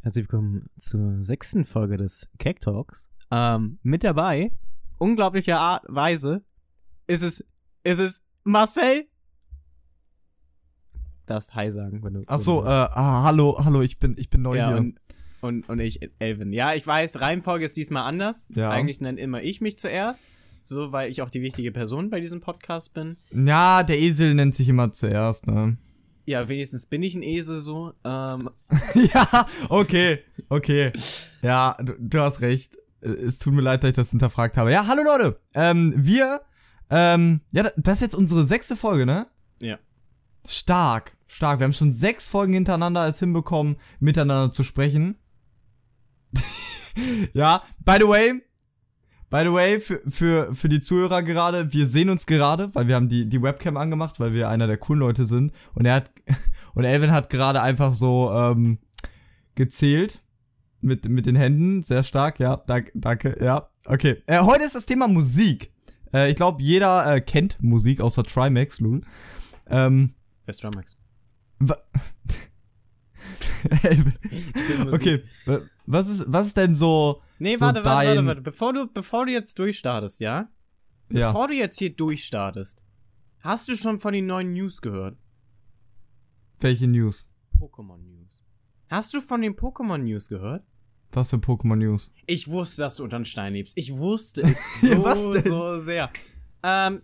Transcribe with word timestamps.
Herzlich 0.00 0.30
willkommen 0.30 0.70
zur 0.78 1.24
sechsten 1.24 1.64
Folge 1.64 1.96
des 1.96 2.30
Cake 2.38 2.60
Talks. 2.60 3.08
Ähm, 3.32 3.80
mit 3.82 4.04
dabei, 4.04 4.52
unglaublicherweise, 4.98 6.42
ist 7.08 7.22
es, 7.22 7.44
ist 7.82 7.98
es 7.98 8.22
Marcel. 8.44 9.08
Darfst 11.26 11.56
Hi 11.56 11.72
sagen, 11.72 12.04
wenn 12.04 12.14
du. 12.14 12.22
Ach 12.28 12.38
so, 12.38 12.62
äh, 12.62 12.68
ah, 12.68 13.24
hallo, 13.24 13.60
hallo, 13.64 13.82
ich 13.82 13.98
bin, 13.98 14.14
ich 14.18 14.30
bin 14.30 14.42
neu 14.42 14.56
ja, 14.56 14.68
hier. 14.68 14.76
und, 14.78 15.00
und, 15.40 15.68
und 15.68 15.80
ich, 15.80 15.98
Elvin. 16.20 16.52
Ja, 16.52 16.74
ich 16.74 16.86
weiß, 16.86 17.20
Reihenfolge 17.20 17.64
ist 17.64 17.76
diesmal 17.76 18.04
anders. 18.04 18.46
Ja. 18.50 18.70
Eigentlich 18.70 19.00
nenne 19.00 19.20
immer 19.20 19.42
ich 19.42 19.60
mich 19.60 19.78
zuerst. 19.78 20.28
So, 20.62 20.92
weil 20.92 21.10
ich 21.10 21.22
auch 21.22 21.30
die 21.30 21.42
wichtige 21.42 21.72
Person 21.72 22.08
bei 22.08 22.20
diesem 22.20 22.40
Podcast 22.40 22.94
bin. 22.94 23.16
ja, 23.32 23.82
der 23.82 23.98
Esel 23.98 24.34
nennt 24.34 24.54
sich 24.54 24.68
immer 24.68 24.92
zuerst, 24.92 25.48
ne? 25.48 25.76
Ja, 26.28 26.46
wenigstens 26.46 26.84
bin 26.84 27.02
ich 27.02 27.14
ein 27.14 27.22
Esel 27.22 27.62
so. 27.62 27.94
Ähm, 28.04 28.50
ja, 29.14 29.46
okay, 29.70 30.18
okay. 30.50 30.92
Ja, 31.40 31.74
du, 31.80 31.94
du 31.98 32.20
hast 32.20 32.42
recht. 32.42 32.76
Es 33.00 33.38
tut 33.38 33.54
mir 33.54 33.62
leid, 33.62 33.82
dass 33.82 33.88
ich 33.88 33.96
das 33.96 34.10
hinterfragt 34.10 34.58
habe. 34.58 34.70
Ja, 34.70 34.86
hallo 34.86 35.02
Leute. 35.04 35.40
Ähm, 35.54 35.94
wir, 35.96 36.42
ähm, 36.90 37.40
ja, 37.50 37.62
da- 37.62 37.72
das 37.78 37.94
ist 37.94 38.00
jetzt 38.02 38.14
unsere 38.14 38.44
sechste 38.44 38.76
Folge, 38.76 39.06
ne? 39.06 39.26
Ja. 39.62 39.78
Stark, 40.46 41.16
stark. 41.28 41.60
Wir 41.60 41.64
haben 41.64 41.72
schon 41.72 41.94
sechs 41.94 42.28
Folgen 42.28 42.52
hintereinander 42.52 43.06
es 43.06 43.18
hinbekommen, 43.20 43.76
miteinander 43.98 44.52
zu 44.52 44.64
sprechen. 44.64 45.16
ja, 47.32 47.62
by 47.86 47.96
the 48.00 48.06
way, 48.06 48.42
by 49.30 49.42
the 49.44 49.52
way, 49.52 49.80
für, 49.80 50.00
für, 50.08 50.54
für 50.54 50.68
die 50.68 50.80
Zuhörer 50.80 51.22
gerade, 51.22 51.72
wir 51.72 51.86
sehen 51.88 52.10
uns 52.10 52.26
gerade, 52.26 52.74
weil 52.74 52.88
wir 52.88 52.94
haben 52.94 53.08
die, 53.08 53.28
die 53.28 53.42
Webcam 53.42 53.76
angemacht, 53.76 54.20
weil 54.20 54.32
wir 54.32 54.48
einer 54.48 54.66
der 54.66 54.78
coolen 54.78 55.00
Leute 55.00 55.26
sind. 55.26 55.52
Und 55.74 55.84
er 55.86 55.94
hat, 55.96 56.10
und 56.74 56.84
Elvin 56.84 57.12
hat 57.12 57.30
gerade 57.30 57.60
einfach 57.62 57.94
so, 57.94 58.30
ähm, 58.32 58.78
gezählt. 59.54 60.22
Mit, 60.80 61.08
mit 61.08 61.26
den 61.26 61.34
Händen, 61.34 61.82
sehr 61.82 62.04
stark, 62.04 62.38
ja, 62.38 62.56
danke, 62.56 62.92
danke, 62.94 63.36
ja. 63.44 63.68
Okay, 63.84 64.22
äh, 64.26 64.38
heute 64.38 64.62
ist 64.62 64.76
das 64.76 64.86
Thema 64.86 65.08
Musik. 65.08 65.72
Äh, 66.14 66.30
ich 66.30 66.36
glaube, 66.36 66.62
jeder 66.62 67.16
äh, 67.16 67.20
kennt 67.20 67.60
Musik, 67.60 68.00
außer 68.00 68.22
Trimax, 68.22 68.78
Lul. 68.78 69.00
Ähm, 69.68 70.14
wer 70.44 70.50
ist 70.50 70.62
Dramax? 70.62 70.96
wa- 71.58 71.78
okay, 74.92 75.24
was 75.90 76.08
ist, 76.08 76.24
was 76.26 76.46
ist 76.48 76.56
denn 76.56 76.74
so, 76.74 77.22
Nee, 77.38 77.54
So 77.54 77.60
warte, 77.62 77.84
warte, 77.84 78.08
warte, 78.08 78.26
warte. 78.26 78.40
Bevor 78.42 78.72
du, 78.72 78.86
bevor 78.86 79.26
du 79.26 79.32
jetzt 79.32 79.58
durchstartest, 79.58 80.20
ja? 80.20 80.48
ja, 81.10 81.32
Bevor 81.32 81.48
du 81.48 81.54
jetzt 81.54 81.78
hier 81.78 81.94
durchstartest, 81.94 82.82
hast 83.40 83.68
du 83.68 83.76
schon 83.76 83.98
von 83.98 84.12
den 84.12 84.26
neuen 84.26 84.52
News 84.52 84.80
gehört? 84.82 85.16
welche 86.60 86.88
News? 86.88 87.32
Pokémon 87.58 87.98
News. 87.98 88.44
Hast 88.88 89.14
du 89.14 89.20
von 89.20 89.40
den 89.40 89.54
Pokémon 89.54 89.98
News 89.98 90.28
gehört? 90.28 90.64
Was 91.12 91.30
für 91.30 91.36
Pokémon 91.36 91.76
News? 91.76 92.12
Ich 92.26 92.48
wusste, 92.48 92.82
dass 92.82 92.96
du 92.96 93.04
unter 93.04 93.18
den 93.18 93.24
Stein 93.24 93.52
lebst. 93.52 93.78
Ich 93.78 93.96
wusste 93.96 94.42
es 94.42 94.80
so, 94.80 95.40
so 95.40 95.78
sehr. 95.80 96.10
Ähm, 96.64 97.02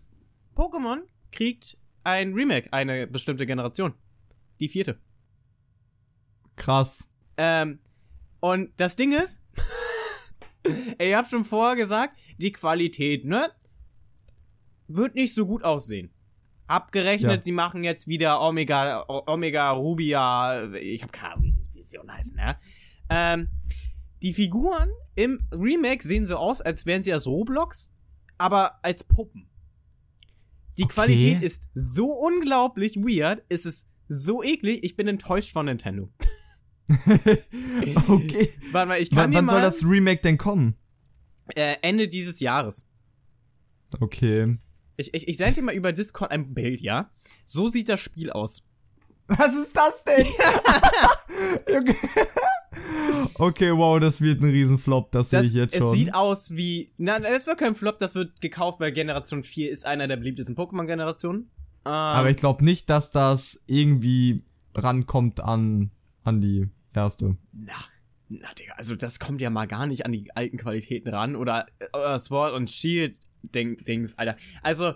Pokémon 0.57 1.03
kriegt 1.31 1.79
ein 2.03 2.35
Remake, 2.35 2.73
eine 2.73 3.07
bestimmte 3.07 3.47
Generation. 3.47 3.95
Die 4.61 4.69
vierte. 4.69 4.99
Krass. 6.57 7.05
Ähm, 7.37 7.79
und 8.45 8.73
das 8.77 8.95
Ding 8.97 9.13
ist, 9.13 9.43
ey, 10.99 11.11
ihr 11.11 11.17
habt 11.17 11.31
schon 11.31 11.45
vorher 11.45 11.77
gesagt, 11.77 12.19
die 12.39 12.53
Qualität, 12.53 13.25
ne? 13.25 13.51
Wird 14.87 15.15
nicht 15.15 15.35
so 15.35 15.47
gut 15.47 15.65
aussehen. 15.65 16.11
Abgerechnet, 16.67 17.37
Ja. 17.39 17.43
sie 17.43 17.53
machen 17.53 17.85
jetzt 17.85 18.07
wieder 18.07 18.41
Omega, 18.43 19.05
Omega 19.09 19.71
Rubia, 19.71 20.71
ich 20.75 21.03
hab 21.03 21.11
keine 21.13 21.35
Ahnung, 21.35 21.45
wie 21.45 21.53
die 21.73 21.79
Vision 21.79 22.13
heißt, 22.13 22.35
ne? 22.35 22.59
Ähm, 23.09 23.49
die 24.23 24.35
Figuren 24.35 24.91
im 25.15 25.47
Remake 25.51 26.03
sehen 26.03 26.27
so 26.27 26.37
aus, 26.37 26.61
als 26.61 26.85
wären 26.87 27.03
sie 27.03 27.15
aus 27.15 27.27
Roblox, 27.27 27.95
aber 28.37 28.79
als 28.85 29.05
Puppen. 29.05 29.49
Die 30.77 30.85
Okay. 30.85 30.93
Qualität 30.95 31.43
ist 31.43 31.69
so 31.75 32.07
unglaublich 32.13 32.97
weird, 32.97 33.43
es 33.49 33.65
ist 33.65 33.91
so 34.09 34.43
eklig, 34.43 34.85
ich 34.85 34.97
bin 34.97 35.09
enttäuscht 35.09 35.53
von 35.53 35.65
Nintendo. 35.67 36.11
okay. 38.09 38.51
Warte 38.73 38.89
mal, 38.89 39.01
ich 39.01 39.11
W 39.11 39.17
kann 39.17 39.31
dir 39.31 39.39
wann 39.39 39.49
soll 39.49 39.61
das 39.63 39.83
Remake 39.85 40.23
denn 40.23 40.39
kommen? 40.39 40.75
äh, 41.55 41.77
Ende 41.83 42.09
dieses 42.09 42.41
Jahres. 42.41 42.89
Okay. 44.01 44.57
Ich, 44.97 45.13
ich, 45.15 45.29
ich 45.29 45.37
sende 45.37 45.55
dir 45.55 45.63
mal 45.63 45.75
über 45.75 45.93
Discord 45.93 46.31
ein 46.31 46.55
Bild, 46.55 46.81
ja? 46.81 47.11
So 47.45 47.69
sieht 47.69 47.89
das 47.89 48.01
Spiel 48.01 48.31
aus. 48.31 48.67
Was 49.27 49.55
ist 49.55 49.75
das 49.77 50.05
denn? 50.05 50.27
okay. 51.79 51.97
okay, 53.35 53.73
wow, 53.77 53.99
das 53.99 54.21
wird 54.21 54.41
ein 54.43 54.51
Riesenflop, 54.51 55.11
das, 55.13 55.31
sehe 55.31 55.41
Das, 55.41 55.51
ich 55.51 55.55
jetzt 55.57 55.75
es 55.75 55.81
schon. 55.81 55.95
sieht 55.95 56.15
aus 56.15 56.55
wie. 56.57 56.91
Na, 56.99 57.19
das 57.19 57.47
wird 57.47 57.59
kein 57.59 57.75
Flop, 57.75 57.99
das 57.99 58.15
wird 58.15 58.41
gekauft, 58.41 58.81
weil 58.81 58.93
Generation 58.93 59.43
4 59.43 59.71
ist 59.71 59.87
einer 59.87 60.09
der 60.09 60.17
beliebtesten 60.17 60.57
Pokémon-Generationen. 60.57 61.51
Ähm, 61.87 61.93
Aber 61.93 62.31
ich 62.31 62.37
glaube 62.37 62.65
nicht, 62.65 62.89
dass 62.91 63.11
das 63.11 63.61
irgendwie 63.67 64.43
rankommt 64.75 65.41
an, 65.41 65.91
an 66.25 66.41
die 66.41 66.69
erste. 66.93 67.37
Na, 67.53 67.73
na, 68.29 68.53
Digga, 68.59 68.75
also 68.77 68.97
das 68.97 69.21
kommt 69.21 69.41
ja 69.41 69.51
mal 69.51 69.67
gar 69.67 69.87
nicht 69.87 70.05
an 70.05 70.13
die 70.13 70.35
alten 70.35 70.57
Qualitäten 70.57 71.09
ran. 71.09 71.37
Oder, 71.37 71.67
oder 71.93 72.19
Sword 72.19 72.55
und 72.55 72.71
Shield 72.71 73.15
Ding, 73.43 73.77
Dings, 73.85 74.17
Alter. 74.19 74.37
Also, 74.63 74.93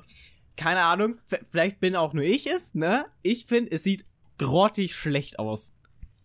keine 0.56 0.82
Ahnung, 0.84 1.16
vielleicht 1.50 1.80
bin 1.80 1.94
auch 1.96 2.14
nur 2.14 2.24
ich 2.24 2.46
es, 2.46 2.74
ne? 2.74 3.04
Ich 3.22 3.46
finde, 3.46 3.70
es 3.72 3.84
sieht 3.84 4.04
grottig 4.38 4.94
schlecht 4.96 5.38
aus. 5.38 5.74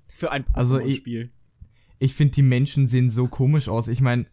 Für 0.08 0.32
ein 0.32 0.46
Also, 0.54 0.80
ich- 0.80 1.00
Pokémon-Spiel. 1.00 1.32
Ich 2.00 2.14
finde, 2.16 2.34
die 2.34 2.42
Menschen 2.42 2.88
sehen 2.88 3.10
so 3.10 3.28
komisch 3.28 3.70
aus. 3.70 3.88
Ich 3.88 4.02
meine, 4.02 4.26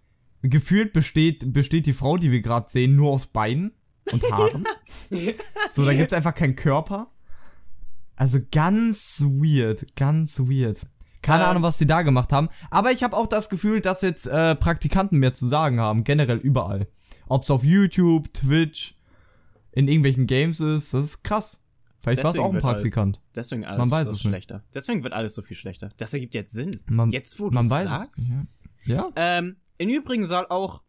gefühlt 0.43 0.93
besteht, 0.93 1.53
besteht 1.53 1.87
die 1.87 1.93
Frau, 1.93 2.17
die 2.17 2.33
wir 2.33 2.41
gerade 2.41 2.71
sehen, 2.71 2.97
nur 2.97 3.11
aus 3.11 3.27
Beinen 3.29 3.73
und 4.11 4.23
Haaren. 4.31 4.65
so, 5.71 5.85
da 5.85 5.95
gibt's 5.95 6.13
einfach 6.13 6.35
keinen 6.35 6.57
Körper. 6.57 7.13
Also 8.21 8.39
ganz 8.53 9.23
weird, 9.23 9.97
ganz 9.97 10.39
weird. 10.41 10.81
Keine 11.23 11.45
Ähm. 11.45 11.51
Ahnung, 11.51 11.63
was 11.63 11.79
sie 11.79 11.87
da 11.87 12.03
gemacht 12.03 12.33
haben. 12.35 12.49
Aber 12.71 12.93
ich 12.93 13.03
habe 13.03 13.17
auch 13.17 13.27
das 13.27 13.49
Gefühl, 13.49 13.81
dass 13.81 14.03
jetzt 14.03 14.27
äh, 14.27 14.55
Praktikanten 14.57 15.19
mehr 15.19 15.33
zu 15.33 15.47
sagen 15.47 15.81
haben, 15.81 16.05
generell 16.05 16.37
überall. 16.37 16.87
Ob 17.29 17.45
es 17.45 17.51
auf 17.51 17.65
YouTube, 17.65 18.31
Twitch, 18.35 18.95
in 19.73 19.89
irgendwelchen 19.89 20.27
Games 20.27 20.61
ist, 20.61 20.93
das 20.93 21.07
ist 21.07 21.23
krass. 21.25 21.59
Vielleicht 22.03 22.23
war 22.23 22.33
es 22.33 22.39
auch 22.39 22.49
ein 22.49 22.55
wird 22.55 22.65
alles- 22.65 22.75
Praktikant. 22.83 23.21
Deswegen 23.35 23.65
alles 23.65 23.79
Man 23.79 23.91
weiß 23.91 24.05
so 24.07 24.13
es 24.13 24.19
nicht. 24.19 24.23
schlechter. 24.31 24.65
Deswegen 24.75 25.03
wird 25.03 25.15
alles 25.15 25.35
so 25.35 25.41
viel 25.41 25.57
schlechter. 25.57 25.91
Das 25.97 26.13
ergibt 26.13 26.35
jetzt 26.35 26.53
Sinn. 26.53 26.81
Man, 26.89 27.13
Jetzt, 27.13 27.41
wo 27.41 27.49
du 27.49 27.55
man 27.55 27.71
weiß 27.71 27.85
sagst. 27.85 28.19
es. 28.19 28.29
Ja. 28.29 28.45
ja. 28.85 29.11
Ähm, 29.17 29.57
Im 29.79 29.89
Übrigen 29.89 30.25
soll 30.27 30.47
auch 30.51 30.83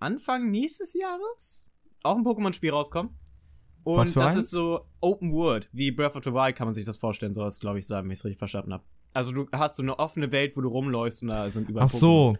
Anfang 0.00 0.50
nächstes 0.50 0.92
Jahres 0.94 1.66
auch 2.02 2.16
ein 2.16 2.24
Pokémon-Spiel 2.24 2.70
rauskommen. 2.72 3.12
Und 3.96 4.16
das 4.16 4.32
eins? 4.34 4.44
ist 4.44 4.50
so 4.50 4.80
Open 5.00 5.32
World, 5.32 5.68
wie 5.72 5.90
Breath 5.90 6.14
of 6.14 6.24
the 6.24 6.32
Wild 6.32 6.56
kann 6.56 6.66
man 6.66 6.74
sich 6.74 6.84
das 6.84 6.96
vorstellen, 6.98 7.32
so 7.32 7.42
was 7.42 7.58
glaube 7.58 7.78
ich 7.78 7.86
sagen, 7.86 8.06
wenn 8.06 8.12
ich 8.12 8.18
es 8.18 8.24
richtig 8.24 8.38
verstanden 8.38 8.72
habe. 8.74 8.84
Also 9.14 9.32
du 9.32 9.46
hast 9.52 9.76
so 9.76 9.82
eine 9.82 9.98
offene 9.98 10.30
Welt, 10.30 10.56
wo 10.56 10.60
du 10.60 10.68
rumläufst 10.68 11.22
und 11.22 11.28
da 11.28 11.48
sind 11.48 11.68
überall 11.68 11.86
Ach 11.86 11.90
so. 11.90 12.36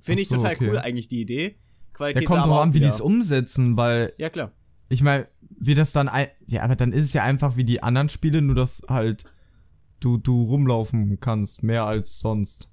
Finde 0.00 0.22
ich 0.22 0.28
so, 0.28 0.36
total 0.36 0.54
okay. 0.54 0.68
cool 0.68 0.78
eigentlich 0.78 1.08
die 1.08 1.20
Idee. 1.20 1.46
Ja, 1.46 1.54
Qualität 1.92 2.26
kommt 2.26 2.40
sah 2.40 2.46
drauf 2.46 2.60
an, 2.60 2.74
wie 2.74 2.80
die 2.80 2.86
es 2.86 3.00
umsetzen, 3.00 3.76
weil 3.76 4.12
Ja, 4.18 4.28
klar. 4.30 4.50
ich 4.88 5.02
meine, 5.02 5.28
wie 5.40 5.76
das 5.76 5.92
dann 5.92 6.10
ja, 6.46 6.62
aber 6.62 6.74
dann 6.74 6.92
ist 6.92 7.04
es 7.04 7.12
ja 7.12 7.22
einfach 7.22 7.56
wie 7.56 7.64
die 7.64 7.82
anderen 7.82 8.08
Spiele, 8.08 8.42
nur 8.42 8.56
dass 8.56 8.82
halt 8.88 9.24
du 10.00 10.18
du 10.18 10.42
rumlaufen 10.42 11.20
kannst, 11.20 11.62
mehr 11.62 11.84
als 11.84 12.18
sonst. 12.18 12.68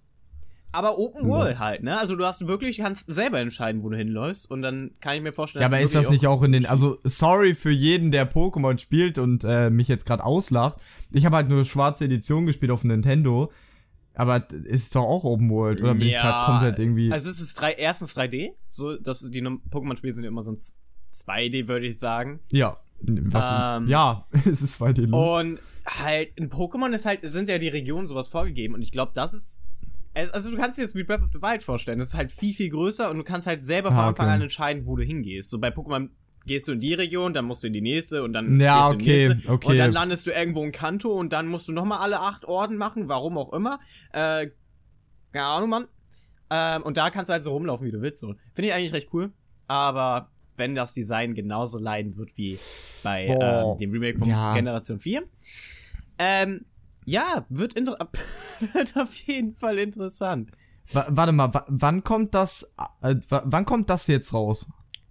Aber 0.74 0.98
Open 0.98 1.24
Ja. 1.24 1.28
World 1.30 1.60
halt, 1.60 1.84
ne? 1.84 1.98
Also 1.98 2.16
du 2.16 2.26
hast 2.26 2.48
wirklich, 2.48 2.78
kannst 2.78 3.12
selber 3.14 3.40
entscheiden, 3.40 3.84
wo 3.84 3.90
du 3.90 3.98
hinläufst 3.98 4.50
und 4.50 4.62
dann 4.62 4.92
kann 5.02 5.16
ich 5.16 5.22
mir 5.22 5.34
vorstellen, 5.34 5.62
Ja, 5.64 5.68
dass 5.68 5.74
aber 5.74 5.82
du 5.82 5.86
ist 5.86 5.96
das 5.96 6.10
nicht 6.10 6.28
auch 6.28 6.44
in 6.44 6.54
den, 6.54 6.66
also 6.66 6.98
sorry 7.04 7.56
für 7.56 7.72
jeden, 7.72 8.12
der 8.12 8.32
Pokémon 8.32 8.78
spielt 8.80 9.18
und 9.18 9.44
äh, 9.44 9.70
mich 9.70 9.88
jetzt 9.90 10.06
gerade 10.06 10.24
auslacht. 10.24 10.78
Ich 11.12 11.26
habe 11.26 11.36
halt 11.36 11.50
nur 11.50 11.66
schwarze 11.66 12.06
Edition 12.06 12.46
gespielt 12.46 12.72
auf 12.72 12.84
Nintendo, 12.86 13.52
aber 14.14 14.48
ist 14.64 14.96
doch 14.96 15.04
auch 15.04 15.24
Open 15.26 15.50
World 15.50 15.82
oder 15.82 15.94
bin 15.94 16.08
ich 16.08 16.14
Ja, 16.14 16.22
gerade 16.22 16.46
komplett 16.52 16.80
irgendwie? 16.80 17.12
Also 17.12 17.30
es 17.30 17.42
ist 17.42 17.60
drei, 17.60 17.74
erstens 17.74 18.18
3D, 18.18 18.52
so 18.68 18.96
dass 18.98 19.20
die 19.30 19.42
Pokémon-Spiele 19.42 20.14
sind 20.14 20.24
ja 20.24 20.30
immer 20.30 20.42
so 20.42 20.52
ein 20.52 20.58
2D, 21.12 21.68
würde 21.68 21.88
ich 21.88 22.00
sagen. 22.00 22.40
ja, 22.52 22.78
was, 23.02 23.78
Ähm, 23.82 23.88
ja, 23.90 24.26
es 24.46 24.62
ist 24.62 24.82
2D. 24.82 25.08
ne? 25.08 25.18
Und 25.18 25.60
halt, 25.86 26.30
in 26.36 26.50
Pokémon 26.50 26.94
ist 26.94 27.06
halt, 27.06 27.22
sind 27.24 27.50
ja 27.50 27.58
die 27.58 27.68
Regionen 27.68 28.08
sowas 28.08 28.28
vorgegeben 28.28 28.74
und 28.76 28.82
ich 28.82 28.92
glaube, 28.94 29.12
das 29.16 29.34
ist. 29.34 29.60
Also 30.14 30.52
du 30.52 30.58
kannst 30.58 30.78
dir 30.78 30.84
das 30.84 30.94
wie 30.96 31.04
Breath 31.04 31.22
of 31.22 31.30
the 31.32 31.42
Wild 31.42 31.64
vorstellen. 31.64 32.00
Das 32.00 32.10
ist 32.10 32.16
halt 32.16 32.32
viel, 32.32 32.54
viel 32.54 32.70
größer 32.70 33.10
und 33.10 33.18
du 33.18 33.24
kannst 33.24 33.48
halt 33.48 33.64
selber 33.64 33.90
von 33.90 33.98
Ah, 34.00 34.08
Anfang 34.10 34.26
okay. 34.28 34.36
an 34.36 34.42
entscheiden, 34.42 34.86
wo 34.86 34.96
du 34.98 35.04
hingehst. 35.04 35.50
So 35.50 35.58
bei 35.60 35.70
Pokémon 35.70 36.10
gehst 36.46 36.68
du 36.68 36.74
in 36.74 36.80
die 36.80 36.94
Region, 36.94 37.34
dann 37.34 37.46
musst 37.46 37.64
du 37.64 37.68
in 37.68 37.74
die 37.74 37.82
nächste 37.82 38.24
und 38.24 38.34
dann 38.34 38.60
Ja, 38.60 38.90
gehst 38.90 38.92
du 38.92 38.94
in 38.94 39.00
die 39.00 39.06
okay, 39.06 39.28
nächste. 39.36 39.52
okay. 39.52 39.68
Und 39.68 39.78
dann 39.78 39.92
landest 39.92 40.28
du 40.28 40.32
irgendwo 40.32 40.64
in 40.66 40.72
Kanto 40.72 41.12
und 41.18 41.32
dann 41.32 41.48
musst 41.48 41.68
du 41.68 41.72
nochmal 41.74 42.00
alle 42.00 42.20
acht 42.20 42.46
Orden 42.46 42.78
machen, 42.78 43.08
warum 43.08 43.38
auch 43.38 43.54
immer. 43.54 43.80
Äh, 44.12 44.48
keine 45.32 45.46
Ahnung, 45.46 45.70
Mann. 45.70 45.88
Ähm, 46.50 46.82
und 46.84 46.98
da 46.98 47.10
kannst 47.10 47.30
du 47.30 47.34
halt 47.34 47.44
so 47.44 47.52
rumlaufen, 47.54 47.88
wie 47.88 47.92
du 47.92 48.02
willst. 48.02 48.20
So. 48.20 48.36
Finde 48.54 48.68
ich 48.70 48.74
eigentlich 48.74 48.92
recht 48.94 49.10
cool. 49.14 49.32
Aber 49.68 50.30
wenn 50.58 50.76
das 50.76 50.94
Design 50.94 51.34
genauso 51.36 51.80
leiden 51.80 52.18
wird 52.18 52.32
wie 52.36 52.60
bei 53.04 53.28
ähm, 53.28 53.78
dem 53.78 53.92
Remake 53.92 54.20
von 54.20 54.28
Ja. 54.28 54.54
Generation 54.54 55.00
4. 55.00 55.24
Ähm, 56.20 56.66
Ja, 57.06 57.46
wird, 57.50 57.76
wird 58.74 58.98
auf 58.98 59.14
jeden 59.16 59.56
Fall 59.56 59.78
interessant. 59.80 60.52
Wa- 60.94 61.08
warte 61.10 61.32
mal, 61.32 61.54
wa 61.54 61.66
wann 61.68 62.04
kommt 62.04 62.34
das, 62.34 62.64
äh, 63.02 63.16
wa 63.30 63.44
wann 63.46 63.66
kommt 63.66 63.90
das 63.90 64.08
jetzt 64.08 64.34
raus? 64.34 64.70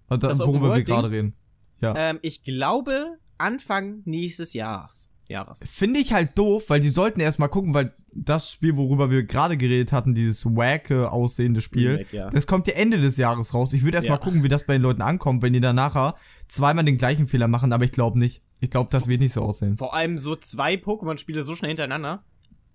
Äh, 0.09 0.19
Das 0.19 0.39
worüber 0.41 0.75
wir 0.75 0.83
gerade 0.83 1.11
reden. 1.11 1.35
Ja. 1.81 1.95
Ähm, 1.97 2.19
ich 2.23 2.43
glaube, 2.43 3.17
Anfang 3.39 4.03
nächstes 4.05 4.53
Jahres. 4.53 5.09
Jahres. 5.29 5.65
Finde 5.71 6.01
ich 6.01 6.13
halt 6.13 6.37
doof, 6.37 6.65
weil 6.69 6.81
die 6.81 6.91
sollten 6.91 7.21
erstmal 7.21 7.49
gucken, 7.49 7.73
weil 7.73 7.95
das 8.13 8.51
Spiel, 8.51 8.77
worüber 8.77 9.11
wir 9.11 9.23
gerade 9.23 9.57
geredet 9.57 9.93
hatten, 9.93 10.13
dieses 10.13 10.45
wacke 10.45 11.11
aussehende 11.13 11.61
Spiel, 11.61 11.93
Remake, 11.93 12.17
ja. 12.17 12.29
das 12.31 12.49
kommt 12.49 12.67
ja 12.67 12.75
Ende 12.75 13.01
des 13.01 13.17
Jahres 13.17 13.55
raus. 13.55 13.73
Ich 13.73 13.85
würde 13.85 13.99
erstmal 13.99 14.19
Ja. 14.19 14.25
gucken, 14.25 14.43
wie 14.43 14.49
das 14.49 14.67
bei 14.67 14.73
den 14.73 14.83
Leuten 14.83 15.03
ankommt, 15.03 15.43
wenn 15.43 15.53
die 15.53 15.61
dann 15.61 15.77
nachher 15.77 16.17
zweimal 16.49 16.85
den 16.85 16.99
gleichen 16.99 17.29
Fehler 17.29 17.47
machen, 17.47 17.73
aber 17.73 17.85
ich 17.85 17.93
glaube 17.93 18.19
nicht. 18.19 18.43
Ich 18.61 18.71
glaube, 18.71 18.91
das 18.91 19.09
wird 19.09 19.21
nicht 19.21 19.33
so 19.33 19.43
aussehen. 19.43 19.77
Vor 19.79 19.95
allem 19.95 20.19
so 20.19 20.37
zwei 20.37 20.75
Pokémon-Spiele 20.75 21.43
so 21.43 21.55
schnell 21.55 21.71
hintereinander. 21.71 22.25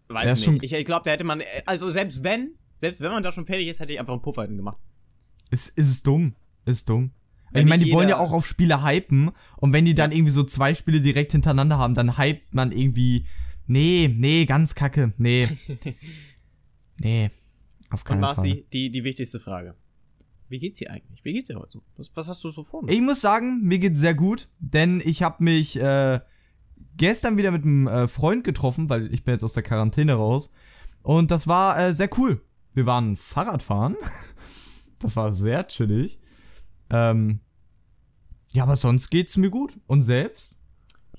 Weiß 0.07 0.31
ist 0.31 0.35
nicht. 0.37 0.45
schon- 0.45 0.59
Ich, 0.63 0.73
ich 0.73 0.85
glaube, 0.85 1.03
da 1.05 1.11
hätte 1.11 1.23
man, 1.23 1.41
also 1.65 1.89
selbst 1.89 2.23
wenn, 2.23 2.51
selbst 2.75 3.01
wenn 3.01 3.11
man 3.11 3.23
da 3.23 3.31
schon 3.31 3.45
fertig 3.45 3.67
ist, 3.67 3.79
hätte 3.79 3.93
ich 3.93 3.99
einfach 3.99 4.13
einen 4.13 4.21
Puffer 4.21 4.41
hinten 4.43 4.57
gemacht. 4.57 4.77
Es 5.51 5.71
es 5.75 5.87
ist 5.87 6.07
dumm. 6.07 6.35
Ist 6.65 6.89
dumm. 6.89 7.11
Wenn 7.51 7.63
ich 7.63 7.69
meine, 7.69 7.83
die 7.85 7.91
wollen 7.93 8.09
ja 8.09 8.17
auch 8.17 8.31
auf 8.33 8.45
Spiele 8.47 8.83
hypen 8.83 9.31
und 9.57 9.71
wenn 9.71 9.85
die 9.85 9.93
dann 9.93 10.11
irgendwie 10.11 10.31
so 10.33 10.43
zwei 10.43 10.73
Spiele 10.75 10.99
direkt 11.01 11.31
hintereinander 11.31 11.77
haben, 11.77 11.93
dann 11.95 12.17
hypt 12.17 12.53
man 12.53 12.71
irgendwie. 12.71 13.27
Nee, 13.67 14.13
nee, 14.15 14.45
ganz 14.45 14.75
kacke. 14.75 15.13
Nee. 15.17 15.47
nee. 16.97 17.29
Auf 17.89 18.01
Und 18.01 18.05
keinen 18.05 18.21
Fall. 18.21 18.35
Marci, 18.35 18.65
die, 18.73 18.91
die 18.91 19.03
wichtigste 19.03 19.39
Frage. 19.39 19.75
Wie 20.47 20.59
geht's 20.59 20.79
dir 20.79 20.91
eigentlich? 20.91 21.23
Wie 21.23 21.33
geht's 21.33 21.47
dir 21.47 21.59
heute 21.59 21.71
so? 21.71 21.83
Was, 21.97 22.11
was 22.15 22.27
hast 22.27 22.43
du 22.43 22.51
so 22.51 22.63
vor? 22.63 22.83
Ich 22.87 23.01
muss 23.01 23.21
sagen, 23.21 23.61
mir 23.63 23.79
geht's 23.79 23.99
sehr 23.99 24.13
gut, 24.13 24.47
denn 24.59 25.01
ich 25.03 25.23
habe 25.23 25.43
mich 25.43 25.79
äh, 25.79 26.19
gestern 26.97 27.37
wieder 27.37 27.51
mit 27.51 27.63
einem 27.63 27.87
äh, 27.87 28.07
Freund 28.07 28.43
getroffen, 28.43 28.89
weil 28.89 29.13
ich 29.13 29.23
bin 29.23 29.33
jetzt 29.33 29.43
aus 29.43 29.53
der 29.53 29.63
Quarantäne 29.63 30.13
raus. 30.13 30.51
Und 31.01 31.31
das 31.31 31.47
war 31.47 31.79
äh, 31.79 31.93
sehr 31.93 32.09
cool. 32.17 32.41
Wir 32.73 32.85
waren 32.85 33.15
Fahrradfahren. 33.15 33.95
Das 34.99 35.17
war 35.17 35.33
sehr 35.33 35.67
chillig. 35.67 36.19
Ähm, 36.89 37.41
ja, 38.53 38.63
aber 38.63 38.77
sonst 38.77 39.11
geht's 39.11 39.35
mir 39.35 39.49
gut. 39.49 39.77
Und 39.87 40.03
selbst? 40.03 40.55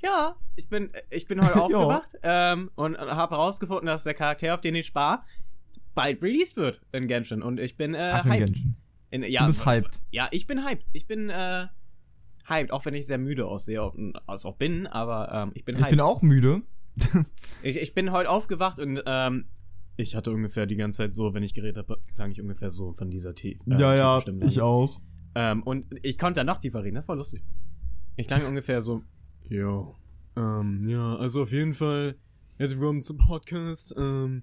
Ja, 0.03 0.35
ich 0.57 0.69
bin, 0.69 0.91
ich 1.11 1.27
bin 1.27 1.45
heute 1.45 1.63
aufgewacht 1.63 2.17
ähm, 2.23 2.71
und 2.75 2.99
habe 2.99 3.37
herausgefunden, 3.37 3.87
dass 3.87 4.05
der 4.05 4.15
Charakter, 4.15 4.55
auf 4.55 4.63
den 4.63 4.75
ich 4.75 4.87
spare, 4.87 5.23
bald 5.95 6.23
released 6.23 6.57
wird 6.57 6.81
in 6.93 7.07
Genshin. 7.07 7.43
Und 7.43 7.61
ich 7.61 7.77
bin 7.77 7.95
äh, 7.95 8.13
Ach, 8.15 8.25
hyped. 8.25 8.47
Genshin. 8.47 8.77
In, 9.23 9.31
ja, 9.31 9.41
Du 9.43 9.47
bist 9.49 9.65
hyped. 9.67 10.01
Ja, 10.11 10.29
ich 10.31 10.47
bin 10.47 10.65
hyped. 10.65 10.85
Ich 10.93 11.07
bin 11.07 11.31
äh, 11.31 11.67
hyped, 12.49 12.71
auch 12.73 12.85
wenn 12.85 12.95
ich 12.95 13.07
sehr 13.07 13.19
müde 13.19 13.47
aussehe 13.47 13.83
und 13.83 14.15
also 14.27 14.49
auch 14.51 14.57
bin, 14.57 14.87
aber 14.87 15.33
ähm, 15.33 15.53
ich 15.55 15.65
bin 15.65 15.75
Ich 15.77 15.81
hyped. 15.83 15.91
bin 15.91 16.01
auch 16.01 16.23
müde. 16.23 16.63
Ich, 17.63 17.77
ich 17.79 17.95
bin 17.95 18.13
heute 18.13 18.31
aufgewacht 18.31 18.79
und 18.79 19.03
ähm, 19.07 19.47
ich 19.97 20.15
hatte 20.15 20.31
ungefähr 20.31 20.67
die 20.67 20.77
ganze 20.77 20.99
Zeit 20.99 21.15
so, 21.15 21.33
wenn 21.35 21.43
ich 21.43 21.55
geredet 21.55 21.79
habe, 21.79 21.99
klang 22.15 22.31
ich 22.31 22.41
ungefähr 22.41 22.71
so 22.71 22.93
von 22.93 23.11
dieser 23.11 23.35
Tief. 23.35 23.59
äh, 23.67 24.21
tiefen 24.21 24.39
Stimmlage. 24.51 24.65
auch. 24.65 25.01
Ähm, 25.35 25.63
und 25.63 25.87
ich 26.03 26.19
konnte 26.19 26.41
dann 26.41 26.47
noch 26.47 26.59
tiefer 26.59 26.83
reden, 26.85 26.95
das 26.97 27.09
war 27.09 27.17
lustig. 27.17 27.43
Ich 28.17 28.27
klang 28.27 28.45
ungefähr 28.47 28.81
so, 28.83 29.03
jo, 29.49 29.95
ähm, 30.37 30.87
ja, 30.89 31.17
also 31.17 31.43
auf 31.43 31.53
jeden 31.53 31.75
Fall, 31.75 32.17
herzlich 32.57 32.79
willkommen 32.79 33.03
zum 33.03 33.19
Podcast, 33.19 33.95
ähm, 33.99 34.41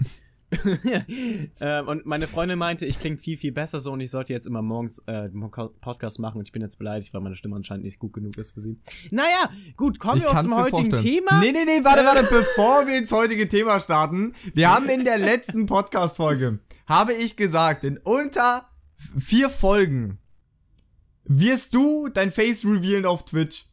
ähm, 1.60 1.88
und 1.88 2.06
meine 2.06 2.28
Freundin 2.28 2.60
meinte, 2.60 2.86
ich 2.86 3.00
klinge 3.00 3.18
viel, 3.18 3.38
viel 3.38 3.52
besser 3.52 3.80
so 3.80 3.92
und 3.92 4.00
ich 4.02 4.12
sollte 4.12 4.34
jetzt 4.34 4.46
immer 4.46 4.62
morgens 4.62 5.00
äh, 5.08 5.30
Podcast 5.30 6.20
machen 6.20 6.40
und 6.40 6.48
ich 6.48 6.52
bin 6.52 6.62
jetzt 6.62 6.78
beleidigt, 6.78 7.14
weil 7.14 7.22
meine 7.22 7.36
Stimme 7.36 7.56
anscheinend 7.56 7.86
nicht 7.86 8.00
gut 8.00 8.14
genug 8.14 8.38
ist 8.38 8.52
für 8.52 8.62
sie. 8.62 8.80
Naja, 9.12 9.50
gut, 9.76 10.00
kommen 10.00 10.22
wir 10.22 10.30
auch 10.30 10.34
kann's 10.34 10.50
zum 10.50 10.56
heutigen 10.56 10.92
vorstellen. 10.92 11.22
Thema. 11.26 11.40
Nee, 11.40 11.52
nee, 11.52 11.66
nee, 11.66 11.84
warte, 11.84 12.06
warte, 12.06 12.24
bevor 12.24 12.88
wir 12.88 12.98
ins 12.98 13.12
heutige 13.12 13.48
Thema 13.48 13.80
starten. 13.80 14.34
Wir 14.54 14.74
haben 14.74 14.90
in 14.90 15.04
der 15.04 15.18
letzten 15.18 15.66
Podcast-Folge, 15.66 16.60
habe 16.88 17.14
ich 17.14 17.36
gesagt, 17.36 17.84
in 17.84 17.98
unter 17.98 18.66
vier 19.20 19.50
Folgen 19.50 20.20
wirst 21.26 21.74
du 21.74 22.10
dein 22.10 22.32
Face 22.32 22.66
revealen 22.66 23.06
auf 23.06 23.26
Twitch. 23.26 23.66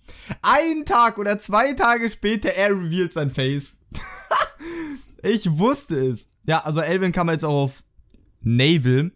Einen 0.43 0.84
Tag 0.87 1.19
oder 1.19 1.38
zwei 1.38 1.73
Tage 1.73 2.11
später, 2.11 2.50
er 2.50 2.70
revealt 2.70 3.12
sein 3.12 3.31
Face. 3.31 3.76
ich 5.23 5.58
wusste 5.58 5.96
es. 6.06 6.30
Ja, 6.46 6.64
also 6.64 6.81
Elvin 6.81 7.12
kann 7.12 7.26
man 7.26 7.34
jetzt 7.34 7.44
auch 7.44 7.54
auf 7.64 7.82
Naval, 8.40 9.12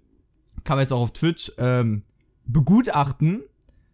kann 0.64 0.76
man 0.76 0.80
jetzt 0.84 0.92
auch 0.92 1.00
auf 1.00 1.12
Twitch 1.12 1.52
ähm, 1.58 2.02
begutachten, 2.46 3.42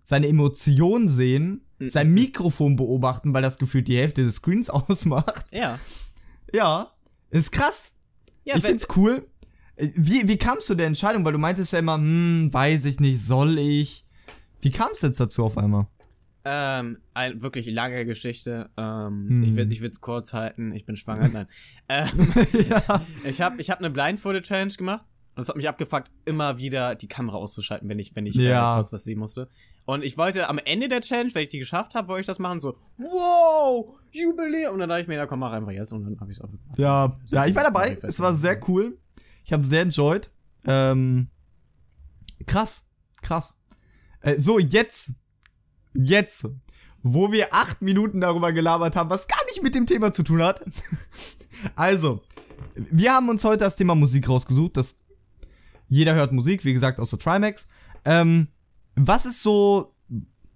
seine 0.03 0.29
Emotionen 0.29 1.09
sehen, 1.09 1.63
Mhm. 1.79 1.89
sein 1.89 2.13
Mikrofon 2.13 2.77
beobachten, 2.77 3.33
weil 3.33 3.41
das 3.43 3.57
gefühlt 3.57 3.89
die 3.89 3.97
Hälfte 3.97 4.23
des 4.23 4.35
Screens 4.37 4.69
ausmacht. 4.71 5.47
Ja. 5.51 5.79
Ja, 6.53 6.91
ist 7.31 7.53
krass. 7.53 7.93
Ja, 8.45 8.57
ich 8.57 8.63
find's 8.63 8.87
cool. 8.97 9.27
Äh, 9.77 9.89
Wie, 9.95 10.29
wie 10.29 10.37
kamst 10.37 10.69
du 10.69 10.75
der 10.75 10.87
Entscheidung? 10.89 11.25
Weil 11.25 11.33
du 11.33 11.39
meintest 11.39 11.73
ja 11.73 11.79
immer, 11.79 11.95
hm, 11.97 12.51
weiß 12.53 12.85
ich 12.85 13.01
nicht, 13.01 13.23
soll 13.25 13.59
ich? 13.59 14.05
Wie 14.61 14.71
kam 14.71 14.91
es 14.93 15.01
jetzt 15.01 15.21
dazu 15.21 15.43
auf 15.45 15.57
einmal? 15.57 15.87
Ähm, 16.53 16.99
ein 17.15 17.43
wirklich 17.43 17.67
lange 17.69 18.05
Geschichte. 18.05 18.71
Ähm, 18.77 19.27
Hm. 19.29 19.43
Ich 19.45 19.55
will 19.55 19.71
will's 19.81 20.01
kurz 20.01 20.33
halten. 20.35 20.73
Ich 20.75 20.85
bin 20.85 20.97
schwanger. 20.97 21.29
Nein. 21.29 21.47
Ähm, 21.89 22.09
ja. 22.69 23.03
ich 23.25 23.41
habe 23.41 23.61
ich 23.61 23.71
hab 23.71 23.79
eine 23.79 23.91
Blindfolded-Challenge 23.91 24.75
gemacht. 24.75 25.07
Und 25.37 25.43
es 25.43 25.49
hat 25.49 25.55
mich 25.57 25.69
abgefuckt, 25.69 26.11
immer 26.25 26.59
wieder 26.59 26.97
die 26.97 27.07
Kamera 27.07 27.37
auszuschalten, 27.37 27.89
wenn 27.89 28.01
ich, 28.01 28.17
wenn 28.17 28.27
ich 28.27 28.35
Ja. 28.35 28.75
äh, 28.75 28.79
kurz 28.81 28.93
was 28.93 29.05
sehen 29.05 29.19
musste. 29.21 29.49
Und 29.87 30.03
ich 30.03 30.19
wollte 30.19 30.49
am 30.49 30.59
Ende 30.59 30.89
der 30.89 31.01
Challenge, 31.03 31.31
wenn 31.35 31.43
ich 31.45 31.49
die 31.51 31.59
geschafft 31.61 31.95
habe, 31.95 32.09
wollte 32.09 32.23
ich 32.23 32.27
das 32.27 32.39
machen, 32.41 32.59
so, 32.61 32.77
wow, 32.99 33.97
Jubiläum. 34.11 34.75
Und 34.75 34.81
dann 34.81 34.89
dachte 34.89 35.03
ich 35.03 35.09
mir, 35.09 35.15
ja, 35.15 35.27
komm, 35.27 35.39
mach 35.41 35.53
einfach 35.53 35.71
jetzt. 35.71 35.93
Und 35.93 36.05
dann 36.05 36.21
habe 36.21 36.33
ich 36.33 36.39
es 36.39 36.45
auch 36.45 36.51
gemacht. 36.51 36.79
Ja, 36.79 37.17
ja, 37.27 37.47
ich 37.47 37.55
war 37.55 37.63
dabei. 37.63 37.97
Es 38.03 38.19
war 38.19 38.35
sehr 38.35 38.61
cool. 38.69 38.99
Ich 39.45 39.53
habe 39.53 39.65
sehr 39.65 39.83
enjoyed. 39.83 40.31
Ähm, 40.65 41.29
krass, 42.47 42.85
krass. 43.23 43.57
Äh, 44.21 44.39
so, 44.41 44.59
jetzt, 44.59 45.13
jetzt, 45.95 46.49
wo 47.03 47.33
wir 47.33 47.53
acht 47.53 47.83
Minuten 47.83 48.21
darüber 48.21 48.53
gelabert 48.53 48.97
haben, 48.97 49.11
was 49.11 49.27
gar 49.27 49.45
nicht 49.47 49.63
mit 49.63 49.75
dem 49.75 49.87
Thema 49.87 50.13
zu 50.13 50.23
tun 50.23 50.43
hat. 50.43 50.63
also, 51.75 52.23
wir 52.75 53.13
haben 53.13 53.29
uns 53.29 53.45
heute 53.45 53.65
das 53.65 53.77
Thema 53.77 53.95
Musik 53.95 54.29
rausgesucht. 54.29 54.77
Das, 54.77 54.97
jeder 55.89 56.15
hört 56.15 56.33
Musik, 56.33 56.65
wie 56.65 56.73
gesagt, 56.73 57.01
außer 57.01 57.19
Trimax. 57.19 57.67
Ähm, 58.05 58.49
was 58.95 59.27
ist 59.27 59.43
so 59.43 59.95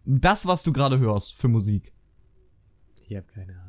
das, 0.04 0.46
was 0.46 0.62
du 0.62 0.72
gerade 0.72 0.98
hörst 0.98 1.34
für 1.34 1.48
Musik? 1.48 1.92
Ich 3.08 3.16
habe 3.16 3.26
keine 3.32 3.52
Ahnung. 3.52 3.64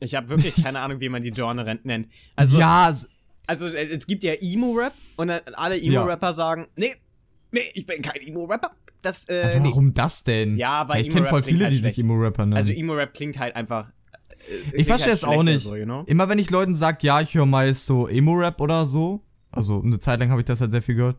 Ich 0.00 0.14
habe 0.14 0.28
wirklich 0.28 0.54
keine 0.62 0.80
Ahnung, 0.80 1.00
wie 1.00 1.08
man 1.08 1.22
die 1.22 1.30
Genre 1.30 1.78
nennt. 1.82 2.08
Also, 2.36 2.58
ja, 2.58 2.94
Also 3.46 3.66
äh, 3.68 3.86
es 3.86 4.06
gibt 4.06 4.22
ja 4.22 4.34
Emo-Rap 4.34 4.92
und 5.16 5.28
dann 5.28 5.40
alle 5.54 5.80
Emo-Rapper 5.80 6.32
sagen, 6.32 6.68
nee, 6.76 6.94
nee, 7.50 7.70
ich 7.74 7.86
bin 7.86 8.02
kein 8.02 8.20
Emo-Rapper. 8.20 8.70
Das, 9.02 9.28
äh, 9.28 9.42
aber 9.44 9.60
nee. 9.60 9.68
warum 9.68 9.94
das 9.94 10.24
denn? 10.24 10.56
Ja, 10.56 10.88
weil 10.88 11.02
ich 11.02 11.10
kenne 11.10 11.26
voll 11.26 11.42
viele, 11.42 11.64
halt 11.64 11.72
die 11.72 11.76
sich 11.76 11.82
schlecht. 11.82 11.98
Emo-Rapper 12.00 12.46
nennen. 12.46 12.56
Also 12.56 12.72
Emo-Rap 12.72 13.14
klingt 13.14 13.38
halt 13.38 13.54
einfach. 13.54 13.88
äh, 13.88 14.70
klingt 14.70 14.86
verstehe 14.88 15.12
halt 15.12 15.22
es 15.22 15.24
auch 15.24 15.42
nicht. 15.42 15.62
So, 15.62 15.76
you 15.76 15.84
know? 15.84 16.02
Immer 16.06 16.28
wenn 16.28 16.38
ich 16.38 16.50
Leuten 16.50 16.74
sage, 16.74 16.98
ja, 17.02 17.20
ich 17.20 17.34
höre 17.34 17.46
meist 17.46 17.86
so 17.86 18.08
Emo-Rap 18.08 18.60
oder 18.60 18.86
so, 18.86 19.22
also 19.52 19.80
eine 19.82 19.98
Zeit 20.00 20.18
lang 20.20 20.30
habe 20.30 20.40
ich 20.40 20.46
das 20.46 20.60
halt 20.60 20.70
sehr 20.72 20.82
viel 20.82 20.96
gehört. 20.96 21.16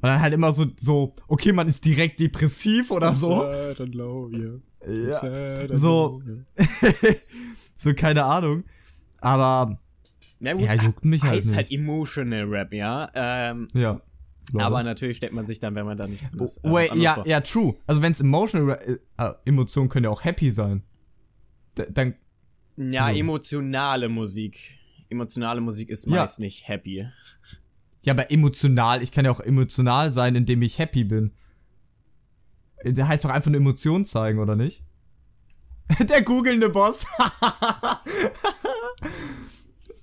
Und 0.00 0.04
dann 0.08 0.20
halt 0.20 0.32
immer 0.32 0.52
so, 0.54 0.66
so, 0.78 1.14
okay, 1.26 1.52
man 1.52 1.66
ist 1.68 1.84
direkt 1.84 2.20
depressiv 2.20 2.90
oder 2.90 3.12
so. 3.14 3.40
Sad 3.40 3.80
and 3.80 3.94
low, 3.94 4.30
yeah. 4.30 4.60
Ja. 4.86 5.12
Sad 5.14 5.70
and 5.70 5.78
So. 5.78 6.22
low, 6.24 6.42
yeah. 6.56 7.14
so, 7.76 7.92
keine 7.94 8.24
Ahnung. 8.24 8.62
Aber, 9.20 9.78
Ja, 10.38 10.52
gut, 10.52 10.62
ja, 10.62 10.74
juckt 10.74 11.04
mich 11.04 11.22
halt 11.22 11.32
heißt 11.34 11.46
nicht. 11.48 11.56
halt 11.56 11.70
Emotional 11.72 12.44
Rap, 12.44 12.72
ja. 12.72 13.10
Ähm, 13.12 13.66
ja. 13.74 14.00
Glaube. 14.50 14.64
aber 14.64 14.82
natürlich 14.82 15.18
stellt 15.18 15.32
man 15.32 15.46
sich 15.46 15.60
dann, 15.60 15.74
wenn 15.74 15.84
man 15.86 15.98
da 15.98 16.06
nicht 16.06 16.30
drin 16.32 16.40
ist. 16.40 16.58
äh, 16.58 16.60
Oh, 16.68 16.72
Wait, 16.74 16.94
ja, 16.94 17.22
ja, 17.26 17.40
true. 17.40 17.74
Also 17.86 18.00
wenn 18.02 18.12
es 18.12 18.20
emotional, 18.20 18.78
äh, 18.86 18.98
äh, 19.22 19.34
Emotionen 19.44 19.88
können 19.88 20.04
ja 20.04 20.10
auch 20.10 20.24
happy 20.24 20.50
sein. 20.52 20.82
D 21.76 21.86
dann, 21.90 22.14
ja, 22.76 23.10
so. 23.12 23.18
emotionale 23.18 24.08
Musik. 24.08 24.78
Emotionale 25.10 25.60
Musik 25.60 25.90
ist 25.90 26.06
Ja. 26.06 26.16
meist 26.16 26.38
nicht 26.40 26.66
happy. 26.68 27.06
ja, 28.02 28.12
aber 28.12 28.30
emotional, 28.30 29.02
ich 29.02 29.10
kann 29.12 29.24
ja 29.24 29.30
auch 29.30 29.40
emotional 29.40 30.12
sein, 30.12 30.34
indem 30.34 30.62
ich 30.62 30.78
happy 30.78 31.04
bin. 31.04 31.32
Der 32.84 33.08
heißt 33.08 33.24
doch 33.24 33.30
einfach 33.30 33.48
eine 33.48 33.56
Emotion 33.58 34.04
zeigen, 34.06 34.38
oder 34.38 34.54
nicht? 34.56 34.82
Der 36.08 36.22
googelnde 36.22 36.68
Boss. 36.68 37.04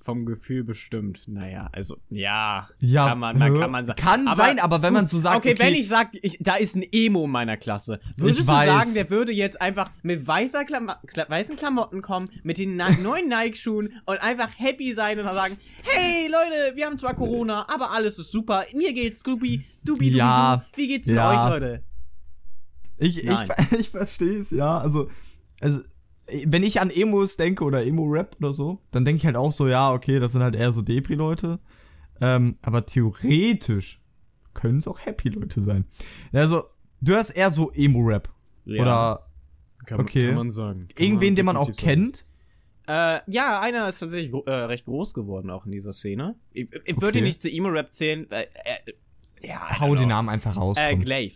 Vom 0.06 0.28
Gefühl 0.28 0.64
bestimmt. 0.64 1.24
Naja, 1.28 1.68
also, 1.72 1.98
ja. 2.12 2.70
Ja, 2.80 3.08
kann 3.08 3.18
man, 3.18 3.40
man, 3.40 3.60
kann 3.60 3.72
man 3.72 3.88
sagen. 3.88 4.00
Kann 4.00 4.30
sein, 4.36 4.60
aber 4.60 4.84
wenn 4.84 4.94
man 4.94 5.08
so 5.08 5.18
sagt, 5.18 5.38
okay, 5.38 5.54
okay- 5.54 5.64
wenn 5.64 5.74
ich 5.74 5.88
sag, 5.88 6.10
ich, 6.22 6.38
da 6.40 6.58
ist 6.58 6.76
ein 6.76 6.86
Emo 6.92 7.26
in 7.26 7.32
meiner 7.32 7.58
Klasse, 7.58 8.00
würdest 8.16 8.42
du 8.42 8.48
weiß. 8.48 8.68
sagen, 8.68 8.94
der 8.94 9.10
würde 9.10 9.32
jetzt 9.32 9.60
einfach 9.60 9.90
mit 10.04 10.28
weißer 10.28 10.64
Klama 10.66 11.02
Kla 11.08 11.28
weißen 11.28 11.56
Klamotten 11.56 12.04
kommen, 12.04 12.30
mit 12.44 12.60
den 12.60 12.76
neuen 12.76 13.30
Nike-Schuhen 13.30 13.94
und 14.06 14.22
einfach 14.22 14.50
happy 14.56 14.94
sein 14.94 15.18
und 15.18 15.26
dann 15.26 15.34
sagen, 15.34 15.58
hey 15.82 16.28
Leute, 16.28 16.76
wir 16.76 16.86
haben 16.86 17.00
zwar 17.00 17.16
Corona, 17.16 17.66
aber 17.74 17.90
alles 17.92 18.20
ist 18.20 18.32
super, 18.32 18.64
mir 18.76 18.94
geht's 18.94 19.22
Scooby, 19.22 19.66
dubi 19.84 20.10
dubi 20.12 20.18
Ja, 20.18 20.58
du. 20.58 20.78
wie 20.78 20.88
geht's 20.88 21.10
ja. 21.10 21.48
euch, 21.48 21.50
Leute? 21.54 21.84
Ich, 23.00 23.18
ich, 23.24 23.40
ich 23.80 23.90
verstehe 23.90 24.38
es, 24.38 24.52
ja. 24.52 24.78
Also, 24.78 25.10
also, 25.62 25.80
wenn 26.46 26.64
ich 26.64 26.82
an 26.82 26.90
Emos 26.90 27.38
denke 27.38 27.64
oder 27.64 27.86
Emo-Rap 27.86 28.36
oder 28.40 28.54
so, 28.54 28.80
dann 28.92 29.06
denke 29.06 29.18
ich 29.18 29.26
halt 29.26 29.36
auch 29.36 29.52
so, 29.52 29.68
ja, 29.68 29.92
okay, 29.94 30.20
das 30.20 30.32
sind 30.32 30.42
halt 30.42 30.56
eher 30.56 30.72
so 30.72 30.82
Depri-Leute. 30.82 31.60
Ähm, 32.22 32.58
aber 32.62 32.86
theoretisch 32.86 34.00
können 34.54 34.80
es 34.80 34.88
auch 34.88 35.00
Happy-Leute 35.00 35.62
sein. 35.62 35.86
Also, 36.32 36.64
du 37.02 37.16
hast 37.16 37.30
eher 37.32 37.52
so 37.52 37.72
Emo-Rap. 37.72 38.30
Ja, 38.66 38.82
Oder 38.82 39.28
kann, 39.86 40.00
okay. 40.00 40.28
kann 40.28 40.36
man 40.36 40.50
sagen. 40.50 40.88
Kann 40.88 41.06
irgendwen, 41.06 41.36
den 41.36 41.46
man 41.46 41.58
auch 41.58 41.66
sagen. 41.68 41.78
kennt. 41.78 42.26
Äh, 42.88 43.20
ja, 43.28 43.60
einer 43.62 43.90
ist 43.90 44.00
tatsächlich 44.00 44.34
äh, 44.46 44.52
recht 44.52 44.86
groß 44.86 45.14
geworden 45.14 45.50
auch 45.50 45.66
in 45.66 45.72
dieser 45.72 45.92
Szene. 45.92 46.36
Ich, 46.54 46.68
ich 46.86 46.96
würde 46.96 47.08
Okay. 47.08 47.18
ihn 47.20 47.24
nicht 47.26 47.42
zu 47.42 47.50
Emo-Rap 47.52 47.92
zählen, 47.92 48.26
weil, 48.30 48.48
äh, 48.64 49.48
ja, 49.48 49.80
Hau 49.80 49.94
den. 49.96 50.08
Namen 50.08 50.30
einfach 50.30 50.56
raus. 50.56 50.78
Äh. 50.80 50.96
Glaive. 50.96 51.36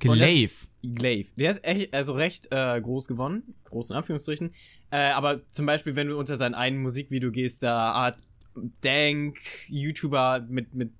Glaive. 0.00 0.66
Glaive. 0.82 1.30
Der 1.36 1.50
ist 1.50 1.64
echt, 1.64 1.94
also 1.94 2.12
recht 2.12 2.48
äh, 2.50 2.80
groß 2.80 3.08
geworden, 3.08 3.54
großen 3.64 3.96
Anführungsstrichen. 3.96 4.52
Äh, 4.90 5.10
aber 5.10 5.40
zum 5.50 5.66
Beispiel, 5.66 5.96
wenn 5.96 6.08
du 6.08 6.18
unter 6.18 6.36
sein 6.36 6.54
einen 6.54 6.78
Musikvideo 6.78 7.30
gehst, 7.30 7.62
da 7.62 8.04
hat 8.04 8.18
Dank, 8.80 9.38
YouTuber 9.68 10.46
mit, 10.48 10.74
mit 10.74 10.92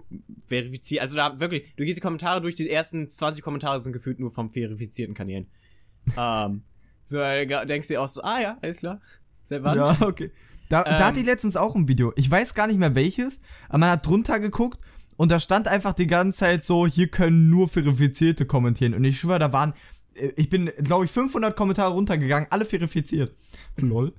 verifiziert, 0.47 1.00
also 1.00 1.17
da 1.17 1.41
wirklich, 1.41 1.75
du 1.76 1.85
gehst 1.85 1.97
die 1.97 2.03
Kommentare 2.03 2.43
durch, 2.43 2.55
die 2.55 2.69
ersten 2.69 3.09
20 3.09 3.43
Kommentare 3.43 3.81
sind 3.81 3.93
gefühlt 3.93 4.21
nur 4.21 4.31
vom 4.31 4.50
verifizierten 4.50 5.15
Kanälen. 5.15 5.47
ähm, 6.19 6.62
so, 7.05 7.19
äh, 7.19 7.47
denkst 7.67 7.88
du 7.88 7.95
dir 7.95 8.03
auch 8.03 8.09
so, 8.09 8.23
ah 8.23 8.41
ja, 8.41 8.59
alles 8.61 8.79
klar. 8.79 9.00
Sehr 9.45 9.62
wann? 9.62 9.79
Ja, 9.79 9.97
okay. 10.03 10.31
Da, 10.69 10.83
da 10.83 10.99
Ähm. 10.99 11.05
hatte 11.05 11.21
ich 11.21 11.26
letztens 11.26 11.57
auch 11.57 11.75
ein 11.75 11.88
Video. 11.88 12.12
Ich 12.17 12.31
weiß 12.31 12.55
gar 12.55 12.67
nicht 12.67 12.79
mehr 12.79 12.95
welches, 12.95 13.41
aber 13.69 13.79
man 13.79 13.91
hat 13.91 14.07
drunter 14.07 14.41
geguckt 14.41 14.81
und 15.16 15.30
da 15.30 15.40
stand 15.40 15.68
einfach 15.68 15.94
die 15.94 16.06
ganze 16.06 16.40
Zeit 16.40 16.64
so, 16.64 16.87
hier 16.87 17.08
können 17.08 17.49
nur 17.49 17.68
Verifizierte 17.68 18.46
kommentieren. 18.46 18.94
Und 18.94 19.04
ich 19.04 19.18
schwöre, 19.18 19.38
da 19.38 19.52
waren, 19.52 19.75
äh, 20.14 20.32
ich 20.37 20.50
bin, 20.50 20.70
glaube 20.78 21.04
ich, 21.04 21.11
500 21.11 21.56
Kommentare 21.56 21.92
runtergegangen, 21.92 22.49
alle 22.50 22.64
verifiziert. 22.64 23.35
Lol. 23.76 24.12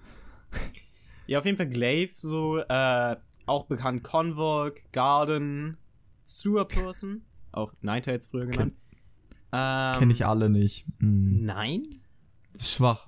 Ja, 1.28 1.40
auf 1.40 1.46
jeden 1.46 1.58
Fall 1.58 1.70
Glaive, 1.70 2.14
so, 2.14 2.58
äh, 2.58 3.16
auch 3.46 3.66
bekannt 3.66 4.04
Convolk, 4.04 4.82
Garden, 4.92 5.78
Sewer 6.26 6.66
Person, 6.66 7.22
auch 7.52 7.74
Nightheads 7.82 8.28
früher 8.28 8.46
genannt. 8.46 8.74
Ähm, 9.52 10.00
Kenne 10.00 10.14
ich 10.14 10.26
alle 10.26 10.50
nicht. 10.50 10.86
Hm. 11.00 11.46
Nein? 11.46 12.02
Ist 12.54 12.72
schwach. 12.72 13.08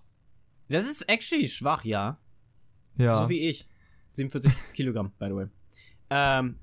Das 0.70 0.90
ist 0.90 1.10
actually 1.10 1.48
schwach, 1.48 1.84
ja. 1.84 2.18
Ja. 2.98 3.24
So 3.24 3.30
wie 3.30 3.50
ich. 3.50 3.68
47 4.14 4.52
Kilogramm, 4.74 5.12
by 5.18 5.26
the 5.26 5.36
way. 5.36 5.48
Ähm, 6.10 6.56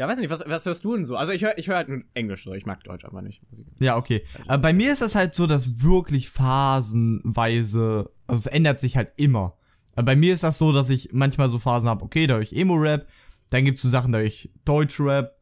ja, 0.00 0.08
weiß 0.08 0.18
nicht, 0.18 0.30
was, 0.30 0.42
was 0.46 0.64
hörst 0.64 0.82
du 0.82 0.94
denn 0.94 1.04
so? 1.04 1.14
Also 1.14 1.32
ich 1.32 1.44
höre 1.44 1.58
ich 1.58 1.68
hör 1.68 1.76
halt 1.76 1.90
nur 1.90 2.00
Englisch 2.14 2.44
so, 2.44 2.54
ich 2.54 2.64
mag 2.64 2.82
Deutsch 2.84 3.04
aber 3.04 3.20
nicht. 3.20 3.42
Ja, 3.80 3.98
okay. 3.98 4.24
Aber 4.46 4.62
bei 4.62 4.72
mir 4.72 4.94
ist 4.94 5.02
das 5.02 5.14
halt 5.14 5.34
so, 5.34 5.46
dass 5.46 5.82
wirklich 5.82 6.30
phasenweise, 6.30 8.10
also 8.26 8.40
es 8.40 8.46
ändert 8.46 8.80
sich 8.80 8.96
halt 8.96 9.12
immer. 9.16 9.58
Aber 9.94 10.06
bei 10.06 10.16
mir 10.16 10.32
ist 10.32 10.42
das 10.42 10.56
so, 10.56 10.72
dass 10.72 10.88
ich 10.88 11.10
manchmal 11.12 11.50
so 11.50 11.58
Phasen 11.58 11.90
habe, 11.90 12.02
okay, 12.02 12.26
da 12.26 12.36
höre 12.36 12.40
ich 12.40 12.56
Emo-Rap, 12.56 13.08
dann 13.50 13.66
gibt's 13.66 13.82
so 13.82 13.90
Sachen, 13.90 14.12
da 14.12 14.20
höre 14.20 14.24
ich 14.24 14.50
Deutsch-Rap, 14.64 15.38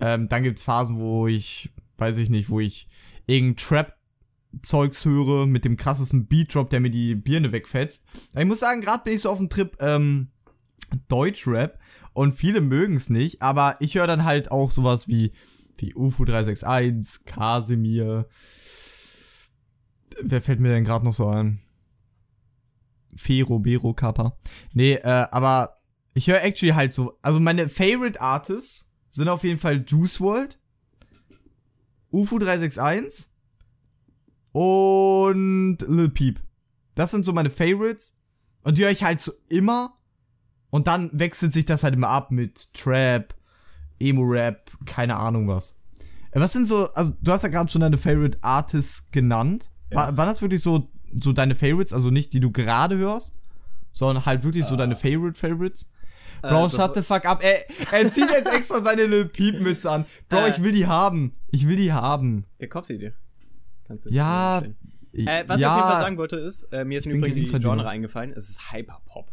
ähm, 0.00 0.28
dann 0.28 0.44
gibt's 0.44 0.62
Phasen, 0.62 1.00
wo 1.00 1.26
ich, 1.26 1.72
weiß 1.98 2.18
ich 2.18 2.30
nicht, 2.30 2.50
wo 2.50 2.60
ich 2.60 2.86
irgendein 3.26 3.56
Trap-Zeugs 3.56 5.04
höre 5.04 5.46
mit 5.46 5.64
dem 5.64 5.76
krassesten 5.76 6.26
Beat-Drop, 6.28 6.70
der 6.70 6.78
mir 6.78 6.90
die 6.90 7.16
Birne 7.16 7.50
wegfetzt. 7.50 8.06
Ich 8.38 8.44
muss 8.44 8.60
sagen, 8.60 8.82
gerade 8.82 9.02
bin 9.02 9.14
ich 9.14 9.22
so 9.22 9.30
auf 9.30 9.38
dem 9.38 9.48
Trip 9.48 9.76
ähm, 9.80 10.28
Deutsch-Rap 11.08 11.80
und 12.14 12.32
viele 12.32 12.60
mögen 12.60 12.96
es 12.96 13.10
nicht, 13.10 13.42
aber 13.42 13.76
ich 13.80 13.96
höre 13.96 14.06
dann 14.06 14.24
halt 14.24 14.50
auch 14.50 14.70
sowas 14.70 15.08
wie 15.08 15.32
die 15.80 15.94
UFO 15.94 16.24
361, 16.24 17.24
Kasimir. 17.26 18.28
Wer 20.22 20.40
fällt 20.40 20.60
mir 20.60 20.70
denn 20.70 20.84
gerade 20.84 21.04
noch 21.04 21.12
so 21.12 21.28
ein? 21.28 21.60
Fero, 23.16 23.58
Bero, 23.58 23.94
Kappa. 23.94 24.36
Nee, 24.72 24.94
äh, 24.94 25.26
aber 25.30 25.80
ich 26.14 26.28
höre 26.28 26.42
actually 26.42 26.74
halt 26.74 26.92
so. 26.92 27.18
Also 27.22 27.40
meine 27.40 27.68
Favorite 27.68 28.20
Artists 28.20 28.94
sind 29.10 29.28
auf 29.28 29.44
jeden 29.44 29.58
Fall 29.58 29.84
Juice 29.86 30.20
WRLD, 30.20 30.58
UFO 32.10 32.38
361 32.38 33.26
und 34.52 35.78
Lil 35.88 36.10
Peep. 36.10 36.40
Das 36.94 37.10
sind 37.10 37.24
so 37.24 37.32
meine 37.32 37.50
Favorites. 37.50 38.14
Und 38.62 38.78
die 38.78 38.84
höre 38.84 38.90
ich 38.90 39.02
halt 39.02 39.20
so 39.20 39.32
immer. 39.48 39.98
Und 40.74 40.88
dann 40.88 41.08
wechselt 41.12 41.52
sich 41.52 41.64
das 41.66 41.84
halt 41.84 41.94
immer 41.94 42.08
ab 42.08 42.32
mit 42.32 42.74
Trap, 42.74 43.32
Emo-Rap, 44.00 44.72
keine 44.86 45.14
Ahnung 45.16 45.46
was. 45.46 45.78
Äh, 46.32 46.40
Was 46.40 46.52
sind 46.52 46.66
so, 46.66 46.92
also 46.94 47.12
du 47.22 47.30
hast 47.30 47.42
ja 47.42 47.48
gerade 47.48 47.70
schon 47.70 47.80
deine 47.80 47.96
Favorite 47.96 48.38
Artists 48.42 49.08
genannt. 49.12 49.70
Ja. 49.90 49.98
War, 49.98 50.16
war 50.16 50.26
das 50.26 50.42
wirklich 50.42 50.62
so, 50.62 50.88
so 51.12 51.32
deine 51.32 51.54
Favorites, 51.54 51.92
also 51.92 52.10
nicht 52.10 52.32
die 52.32 52.40
du 52.40 52.50
gerade 52.50 52.96
hörst, 52.96 53.36
sondern 53.92 54.26
halt 54.26 54.42
wirklich 54.42 54.64
so 54.66 54.74
Äh. 54.74 54.78
deine 54.78 54.96
Favorite 54.96 55.38
Favorites? 55.38 55.86
Äh, 56.42 56.48
Bro, 56.48 56.64
das- 56.64 56.74
shut 56.74 56.94
the 56.96 57.02
fuck 57.02 57.24
up. 57.24 57.44
Er, 57.44 57.70
er 57.92 58.12
zieht 58.12 58.28
jetzt 58.30 58.52
extra 58.52 58.80
seine 58.82 59.06
Lil 59.06 59.26
Peep-Mütze 59.26 59.88
an. 59.88 60.06
Bro, 60.28 60.38
Äh. 60.40 60.50
ich 60.50 60.60
will 60.62 60.72
die 60.72 60.88
haben. 60.88 61.34
Ich 61.52 61.68
will 61.68 61.76
die 61.76 61.92
haben. 61.92 62.46
Ja, 62.58 62.66
kauf 62.66 62.84
sie 62.86 62.98
dir. 62.98 63.12
Kannst 63.86 64.06
du 64.06 64.10
Ja. 64.10 64.58
Äh, 65.12 65.44
was 65.46 65.60
ich 65.60 65.66
auf 65.66 65.76
jeden 65.76 65.88
Fall 65.88 66.02
sagen 66.02 66.16
wollte 66.18 66.36
ist, 66.36 66.64
äh, 66.72 66.84
mir 66.84 66.98
ist 66.98 67.06
im 67.06 67.12
Übrigen 67.12 67.36
die. 67.36 67.44
Genre 67.44 67.88
eingefallen, 67.88 68.32
es 68.32 68.48
ist 68.50 68.72
Hyperpop. 68.72 69.30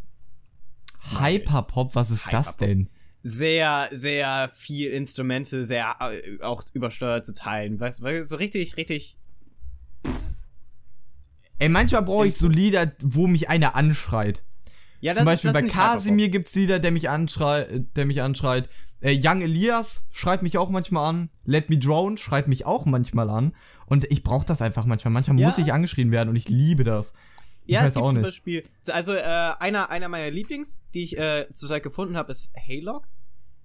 Hyperpop, 1.20 1.96
was 1.96 2.12
ist 2.12 2.26
das 2.28 2.32
Hyperpop. 2.50 2.58
denn? 2.60 2.90
Sehr, 3.24 3.90
sehr 3.92 4.50
viel 4.54 4.92
Instrumente, 4.92 5.64
sehr 5.66 5.96
äh, 6.00 6.42
auch 6.42 6.64
übersteuerte 6.74 7.34
Teilen. 7.34 7.80
Weißt 7.80 8.02
du, 8.02 8.24
so 8.24 8.36
richtig, 8.36 8.78
richtig. 8.78 9.18
Ey, 11.60 11.70
manchmal 11.70 12.02
brauche 12.02 12.28
ich 12.28 12.38
so 12.38 12.48
Lieder, 12.48 12.92
wo 13.02 13.28
mich 13.28 13.50
einer 13.50 13.76
anschreit. 13.76 14.42
Ja, 15.00 15.14
Zum 15.14 15.26
Beispiel 15.26 15.50
ist, 15.50 15.54
das 15.56 15.62
bei. 15.64 15.70
Casimir 15.70 16.30
gibt's 16.30 16.56
Lieder, 16.56 16.80
der 16.80 16.92
mich 16.92 17.10
anschreit, 17.10 17.86
der 17.96 18.06
mich 18.06 18.22
anschreit. 18.22 18.70
Äh, 19.02 19.20
Young 19.24 19.42
Elias 19.42 20.04
schreibt 20.12 20.44
mich 20.44 20.58
auch 20.58 20.70
manchmal 20.70 21.10
an. 21.10 21.30
Let 21.44 21.70
Me 21.70 21.78
Drown 21.78 22.18
schreibt 22.18 22.48
mich 22.48 22.66
auch 22.66 22.86
manchmal 22.86 23.30
an. 23.30 23.54
Und 23.86 24.06
ich 24.12 24.24
brauche 24.24 24.46
das 24.46 24.62
einfach 24.62 24.86
manchmal. 24.86 25.12
Manchmal 25.12 25.40
Ja. 25.40 25.48
muss 25.48 25.58
ich 25.58 25.74
angeschrien 25.74 26.12
werden 26.12 26.30
und 26.30 26.36
ich 26.36 26.50
liebe 26.50 26.84
das. 26.84 27.14
Ja, 27.72 27.86
es 27.86 27.94
gibt 27.94 28.10
zum. 28.10 28.22
Beispiel. 28.22 28.64
Also, 28.88 29.14
äh, 29.14 29.22
einer, 29.22 29.90
einer 29.90 30.10
meiner 30.10 30.30
Lieblings, 30.32 30.80
die 30.94 31.04
ich 31.04 31.18
äh, 31.18 31.48
zurzeit 31.54 31.84
gefunden 31.84 32.18
habe, 32.18 32.32
ist 32.32 32.52
Haylock. 32.56 33.08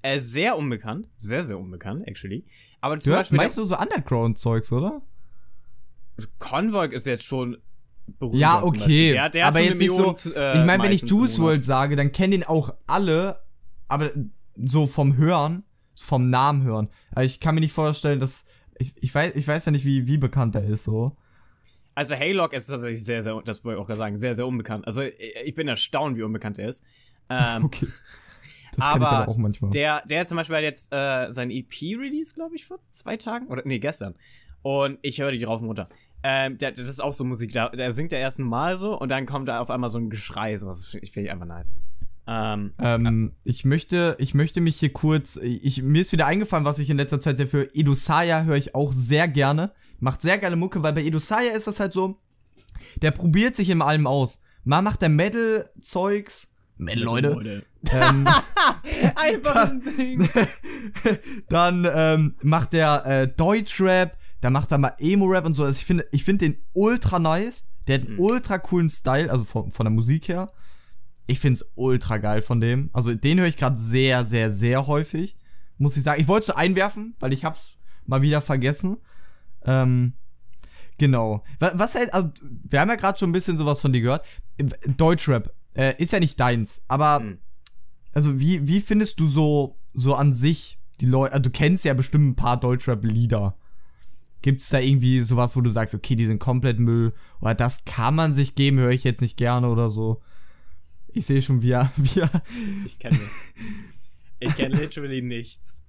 Äh, 0.03 0.21
sehr 0.21 0.57
unbekannt. 0.57 1.09
Sehr, 1.17 1.45
sehr 1.45 1.59
unbekannt, 1.59 2.07
actually. 2.07 2.45
Aber 2.81 2.99
zum 2.99 3.13
Du 3.13 3.17
Beispiel. 3.19 3.37
meinst 3.37 3.57
du 3.59 3.65
so 3.65 3.77
Underground-Zeugs, 3.77 4.73
oder? 4.73 5.03
der 6.19 6.27
Convoy 6.39 6.89
ist 6.95 7.07
jetzt 7.07 7.25
schon 7.25 7.59
berühmt. 8.19 8.39
Ja, 8.39 8.63
okay. 8.63 9.13
Der, 9.13 9.29
der 9.29 9.47
aber 9.47 9.61
jetzt 9.61 9.79
nicht 9.79 9.91
so. 9.91 10.15
Äh, 10.35 10.61
ich 10.61 10.65
meine, 10.65 10.83
wenn 10.83 10.93
ich 10.93 11.03
Juice. 11.03 11.39
WRLD 11.39 11.65
sage, 11.65 11.97
dann 11.97 12.13
kennen 12.13 12.31
den 12.33 12.45
auch 12.45 12.75
alle. 12.87 13.41
Aber 13.89 14.11
so 14.57 14.87
vom 14.87 15.17
Hören, 15.17 15.65
vom 15.95 16.31
Namen 16.31 16.63
hören. 16.63 16.89
Aber 17.13 17.25
ich 17.25 17.41
kann 17.41 17.55
mir 17.55 17.61
nicht 17.61 17.73
vorstellen, 17.73 18.21
dass. 18.21 18.45
Ich, 18.79 18.93
ich, 19.01 19.15
weiß, 19.15 19.35
ich 19.37 19.49
weiß 19.49 19.65
ja 19.65 19.73
nicht, 19.73 19.87
wie, 19.87 20.07
wie 20.07 20.19
bekannt 20.19 20.55
er 20.55 20.65
ist, 20.65 20.85
so. 20.85 21.17
Also 21.97 22.15
Haylock 22.15 22.53
ist 22.53 22.67
tatsächlich 22.67 23.05
sehr, 23.05 23.23
sehr, 23.23 23.41
das 23.45 23.65
wollte 23.65 23.79
ich 23.79 23.83
auch 23.83 23.87
gerade 23.87 23.99
sagen, 23.99 24.19
sehr, 24.19 24.37
sehr 24.37 24.47
unbekannt. 24.47 24.87
Also 24.87 25.03
ich 25.03 25.15
ich 25.45 25.55
bin 25.55 25.67
erstaunt, 25.67 26.17
wie 26.17 26.23
unbekannt 26.23 26.59
er 26.59 26.69
ist. 26.69 26.85
Ähm, 27.29 27.65
Okay. 27.65 27.87
Das 28.77 28.85
aber 28.85 29.11
aber 29.11 29.29
auch 29.29 29.39
manchmal. 29.39 29.71
Der, 29.71 30.03
der 30.07 30.21
hat 30.21 30.29
zum 30.29 30.37
Beispiel 30.37 30.57
jetzt 30.57 30.93
äh, 30.93 31.31
sein 31.31 31.51
EP-Release, 31.51 32.35
glaube 32.35 32.55
ich, 32.57 32.67
vor 32.67 32.79
zwei 32.91 33.17
Tagen. 33.17 33.47
Oder 33.47 33.63
nee, 33.65 33.79
gestern. 33.79 34.15
Und 34.61 34.99
ich 35.01 35.19
höre 35.19 35.33
die 35.33 35.43
rauf 35.45 35.63
und 35.63 35.69
runter. 35.69 35.89
Ähm, 36.23 36.59
der, 36.59 36.73
das 36.73 36.89
ist 36.89 37.01
auch 37.01 37.15
so 37.15 37.25
Musik. 37.25 37.53
Der, 37.53 37.71
der 37.71 37.93
singt 37.93 38.13
der 38.13 38.21
ersten 38.21 38.43
Mal 38.43 38.77
so 38.77 38.99
und 38.99 39.09
dann 39.09 39.25
kommt 39.25 39.49
da 39.49 39.61
auf 39.61 39.71
einmal 39.71 39.89
so 39.89 39.99
ein 39.99 40.11
Geschrei. 40.11 40.59
So, 40.59 40.67
das 40.67 40.87
finde 40.87 41.07
ich, 41.07 41.31
einfach 41.31 41.47
nice. 41.47 41.73
Ähm, 42.27 42.73
Ähm, 42.79 43.33
ich 43.45 43.65
möchte, 43.65 44.17
ich 44.19 44.35
möchte 44.35 44.61
mich 44.61 44.77
hier 44.77 44.93
kurz, 44.93 45.37
ich, 45.37 45.83
mir 45.83 46.03
ist 46.03 46.13
wieder 46.13 46.27
eingefallen, 46.27 46.65
was 46.67 46.79
ich 46.79 46.91
in 46.91 46.97
letzter 46.99 47.21
Zeit 47.21 47.39
sehr 47.39 47.47
für 47.47 47.75
Edusaya 47.75 48.45
höre 48.45 48.57
ich 48.57 48.75
auch 48.75 48.93
sehr 48.93 49.29
gerne. 49.29 49.73
Macht 49.99 50.23
sehr 50.23 50.39
geile 50.39 50.57
Mucke, 50.57 50.83
weil 50.83 50.93
bei 50.93 51.03
Edusaya 51.05 51.53
ist 51.55 51.67
das 51.67 51.81
halt 51.81 51.93
so, 51.93 52.19
der 53.03 53.11
probiert 53.11 53.57
sich 53.57 53.71
in 53.71 53.83
allem 53.83 54.07
aus. 54.07 54.41
Mal 54.65 54.83
macht 54.83 55.01
der 55.03 55.09
Metal-Zeugs, 55.09 56.49
Metal, 56.79 57.03
Leute, 57.05 57.65
ähm, 57.91 58.29
Einfach 59.15 59.71
ein 59.71 59.81
Ding. 59.81 60.29
dann 61.49 61.87
ähm, 61.91 62.35
macht 62.43 62.73
der 62.75 63.07
äh, 63.07 63.29
Deutschrap, 63.29 64.19
dann 64.41 64.53
macht 64.53 64.73
er 64.73 64.79
mal 64.79 64.95
Emo-Rap 64.99 65.47
und 65.47 65.55
so. 65.55 65.65
Also 65.65 65.79
ich 65.79 65.87
finde 65.87 66.07
ich 66.13 66.25
find 66.25 66.41
den 66.43 66.59
ultra 66.75 67.19
nice. 67.19 67.65
Der 67.87 68.01
hat 68.01 68.07
einen 68.07 68.15
Mhm. 68.17 68.21
ultra 68.21 68.59
coolen 68.59 68.89
Style, 68.89 69.31
also 69.31 69.45
von, 69.45 69.71
von 69.71 69.85
der 69.87 69.93
Musik 69.93 70.29
her. 70.29 70.53
Ich 71.29 71.41
finde 71.41 71.61
es 71.61 71.71
ultra 71.77 72.19
geil 72.19 72.43
von 72.43 72.61
dem. 72.61 72.91
Also 72.93 73.15
den 73.15 73.39
höre 73.41 73.47
ich 73.47 73.57
gerade 73.57 73.79
sehr, 73.79 74.27
sehr, 74.27 74.53
sehr 74.53 74.87
häufig. 74.87 75.37
Muss 75.79 75.97
ich 75.97 76.03
sagen. 76.03 76.21
Ich 76.21 76.29
wollte 76.29 76.43
es 76.43 76.47
so 76.49 76.55
einwerfen, 76.55 77.15
weil 77.21 77.33
ich 77.33 77.45
hab's 77.45 77.79
mal 78.05 78.23
wieder 78.23 78.41
vergessen. 78.43 78.99
Ähm, 79.67 80.15
genau. 80.99 81.45
Was, 81.59 81.95
halt, 81.95 82.15
also, 82.15 82.31
wir 82.41 82.81
haben 82.81 82.89
ja 82.89 82.95
gerade 82.97 83.19
schon 83.19 83.31
ein 83.31 83.33
bisschen 83.33 83.57
sowas 83.57 83.79
von 83.81 83.93
dir 83.93 84.01
gehört. 84.01 84.25
Deutschrap 84.97 85.53
äh, 85.75 85.95
ist 86.03 86.13
ja 86.13 86.21
nicht 86.21 86.41
deins, 86.41 86.83
aber 86.89 87.21
Mhm. 87.21 87.39
also 88.15 88.41
wie, 88.41 88.67
wie 88.67 88.81
findest 88.81 89.21
du 89.21 89.27
so, 89.27 89.77
so 89.93 90.15
an 90.15 90.33
sich 90.33 90.79
die 91.01 91.07
Leute, 91.07 91.35
also 91.35 91.43
du 91.43 91.51
kennst 91.51 91.85
ja 91.85 91.93
bestimmt 91.93 92.29
ein 92.29 92.37
paar 92.37 92.59
Deutschrap-Lieder. 92.59 93.57
Gibt's 94.41 94.69
da 94.71 94.79
irgendwie 94.79 95.25
sowas, 95.25 95.57
wo 95.57 95.61
du 95.61 95.69
sagst, 95.71 95.95
okay, 95.95 96.15
die 96.15 96.27
sind 96.27 96.39
komplett 96.39 96.79
Müll 96.79 97.13
oder 97.41 97.55
das 97.55 97.85
kann 97.85 98.15
man 98.15 98.33
sich 98.33 98.55
geben, 98.55 98.79
höre 98.79 98.91
ich 98.93 99.05
jetzt 99.05 99.21
nicht 99.21 99.37
gerne 99.37 99.69
oder 99.69 99.89
so? 99.91 100.23
Ich 101.09 101.27
sehe 101.27 101.43
schon, 101.43 101.63
wie 101.63 101.73
er, 101.73 101.93
wie 101.97 102.21
er 102.21 102.31
Ich 102.85 102.99
kenne 102.99 103.19
nichts. 103.19 103.35
Ich 104.39 104.55
kenne 104.57 104.77
literally 104.77 105.21
nichts. 105.23 105.85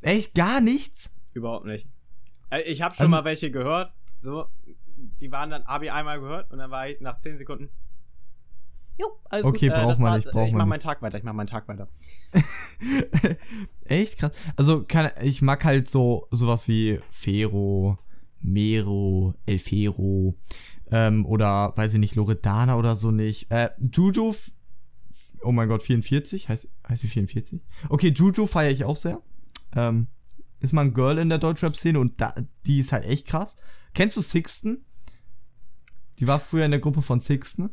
Echt 0.00 0.34
gar 0.34 0.60
nichts? 0.60 1.10
Überhaupt 1.34 1.66
nicht. 1.66 1.86
Äh, 2.50 2.60
Ich 2.62 2.82
habe 2.82 2.94
schon 2.94 3.06
Ähm. 3.06 3.10
mal 3.12 3.24
welche 3.24 3.50
gehört. 3.50 3.92
So, 4.16 4.46
die 5.20 5.32
waren 5.32 5.50
dann, 5.50 5.64
habe 5.64 5.86
ich 5.86 5.92
einmal 5.92 6.20
gehört 6.20 6.50
und 6.50 6.58
dann 6.58 6.70
war 6.70 6.88
ich 6.88 7.00
nach 7.00 7.16
10 7.18 7.36
Sekunden. 7.36 7.70
Jo, 8.98 9.06
alles 9.30 9.46
Okay, 9.46 9.68
gut. 9.68 9.76
Äh, 9.76 9.80
braucht 9.80 9.92
das 9.92 9.98
man 9.98 10.16
nicht, 10.16 10.30
braucht 10.30 10.46
ich 10.48 10.52
man 10.52 10.58
mach 10.58 10.64
nicht. 10.66 10.70
meinen 10.70 10.80
Tag 10.80 11.00
weiter, 11.02 11.16
ich 11.18 11.24
mach 11.24 11.32
meinen 11.32 11.46
Tag 11.46 11.68
weiter. 11.68 11.88
Echt 13.84 14.18
krass. 14.18 14.32
Also 14.56 14.84
kann, 14.86 15.10
ich 15.22 15.42
mag 15.42 15.64
halt 15.64 15.88
so 15.88 16.28
sowas 16.30 16.68
wie 16.68 17.00
Fero, 17.10 17.98
Mero, 18.40 19.34
Elfero 19.46 20.34
ähm, 20.90 21.24
oder 21.26 21.72
weiß 21.76 21.94
ich 21.94 22.00
nicht 22.00 22.14
Loredana 22.14 22.76
oder 22.76 22.94
so 22.94 23.10
nicht. 23.10 23.50
Äh, 23.50 23.70
Juju, 23.78 24.34
oh 25.42 25.52
mein 25.52 25.68
Gott 25.68 25.82
44 25.82 26.48
heißt 26.48 26.68
heißt 26.88 27.02
sie 27.02 27.08
44? 27.08 27.62
Okay, 27.88 28.08
Juju 28.14 28.46
feiere 28.46 28.70
ich 28.72 28.84
auch 28.84 28.96
sehr. 28.96 29.20
Ähm, 29.74 30.08
ist 30.60 30.72
mal 30.72 30.82
ein 30.82 30.94
Girl 30.94 31.18
in 31.18 31.28
der 31.28 31.38
Deutschrap-Szene 31.38 31.98
und 31.98 32.20
da, 32.20 32.34
die 32.66 32.80
ist 32.80 32.92
halt 32.92 33.04
echt 33.04 33.26
krass. 33.26 33.56
Kennst 33.94 34.16
du 34.16 34.22
Sixten? 34.22 34.84
Die 36.18 36.26
war 36.26 36.38
früher 36.38 36.64
in 36.64 36.70
der 36.70 36.80
Gruppe 36.80 37.02
von 37.02 37.20
Sixten. 37.20 37.70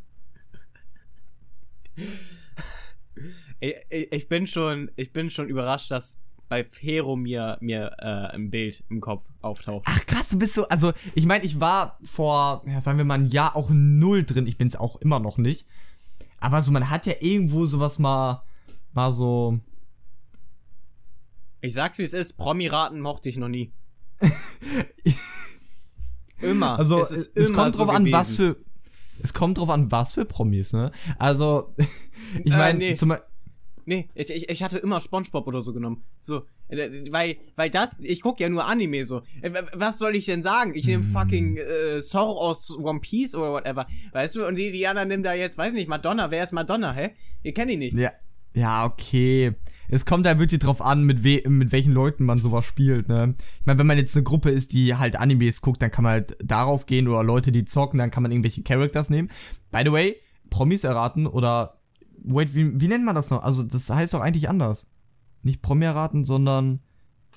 Ich, 3.60 4.30
bin 4.30 4.48
schon, 4.48 4.92
ich 4.96 5.12
bin 5.12 5.30
schon 5.30 5.50
überrascht, 5.50 5.92
dass 5.92 6.22
bei 6.48 6.64
Fero 6.64 7.16
mir, 7.16 7.58
mir 7.60 7.92
äh, 7.98 8.36
ein 8.36 8.50
Bild 8.50 8.84
im 8.90 9.02
Kopf 9.02 9.26
auftaucht. 9.42 9.86
Ach 9.88 10.06
krass, 10.06 10.30
du 10.30 10.40
bist 10.40 10.54
so, 10.54 10.68
also 10.68 10.94
ich 11.16 11.26
meine, 11.26 11.44
ich 11.44 11.60
war 11.60 12.00
vor, 12.04 12.64
ja, 12.68 12.80
sagen 12.80 12.98
wir 12.98 13.06
mal 13.06 13.16
ein 13.16 13.30
Jahr 13.30 13.56
auch 13.56 13.70
null 13.70 14.24
drin. 14.24 14.48
Ich 14.48 14.58
bin 14.58 14.68
es 14.68 14.76
auch 14.76 14.98
immer 14.98 15.20
noch 15.20 15.38
nicht. 15.38 15.66
Aber 16.40 16.62
so, 16.62 16.72
man 16.72 16.90
hat 16.90 17.06
ja 17.06 17.16
irgendwo 17.20 17.66
sowas 17.66 18.00
mal, 18.00 18.44
mal 18.94 19.12
so. 19.12 19.60
Ich 21.62 21.74
sag's 21.74 21.98
wie 21.98 22.04
es 22.04 22.14
ist, 22.14 22.34
Promiraten 22.38 23.00
mochte 23.02 23.30
ich 23.30 23.38
noch 23.38 23.48
nie. 23.50 23.72
immer. 26.42 26.78
Also 26.78 27.00
es, 27.02 27.12
es, 27.12 27.28
immer 27.28 27.56
kommt 27.64 27.74
so 27.74 27.86
drauf 27.86 27.96
an, 27.96 28.12
was 28.12 28.28
gewesen. 28.38 28.56
für. 28.56 28.66
Es 29.24 29.34
kommt 29.34 29.58
drauf 29.58 29.70
an, 29.70 29.92
was 29.92 30.14
für 30.14 30.26
Promis, 30.26 30.74
ne? 30.74 30.92
Also, 31.18 31.74
ich 32.44 32.52
Äh, 32.54 32.58
meine, 32.58 32.78
nee. 32.80 32.96
zum 32.96 33.10
Beispiel. 33.10 33.28
Nee, 33.90 34.10
ich, 34.16 34.30
ich, 34.30 34.50
ich 34.50 34.64
hatte 34.64 34.78
immer 34.80 35.00
Spongebob 35.00 35.48
oder 35.48 35.62
so 35.62 35.72
genommen. 35.74 36.04
So, 36.20 36.44
äh, 36.68 37.10
weil, 37.10 37.38
weil 37.56 37.70
das, 37.70 37.98
ich 38.02 38.20
guck 38.22 38.40
ja 38.42 38.50
nur 38.50 38.66
Anime 38.68 39.06
so. 39.06 39.22
Äh, 39.42 39.52
Was 39.74 39.98
soll 39.98 40.14
ich 40.16 40.26
denn 40.26 40.44
sagen? 40.44 40.76
Ich 40.76 40.86
nehme 40.86 41.04
Hm. 41.06 41.12
fucking 41.12 41.58
äh, 41.58 42.00
Zorro 42.02 42.38
aus 42.38 42.70
One 42.78 43.00
Piece 43.00 43.34
oder 43.34 43.54
whatever. 43.54 43.88
Weißt 44.12 44.36
du? 44.36 44.46
Und 44.46 44.56
die, 44.56 44.86
anderen 44.86 45.08
nehmen 45.08 45.24
da 45.24 45.34
jetzt, 45.34 45.58
weiß 45.58 45.74
nicht, 45.74 45.88
Madonna. 45.88 46.30
Wer 46.32 46.44
ist 46.44 46.52
Madonna, 46.52 46.92
hä? 46.94 47.12
Ihr 47.44 47.54
kennt 47.54 47.72
ihn 47.72 47.80
nicht. 47.80 47.98
Ja, 47.98 48.12
ja, 48.54 48.86
okay. 48.86 49.54
Es 49.90 50.06
kommt 50.06 50.26
da 50.26 50.38
wirklich 50.38 50.60
drauf 50.60 50.82
an, 50.82 51.04
mit, 51.04 51.24
we 51.24 51.48
mit 51.48 51.72
welchen 51.72 51.94
Leuten 51.94 52.26
man 52.26 52.40
sowas 52.40 52.66
spielt, 52.66 53.08
ne? 53.08 53.36
Ich 53.60 53.66
meine, 53.66 53.80
wenn 53.80 53.88
man 53.88 53.98
jetzt 53.98 54.16
eine 54.16 54.24
Gruppe 54.24 54.50
ist, 54.50 54.74
die 54.74 54.96
halt 54.96 55.18
Animes 55.18 55.62
guckt, 55.62 55.82
dann 55.82 55.92
kann 55.92 56.04
man 56.04 56.12
halt 56.14 56.38
darauf 56.44 56.86
gehen 56.86 57.08
oder 57.08 57.24
Leute, 57.24 57.52
die 57.52 57.64
zocken, 57.64 58.00
dann 58.00 58.12
kann 58.12 58.24
man 58.24 58.32
irgendwelche 58.32 58.64
Characters 58.64 59.10
nehmen. 59.10 59.30
By 59.72 59.84
the 59.86 59.92
way, 59.92 60.18
Promis 60.50 60.84
erraten 60.84 61.26
oder. 61.26 61.80
Wait, 62.24 62.54
wie, 62.56 62.82
wie 62.82 62.88
nennt 62.88 63.06
man 63.06 63.16
das 63.16 63.30
noch? 63.30 63.44
Also, 63.44 63.64
das 63.64 63.90
heißt 63.90 64.14
doch 64.14 64.22
eigentlich 64.22 64.50
anders. 64.50 64.88
Nicht 65.44 65.62
Promi 65.62 65.86
erraten, 65.86 66.26
sondern. 66.26 66.82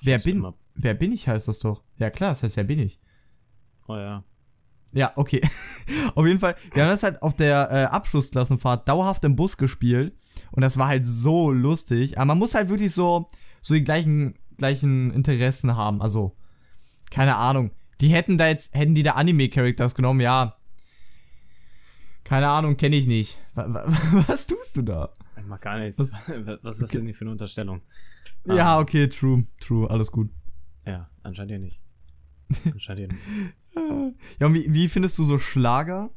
Wer 0.01 0.19
bin, 0.19 0.37
immer. 0.37 0.55
wer 0.73 0.93
bin 0.93 1.13
ich 1.13 1.27
heißt 1.27 1.47
das 1.47 1.59
doch. 1.59 1.83
Ja, 1.97 2.09
klar, 2.09 2.31
das 2.31 2.43
heißt, 2.43 2.57
wer 2.57 2.63
bin 2.63 2.79
ich? 2.79 2.99
Oh 3.87 3.95
ja. 3.95 4.23
Ja, 4.93 5.13
okay. 5.15 5.41
auf 6.15 6.25
jeden 6.25 6.39
Fall, 6.39 6.55
wir 6.73 6.83
haben 6.83 6.89
das 6.89 7.03
halt 7.03 7.21
auf 7.21 7.35
der 7.35 7.71
äh, 7.71 7.83
Abschlussklassenfahrt 7.85 8.87
dauerhaft 8.89 9.23
im 9.23 9.35
Bus 9.35 9.55
gespielt. 9.57 10.13
Und 10.51 10.61
das 10.61 10.77
war 10.77 10.87
halt 10.87 11.05
so 11.05 11.51
lustig. 11.51 12.17
Aber 12.17 12.25
man 12.25 12.37
muss 12.39 12.53
halt 12.55 12.69
wirklich 12.69 12.93
so, 12.93 13.29
so 13.61 13.73
die 13.73 13.83
gleichen, 13.83 14.35
gleichen 14.57 15.11
Interessen 15.11 15.75
haben. 15.75 16.01
Also, 16.01 16.35
keine 17.09 17.35
Ahnung. 17.37 17.71
Die 18.01 18.09
hätten 18.09 18.37
da 18.37 18.47
jetzt, 18.47 18.73
hätten 18.75 18.95
die 18.95 19.03
da 19.03 19.11
Anime-Characters 19.13 19.95
genommen, 19.95 20.19
ja. 20.21 20.55
Keine 22.23 22.49
Ahnung, 22.49 22.77
kenne 22.77 22.95
ich 22.95 23.07
nicht. 23.07 23.37
Wa- 23.55 23.73
wa- 23.73 24.23
Was 24.27 24.47
tust 24.47 24.77
du 24.77 24.81
da? 24.81 25.09
Ich 25.37 25.45
mach 25.45 25.59
gar 25.59 25.79
nichts. 25.79 25.99
Was- 25.99 26.11
Was, 26.63 26.75
ist 26.75 26.81
das 26.83 26.89
denn 26.91 27.13
für 27.13 27.21
eine 27.25 27.31
Unterstellung? 27.31 27.81
Ja, 28.45 28.77
Ah. 28.77 28.79
okay, 28.79 29.07
true, 29.07 29.45
true, 29.59 29.89
alles 29.89 30.11
gut. 30.11 30.29
Ja, 30.85 31.09
anscheinend 31.23 31.51
ja 31.51 31.57
nicht. 31.59 31.79
Anscheinend 32.71 33.11
ja 33.11 33.17
nicht. 33.17 34.15
Ja, 34.39 34.47
und 34.47 34.53
wie, 34.53 34.73
wie 34.73 34.87
findest 34.89 35.17
du 35.17 35.23
so 35.23 35.37
Schlager? 35.37 36.09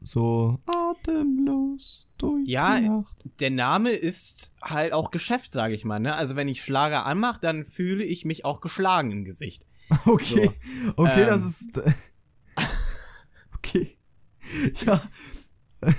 So 0.00 0.58
atemlos 0.66 2.12
durch 2.18 2.46
Ja, 2.48 2.78
die 2.80 2.88
Nacht. 2.88 3.16
Der 3.40 3.50
Name 3.50 3.90
ist 3.90 4.52
halt 4.62 4.92
auch 4.92 5.10
Geschäft, 5.10 5.52
sage 5.52 5.74
ich 5.74 5.84
mal. 5.84 5.98
Ne? 5.98 6.14
Also 6.14 6.36
wenn 6.36 6.48
ich 6.48 6.62
Schlager 6.62 7.04
anmache, 7.04 7.40
dann 7.40 7.64
fühle 7.64 8.04
ich 8.04 8.24
mich 8.24 8.44
auch 8.44 8.60
geschlagen 8.60 9.10
im 9.10 9.24
Gesicht. 9.24 9.66
Okay, 10.04 10.50
okay, 10.96 11.24
das 11.26 11.40
Ähm. 11.42 11.48
ist. 11.48 11.76
äh, 11.78 11.92
okay. 13.56 13.98
Ja. 14.86 15.02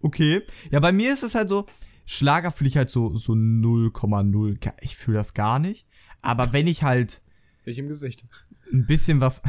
Okay. 0.00 0.42
Ja, 0.70 0.78
bei 0.78 0.92
mir 0.92 1.12
ist 1.12 1.22
es 1.24 1.34
halt 1.34 1.48
so, 1.48 1.66
Schlager 2.04 2.52
fühle 2.52 2.68
ich 2.68 2.76
halt 2.76 2.90
so, 2.90 3.16
so 3.16 3.32
0,0. 3.32 4.60
Ga- 4.60 4.76
Ich 4.80 4.96
fühle 4.96 5.16
das 5.16 5.34
gar 5.34 5.58
nicht. 5.58 5.86
Aber 6.22 6.52
wenn 6.52 6.68
ich 6.68 6.84
halt 6.84 7.22
Ich 7.64 7.78
im 7.78 7.88
Gesicht. 7.88 8.24
ein 8.72 8.86
bisschen 8.86 9.20
was. 9.20 9.42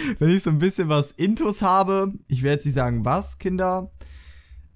wenn 0.18 0.30
ich 0.30 0.42
so 0.42 0.50
ein 0.50 0.58
bisschen 0.58 0.88
was 0.88 1.10
Intus 1.12 1.62
habe, 1.62 2.12
ich 2.28 2.42
werde 2.42 2.54
jetzt 2.54 2.64
nicht 2.64 2.74
sagen, 2.74 3.04
was, 3.04 3.38
Kinder. 3.38 3.90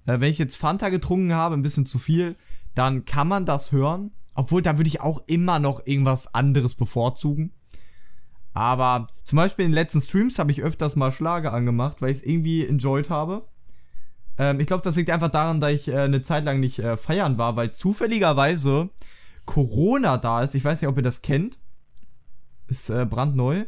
Äh, 0.05 0.19
wenn 0.19 0.31
ich 0.31 0.37
jetzt 0.37 0.57
Fanta 0.57 0.89
getrunken 0.89 1.33
habe, 1.33 1.55
ein 1.55 1.63
bisschen 1.63 1.85
zu 1.85 1.99
viel, 1.99 2.35
dann 2.75 3.05
kann 3.05 3.27
man 3.27 3.45
das 3.45 3.71
hören. 3.71 4.11
Obwohl, 4.35 4.61
da 4.61 4.77
würde 4.77 4.87
ich 4.87 5.01
auch 5.01 5.23
immer 5.25 5.59
noch 5.59 5.85
irgendwas 5.85 6.33
anderes 6.33 6.75
bevorzugen. 6.75 7.51
Aber 8.53 9.07
zum 9.23 9.37
Beispiel 9.37 9.65
in 9.65 9.71
den 9.71 9.75
letzten 9.75 10.01
Streams 10.01 10.39
habe 10.39 10.51
ich 10.51 10.63
öfters 10.63 10.95
mal 10.95 11.11
Schlager 11.11 11.53
angemacht, 11.53 12.01
weil 12.01 12.11
ich 12.11 12.17
es 12.17 12.23
irgendwie 12.23 12.65
enjoyed 12.65 13.09
habe. 13.09 13.47
Ähm, 14.37 14.59
ich 14.59 14.67
glaube, 14.67 14.83
das 14.83 14.95
liegt 14.95 15.09
einfach 15.09 15.29
daran, 15.29 15.59
dass 15.59 15.71
ich 15.71 15.87
äh, 15.87 15.97
eine 15.97 16.21
Zeit 16.21 16.45
lang 16.45 16.59
nicht 16.59 16.79
äh, 16.79 16.97
feiern 16.97 17.37
war, 17.37 17.55
weil 17.55 17.71
zufälligerweise 17.71 18.89
Corona 19.45 20.17
da 20.17 20.41
ist. 20.41 20.55
Ich 20.55 20.63
weiß 20.63 20.81
nicht, 20.81 20.89
ob 20.89 20.97
ihr 20.97 21.03
das 21.03 21.21
kennt. 21.21 21.59
Ist 22.67 22.89
äh, 22.89 23.05
brandneu. 23.05 23.65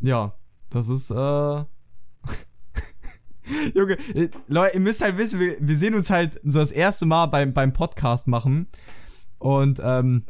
Ja, 0.00 0.34
das 0.70 0.88
ist, 0.88 1.10
äh. 1.10 1.14
Junge, 3.74 3.96
äh, 4.14 4.28
Leute, 4.48 4.74
ihr 4.74 4.80
müsst 4.80 5.00
halt 5.00 5.16
wissen, 5.18 5.38
wir, 5.38 5.56
wir 5.60 5.78
sehen 5.78 5.94
uns 5.94 6.10
halt 6.10 6.40
so 6.44 6.58
das 6.58 6.70
erste 6.72 7.06
Mal 7.06 7.26
beim, 7.26 7.52
beim 7.52 7.72
Podcast 7.72 8.26
machen. 8.26 8.66
Und, 9.38 9.80
ähm, 9.82 10.24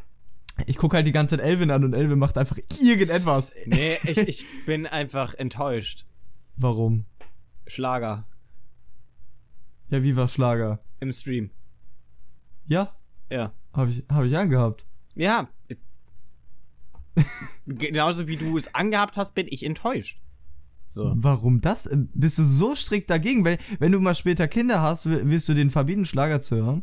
ich 0.67 0.77
gucke 0.79 0.97
halt 0.97 1.07
die 1.07 1.13
ganze 1.13 1.37
Zeit 1.37 1.45
Elvin 1.45 1.71
an 1.71 1.85
und 1.85 1.93
Elvin 1.95 2.19
macht 2.19 2.39
einfach 2.39 2.59
irgendetwas. 2.81 3.53
Nee, 3.67 3.99
ich, 4.05 4.17
ich 4.19 4.47
bin 4.65 4.87
einfach 4.87 5.35
enttäuscht. 5.35 6.07
Warum? 6.57 7.05
Schlager 7.67 8.25
Ja, 9.91 10.03
wie 10.03 10.17
war 10.17 10.29
Schlager? 10.29 10.79
im 11.01 11.13
Stream. 11.13 11.51
Ja, 12.65 12.95
Ja. 13.31 13.53
habe 13.75 13.91
ich, 13.91 14.05
hab 14.09 14.25
ich 14.25 14.37
angehabt. 14.37 14.87
Ja. 15.15 15.49
Genauso 17.67 18.29
wie 18.29 18.37
du 18.37 18.57
es 18.57 18.75
angehabt 18.75 19.17
hast, 19.17 19.35
bin 19.35 19.47
ich 19.49 19.65
enttäuscht. 19.65 20.21
So. 20.87 21.13
Warum 21.17 21.61
das? 21.61 21.91
Ähm, 21.91 22.09
Bist 22.15 22.39
du 22.39 22.45
so 22.45 22.75
strikt 22.77 23.11
dagegen? 23.11 23.45
Weil, 23.45 23.59
wenn 23.81 23.91
du 23.93 24.01
mal 24.01 24.15
später 24.15 24.47
Kinder 24.47 24.81
hast, 24.83 25.07
wi- 25.07 25.23
willst 25.25 25.49
du 25.49 25.55
den 25.55 25.71
verbieten, 25.71 26.05
Schlager 26.05 26.41
zu 26.41 26.57
hören? 26.57 26.83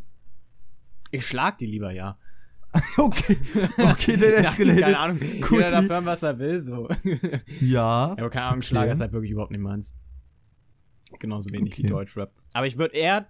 Ich 1.12 1.26
schlag 1.28 1.58
die 1.58 1.68
lieber, 1.68 1.92
ja. 1.92 2.18
Okay, 2.98 3.38
okay, 3.78 4.18
der 4.18 4.32
Nein, 4.42 4.46
escalated. 4.46 4.82
Keine 4.82 4.98
Ahnung. 5.00 5.20
Quickly. 5.20 5.58
Jeder 5.58 5.72
darf 5.72 5.88
hören, 5.90 6.06
was 6.06 6.24
er 6.24 6.40
will, 6.40 6.60
so. 6.60 6.90
Ja. 7.62 8.12
Aber 8.18 8.30
keine 8.30 8.46
Ahnung, 8.48 8.58
Okay. 8.60 8.68
Schlager 8.68 8.92
ist 8.92 9.00
halt 9.00 9.14
wirklich 9.14 9.32
überhaupt 9.32 9.52
nicht 9.52 9.62
meins. 9.62 9.94
Genauso 11.20 11.52
wenig 11.52 11.78
wie 11.78 11.82
Okay. 11.84 11.90
Deutschrap. 11.90 12.32
Aber 12.54 12.66
ich 12.68 12.78
würde 12.78 12.96
eher. 12.96 13.28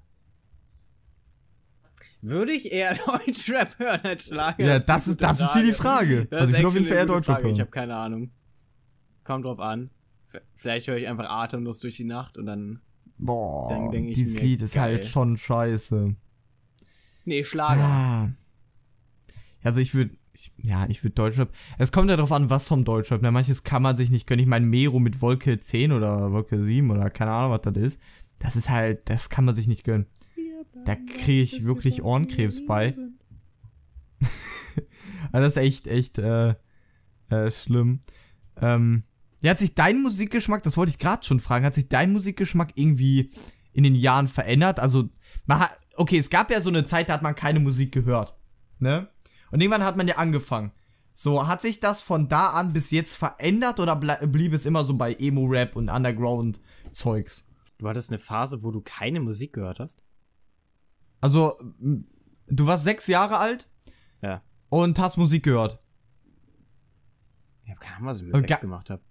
Würde 2.24 2.54
ich 2.54 2.72
eher 2.72 2.96
Deutschrap 3.06 3.78
hören 3.80 4.00
als 4.04 4.28
Schlager? 4.28 4.64
Ja, 4.66 4.80
das 4.80 5.08
ist, 5.10 5.22
das 5.22 5.40
ist 5.42 5.54
hier 5.54 5.64
die 5.64 5.74
Frage. 5.74 6.26
Das 6.26 6.42
Also 6.42 6.54
ich 6.54 6.60
will 6.60 6.66
auf 6.68 6.74
jeden 6.74 6.86
actually 6.86 6.88
Fall 6.88 6.98
eher 6.98 7.06
Deutschrap 7.06 7.36
Frage. 7.36 7.48
Ich 7.50 7.58
hören. 7.58 7.60
habe 7.62 7.72
keine 7.72 7.98
Ahnung. 7.98 8.32
Kommt 9.26 9.46
drauf 9.46 9.60
an. 9.60 9.90
Vielleicht 10.56 10.88
höre 10.88 10.98
ich 10.98 11.08
einfach 11.08 11.30
atemlos 11.30 11.80
durch 11.80 11.98
die 11.98 12.06
Nacht 12.06 12.38
und 12.38 12.46
dann. 12.46 12.80
Boah, 13.18 13.70
Dann 13.70 13.90
denk 13.90 14.10
ich 14.10 14.16
dieses 14.16 14.36
mir, 14.36 14.42
Lied 14.42 14.62
ist 14.62 14.74
geil. 14.74 14.82
halt 14.84 15.06
schon 15.08 15.38
scheiße. 15.38 16.16
Nee, 17.26 17.44
Schlager. 17.44 17.84
Ah. 17.84 18.30
Also 19.62 19.80
ich 19.80 19.94
würde, 19.94 20.16
ja, 20.58 20.86
ich 20.90 21.04
würde 21.04 21.14
Deutschrap. 21.16 21.50
Es 21.78 21.92
kommt 21.92 22.10
ja 22.10 22.16
darauf 22.16 22.32
an, 22.32 22.50
was 22.50 22.68
vom 22.68 22.84
Deutschrap. 22.86 23.22
Ne? 23.22 23.32
Manches 23.32 23.64
kann 23.64 23.82
man 23.82 23.96
sich 23.96 24.10
nicht 24.10 24.28
gönnen. 24.28 24.42
Ich 24.42 24.48
meine, 24.50 24.66
Mero 24.66 25.00
mit 25.00 25.22
Wolke 25.22 25.60
10 25.60 25.92
oder 25.92 26.32
Wolke 26.32 26.64
7 26.64 26.90
oder 26.90 27.10
keine 27.10 27.32
Ahnung, 27.32 27.52
was 27.52 27.62
das 27.62 27.76
ist. 27.78 28.00
Das 28.40 28.56
ist 28.56 28.70
halt, 28.70 29.10
das 29.10 29.30
kann 29.30 29.46
man 29.46 29.56
sich 29.56 29.68
nicht 29.68 29.84
gönnen. 29.84 30.08
Da 30.86 30.96
kriege 30.96 31.41
ich 31.41 31.65
wirklich 31.65 32.04
Ohrenkrebs 32.04 32.65
bei. 32.65 32.96
Also 34.17 34.28
das 35.32 35.48
ist 35.48 35.58
echt, 35.58 35.88
echt, 35.88 36.17
äh, 36.17 36.56
äh, 37.30 37.52
schlimm. 37.52 38.02
Ähm, 38.62 39.04
ja, 39.41 39.52
hat 39.52 39.60
sich 39.60 39.76
dein 39.76 40.02
Musikgeschmack, 40.02 40.63
das 40.63 40.78
wollte 40.78 40.91
ich 40.91 40.98
gerade 40.98 41.26
schon 41.26 41.39
fragen, 41.39 41.65
hat 41.65 41.74
sich 41.74 41.89
dein 41.89 42.13
Musikgeschmack 42.13 42.74
irgendwie 42.76 43.32
in 43.74 43.84
den 43.84 43.96
Jahren 43.96 44.28
verändert? 44.28 44.80
Also, 44.80 45.10
man 45.46 45.60
hat, 45.60 45.78
okay, 45.96 46.17
es 46.17 46.30
gab 46.30 46.52
ja 46.52 46.62
so 46.62 46.69
eine 46.69 46.86
Zeit, 46.86 47.10
da 47.10 47.13
hat 47.13 47.24
man 47.24 47.36
keine 47.36 47.60
Musik 47.60 47.91
gehört. 47.91 48.36
Ne? 48.80 49.08
Und 49.52 49.62
irgendwann 49.62 49.84
hat 49.84 49.98
man 49.98 50.08
ja 50.08 50.17
angefangen. 50.17 50.72
So, 51.13 51.48
hat 51.48 51.62
sich 51.62 51.80
das 51.80 52.02
von 52.02 52.28
da 52.28 52.48
an 52.48 52.74
bis 52.74 52.89
jetzt 52.91 53.15
verändert 53.15 53.80
oder 53.80 53.96
blieb 53.96 54.54
es 54.54 54.65
immer 54.65 54.84
so 54.84 54.96
bei 54.96 55.13
Emo-Rap 55.13 55.76
und 55.76 55.89
Underground-Zeugs? 55.89 57.46
Du 57.78 57.88
hattest 57.88 58.10
eine 58.10 58.19
Phase, 58.19 58.63
wo 58.63 58.72
du 58.72 58.82
keine 58.82 59.19
Musik 59.19 59.54
gehört 59.54 59.80
hast? 59.80 60.04
Also, 61.24 61.58
du 62.48 62.68
warst 62.68 62.84
sechs 62.84 63.08
Jahre 63.08 63.38
alt? 63.38 63.70
Ja. 64.22 64.42
Und 64.68 65.00
hast 65.00 65.16
Musik 65.16 65.44
gehört? 65.44 65.80
Ich 67.64 67.72
hab 67.72 67.80
keine 67.80 67.96
Ahnung, 67.96 68.10
was 68.10 68.20
ich 68.20 68.28
mit 68.28 68.38
sechs 68.46 68.60
gemacht 68.60 68.90
habe. 68.90 69.02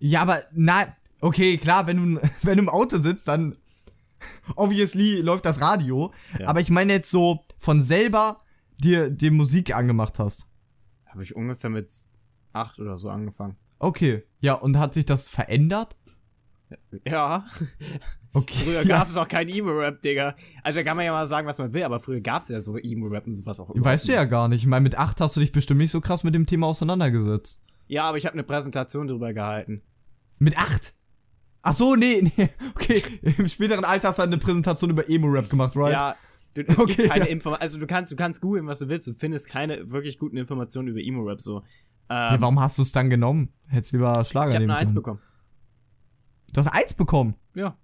Ja, 0.00 0.20
aber, 0.20 0.42
na, 0.52 0.94
okay, 1.22 1.56
klar, 1.56 1.86
wenn 1.86 2.16
du, 2.16 2.20
wenn 2.42 2.58
du 2.58 2.64
im 2.64 2.68
Auto 2.68 2.98
sitzt, 2.98 3.26
dann 3.26 3.56
obviously 4.54 5.22
läuft 5.22 5.46
das 5.46 5.62
Radio. 5.62 6.12
Ja. 6.38 6.46
Aber 6.46 6.60
ich 6.60 6.68
meine 6.68 6.92
jetzt 6.92 7.10
so 7.10 7.42
von 7.56 7.80
selber 7.80 8.42
dir, 8.76 9.08
dir 9.08 9.32
Musik 9.32 9.74
angemacht 9.74 10.18
hast. 10.18 10.46
Habe 11.06 11.22
ich 11.22 11.34
ungefähr 11.34 11.70
mit 11.70 11.90
acht 12.52 12.78
oder 12.78 12.98
so 12.98 13.08
angefangen. 13.08 13.56
Okay, 13.78 14.24
ja, 14.40 14.52
und 14.52 14.78
hat 14.78 14.92
sich 14.92 15.06
das 15.06 15.26
verändert? 15.30 15.96
Ja. 17.04 17.46
Okay. 18.32 18.62
Früher 18.62 18.84
gab 18.84 19.08
es 19.08 19.16
ja. 19.16 19.22
auch 19.22 19.26
kein 19.26 19.48
Emo-Rap, 19.48 20.02
Digga. 20.02 20.36
Also 20.62 20.78
da 20.78 20.84
kann 20.84 20.96
man 20.96 21.04
ja 21.04 21.10
mal 21.10 21.26
sagen, 21.26 21.48
was 21.48 21.58
man 21.58 21.72
will, 21.72 21.82
aber 21.82 21.98
früher 21.98 22.20
gab 22.20 22.42
es 22.42 22.48
ja 22.48 22.60
so 22.60 22.76
Emo-Rap 22.76 23.26
und 23.26 23.34
sowas 23.34 23.58
auch. 23.58 23.70
Weißt 23.74 24.06
du 24.06 24.12
ja 24.12 24.24
gar 24.24 24.46
nicht. 24.46 24.60
Ich 24.60 24.68
meine, 24.68 24.84
mit 24.84 24.96
acht 24.96 25.20
hast 25.20 25.34
du 25.34 25.40
dich 25.40 25.50
bestimmt 25.50 25.80
nicht 25.80 25.90
so 25.90 26.00
krass 26.00 26.22
mit 26.22 26.32
dem 26.32 26.46
Thema 26.46 26.68
auseinandergesetzt. 26.68 27.60
Ja, 27.88 28.04
aber 28.04 28.18
ich 28.18 28.26
habe 28.26 28.34
eine 28.34 28.44
Präsentation 28.44 29.08
drüber 29.08 29.32
gehalten. 29.32 29.82
Mit 30.38 30.56
acht? 30.56 30.94
Ach 31.62 31.72
so, 31.72 31.96
nee, 31.96 32.30
nee. 32.36 32.50
Okay, 32.76 33.02
im 33.22 33.48
späteren 33.48 33.84
Alter 33.84 34.10
hast 34.10 34.20
du 34.20 34.22
eine 34.22 34.38
Präsentation 34.38 34.90
über 34.90 35.10
Emo-Rap 35.10 35.50
gemacht, 35.50 35.74
right? 35.74 35.92
Ja, 35.92 36.14
Du, 36.54 36.62
es 36.62 36.78
okay, 36.78 36.94
gibt 36.94 37.08
keine 37.08 37.26
ja. 37.26 37.30
Informationen. 37.30 37.62
Also 37.62 37.78
du 37.78 37.86
kannst, 37.86 38.10
du 38.10 38.16
kannst 38.16 38.40
googeln, 38.40 38.66
was 38.66 38.80
du 38.80 38.88
willst. 38.88 39.06
Du 39.06 39.14
findest 39.14 39.48
keine 39.48 39.90
wirklich 39.90 40.18
guten 40.18 40.36
Informationen 40.36 40.88
über 40.88 41.00
Emo-Rap 41.00 41.40
so. 41.40 41.58
Ähm, 41.58 41.64
ja, 42.08 42.40
warum 42.40 42.60
hast 42.60 42.78
du 42.78 42.82
es 42.82 42.90
dann 42.90 43.08
genommen? 43.08 43.52
Hättest 43.68 43.92
du 43.92 43.98
lieber 43.98 44.24
Schlager 44.24 44.50
Ich 44.50 44.54
habe 44.56 44.64
eine 44.64 44.76
Eins 44.76 44.92
bekommen. 44.92 45.20
Du 46.52 46.58
hast 46.58 46.68
Eins 46.68 46.94
bekommen? 46.94 47.34
Ja. 47.54 47.76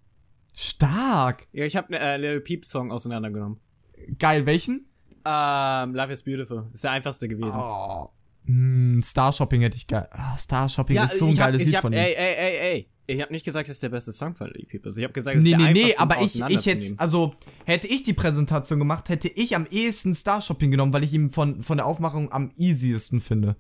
Stark. 0.55 1.47
Ja, 1.53 1.65
ich 1.65 1.77
habe 1.77 1.99
einen 1.99 2.03
äh, 2.03 2.17
Little 2.17 2.41
Peep 2.41 2.65
Song 2.65 2.91
auseinandergenommen. 2.91 3.61
Geil, 4.19 4.47
welchen? 4.47 4.87
Ähm, 5.25 5.95
Life 5.95 6.13
is 6.13 6.23
Beautiful. 6.23 6.69
Ist 6.73 6.85
der 6.85 6.93
einfachste 6.93 7.29
gewesen. 7.29 7.59
Oh. 7.59 8.11
Hm, 8.47 9.03
Star 9.05 9.33
Shopping 9.33 9.61
hätte 9.63 9.77
ich 9.77 9.87
geil. 9.87 10.09
Oh, 10.15 10.37
Star 10.39 10.69
Shopping 10.69 10.97
ja, 10.97 11.05
ist 11.05 11.19
so 11.19 11.27
ein 11.27 11.35
geiles 11.35 11.61
hab, 11.61 11.67
Lied 11.67 11.75
hab, 11.77 11.83
von 11.83 11.93
ihm. 11.93 11.99
Ey, 11.99 12.15
ey, 12.15 12.35
ey, 12.37 12.57
ey. 12.73 12.91
Ich 13.09 13.23
habe 13.23 13.33
nicht 13.33 13.45
gesagt, 13.45 13.69
das 13.69 13.77
ist 13.77 13.83
der 13.83 13.89
beste 13.89 14.11
Song 14.13 14.35
von 14.35 14.51
Lil 14.51 14.67
Peep 14.67 14.85
ist. 14.87 14.97
Ich 14.97 15.05
habe 15.05 15.13
gesagt, 15.13 15.37
das 15.37 15.43
nee, 15.43 15.51
ist 15.51 15.61
der 15.61 15.73
Nee, 15.73 15.85
nee, 15.87 15.97
aber 15.97 16.23
ich, 16.23 16.41
ich 16.41 16.67
hätte, 16.67 16.95
also, 16.97 17.35
hätte 17.65 17.87
ich 17.87 18.03
die 18.03 18.15
Präsentation 18.15 18.79
gemacht, 18.79 19.09
hätte 19.09 19.29
ich 19.29 19.55
am 19.55 19.67
ehesten 19.71 20.15
Star 20.15 20.41
Shopping 20.41 20.71
genommen, 20.71 20.93
weil 20.93 21.05
ich 21.05 21.13
ihn 21.13 21.31
von, 21.31 21.63
von 21.63 21.77
der 21.77 21.87
Aufmachung 21.87 22.33
am 22.33 22.51
easiesten 22.57 23.21
finde. 23.21 23.57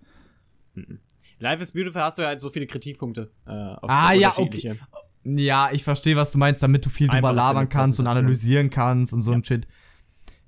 Mhm. 0.75 0.99
Life 1.39 1.63
is 1.63 1.73
Beautiful 1.73 2.03
hast 2.03 2.19
du 2.19 2.23
ja 2.23 2.29
halt 2.29 2.41
so 2.41 2.51
viele 2.51 2.67
Kritikpunkte. 2.67 3.31
Äh, 3.47 3.51
auf 3.51 3.91
ah, 3.91 4.13
ja, 4.13 4.35
okay. 4.37 4.79
Ja, 5.25 5.71
ich 5.73 5.85
verstehe, 5.85 6.17
was 6.17 6.31
du 6.31 6.39
meinst, 6.39 6.63
damit 6.63 6.87
du 6.87 6.89
viel 6.89 7.09
drüber 7.09 7.33
labern 7.33 7.69
kannst 7.69 7.99
und 7.99 8.07
analysieren 8.07 8.71
kannst 8.71 9.13
und 9.13 9.23
so 9.23 9.33
ja. 9.33 9.39
ein 9.39 9.45
Shit. 9.45 9.67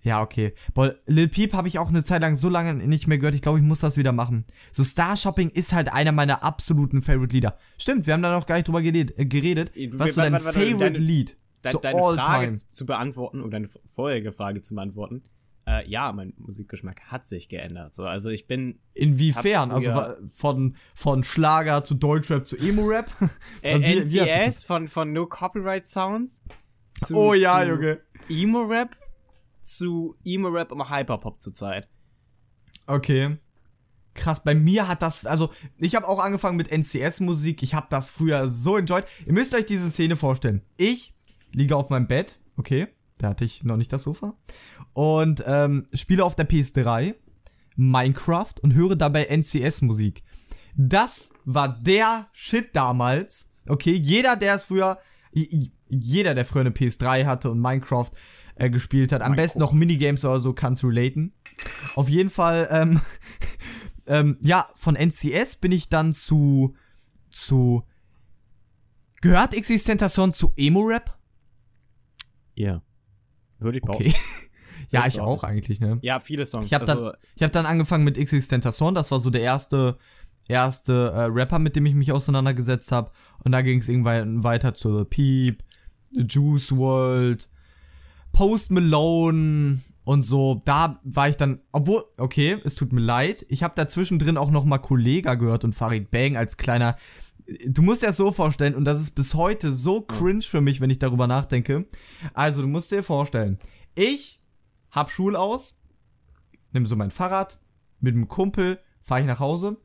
Ja, 0.03 0.23
okay. 0.23 0.55
Boah, 0.75 0.95
Lil 1.07 1.29
Peep 1.29 1.53
habe 1.53 1.67
ich 1.69 1.79
auch 1.79 1.89
eine 1.89 2.05
Zeit 2.05 2.23
lang 2.23 2.37
so 2.37 2.49
lange 2.49 2.75
nicht 2.75 3.09
mehr 3.09 3.19
gehört. 3.19 3.35
Ich 3.35 3.43
glaube, 3.43 3.59
ich 3.59 3.65
muss 3.65 3.81
das 3.81 3.97
wieder 3.97 4.13
machen. 4.13 4.45
So 4.73 4.85
Star 4.85 5.17
Shopping 5.17 5.51
ist 5.51 5.73
halt 5.73 5.93
einer 5.93 6.13
meiner 6.13 6.45
absoluten 6.45 7.03
Favorite 7.03 7.35
Lieder. 7.35 7.59
Stimmt, 7.77 8.07
wir 8.07 8.15
haben 8.15 8.23
da 8.23 8.33
noch 8.33 8.47
gar 8.47 8.55
nicht 8.55 8.69
drüber 8.69 8.81
geredet. 8.81 9.19
Äh, 9.19 9.27
geredet. 9.27 9.73
Was 9.93 10.11
ist 10.11 10.19
dein 10.19 10.33
warte, 10.33 10.47
warte, 10.47 10.59
Favorite 10.61 10.93
deine, 10.93 10.99
Lied? 10.99 11.37
De 11.65 11.73
so 11.73 11.79
deine 11.79 11.99
Frage 11.99 12.47
time. 12.47 12.59
zu 12.71 12.87
beantworten 12.87 13.41
oder 13.41 13.51
deine 13.51 13.69
vorherige 13.95 14.33
Frage 14.33 14.61
zu 14.61 14.77
beantworten. 14.77 15.25
Äh, 15.69 15.87
ja, 15.87 16.11
mein 16.13 16.33
Musikgeschmack 16.39 17.03
hat 17.09 17.27
sich 17.27 17.51
geändert. 17.51 17.95
So, 17.95 18.05
also 18.05 18.31
ich 18.31 18.47
bin. 18.47 18.79
Inwiefern? 18.95 19.71
Also 19.71 19.93
von, 20.35 20.77
von 20.95 21.25
Schlager 21.25 21.85
zu 21.85 21.95
Deutschrap 21.95 22.47
zu 22.47 22.57
Emo-Rap? 22.57 23.11
Äh, 23.63 24.01
NCS 24.01 24.65
von, 24.65 24.89
von 24.89 25.13
No 25.13 25.27
Copyright 25.27 25.87
Sounds. 25.87 26.43
Zu, 26.95 27.17
oh 27.17 27.35
ja, 27.35 27.63
Junge. 27.65 28.01
Emo-Rap 28.31 28.97
zu 29.61 30.17
Emo-Rap 30.25 30.73
und 30.73 30.89
Hyperpop 30.89 31.43
zurzeit. 31.43 31.89
Okay. 32.87 33.37
Krass, 34.15 34.43
bei 34.43 34.55
mir 34.55 34.89
hat 34.89 35.03
das, 35.03 35.27
also 35.27 35.51
ich 35.77 35.95
habe 35.95 36.09
auch 36.09 36.19
angefangen 36.19 36.57
mit 36.57 36.71
NCS-Musik, 36.71 37.63
ich 37.63 37.75
habe 37.75 37.89
das 37.91 38.09
früher 38.09 38.49
so 38.49 38.77
enjoyed. 38.77 39.05
Ihr 39.27 39.35
müsst 39.35 39.55
euch 39.55 39.67
diese 39.67 39.91
Szene 39.91 40.17
vorstellen. 40.17 40.63
Ich 40.77 41.13
liege 41.53 41.77
auf 41.77 41.91
meinem 41.91 42.07
Bett, 42.07 42.39
okay, 42.57 42.89
da 43.19 43.29
hatte 43.29 43.45
ich 43.45 43.65
noch 43.65 43.77
nicht 43.77 43.93
das 43.93 44.03
Sofa, 44.03 44.35
und 44.93 45.43
ähm, 45.47 45.87
spiele 45.93 46.25
auf 46.25 46.35
der 46.35 46.49
PS3 46.49 47.15
Minecraft 47.77 48.55
und 48.61 48.75
höre 48.75 48.97
dabei 48.97 49.25
NCS-Musik. 49.27 50.25
Das 50.77 51.31
war 51.45 51.69
der 51.81 52.29
Shit 52.33 52.75
damals, 52.75 53.51
okay, 53.69 53.93
jeder, 53.93 54.37
der 54.37 54.57
es 54.57 54.65
früher, 54.65 54.99
jeder, 55.33 56.35
der 56.35 56.45
früher 56.45 56.63
eine 56.63 56.71
PS3 56.71 57.25
hatte 57.25 57.51
und 57.51 57.61
Minecraft 57.61 58.11
äh, 58.57 58.69
gespielt 58.69 59.13
hat. 59.13 59.23
Am 59.23 59.31
mein 59.31 59.37
besten 59.37 59.61
noch 59.61 59.73
Minigames 59.73 60.25
oder 60.25 60.41
so 60.41 60.53
kannst 60.53 60.83
relaten. 60.83 61.33
Auf 61.95 62.09
jeden 62.09 62.31
Fall, 62.31 62.69
ähm, 62.71 63.01
ähm, 64.07 64.39
ja, 64.43 64.69
von 64.77 64.97
NCS 64.97 65.57
bin 65.57 65.73
ich 65.73 65.89
dann 65.89 66.15
zu, 66.15 66.75
zu, 67.31 67.85
gehört 69.21 69.55
Existentation 69.55 70.33
zu 70.33 70.53
Emo-Rap? 70.57 71.17
Ja. 72.55 72.83
Würde 73.59 73.79
ich 73.79 73.85
behaupten. 73.85 74.09
Okay. 74.09 74.17
ja, 74.91 75.07
ich 75.07 75.21
auch 75.21 75.45
eigentlich, 75.45 75.81
ne? 75.81 75.99
Ja, 76.03 76.21
viele 76.21 76.47
Songs. 76.47 76.67
Ich 76.67 76.75
habe 76.75 76.87
also, 76.87 77.13
dann, 77.13 77.15
hab 77.41 77.53
dann 77.53 77.67
angefangen 77.67 78.05
mit 78.05 78.17
Existentation, 78.17 78.95
das 78.95 79.11
war 79.11 79.21
so 79.21 79.31
der 79.31 79.43
erste, 79.43 79.99
erste 80.49 81.13
äh, 81.15 81.23
Rapper, 81.25 81.59
mit 81.59 81.77
dem 81.77 81.87
ich 81.87 81.95
mich 81.95 82.13
auseinandergesetzt 82.13 82.93
habe. 82.93 83.11
Und 83.45 83.53
da 83.53 83.63
ging 83.63 83.81
es 83.81 83.89
irgendwann 83.89 84.45
weiter 84.45 84.75
zu 84.75 84.99
The 84.99 85.05
Peep, 85.05 85.63
The 86.13 86.23
Juice 86.23 86.75
World, 86.75 87.49
Post 88.33 88.71
Malone 88.71 89.81
und 90.09 90.23
so, 90.23 90.63
da 90.65 91.01
war 91.05 91.29
ich 91.29 91.37
dann, 91.37 91.61
obwohl, 91.71 92.03
okay, 92.17 92.57
es 92.65 92.75
tut 92.75 92.95
mir 92.95 93.01
leid, 93.03 93.45
ich 93.51 93.63
habe 93.63 93.75
dazwischen 93.77 94.19
drin 94.19 94.39
auch 94.39 94.51
noch 94.51 94.65
mal 94.65 94.79
Kollega 94.79 95.35
gehört 95.35 95.65
und 95.65 95.75
Farid 95.75 96.11
Bang 96.11 96.35
als 96.35 96.57
kleiner, 96.57 96.97
du 97.67 97.83
musst 97.83 98.03
dir 98.03 98.09
das 98.09 98.17
so 98.17 98.31
vorstellen 98.31 98.75
und 98.75 98.85
das 98.85 99.01
ist 99.01 99.13
bis 99.13 99.35
heute 99.35 99.73
so 99.73 100.03
cringe 100.03 100.43
für 100.43 100.61
mich, 100.61 100.81
wenn 100.81 100.91
ich 100.91 100.99
darüber 100.99 101.27
nachdenke. 101.27 101.87
Also, 102.35 102.61
du 102.61 102.69
musst 102.69 102.93
dir 102.93 103.03
vorstellen, 103.03 103.59
ich 103.95 104.41
hab 104.91 105.11
Schul 105.11 105.37
aus, 105.37 105.79
nimm 106.73 106.87
so 106.87 106.97
mein 106.97 107.11
Fahrrad, 107.11 107.59
mit 108.01 108.15
einem 108.15 108.29
Kumpel 108.29 108.79
fahre 109.03 109.21
ich 109.21 109.27
nach 109.27 109.41
Hause. 109.41 109.79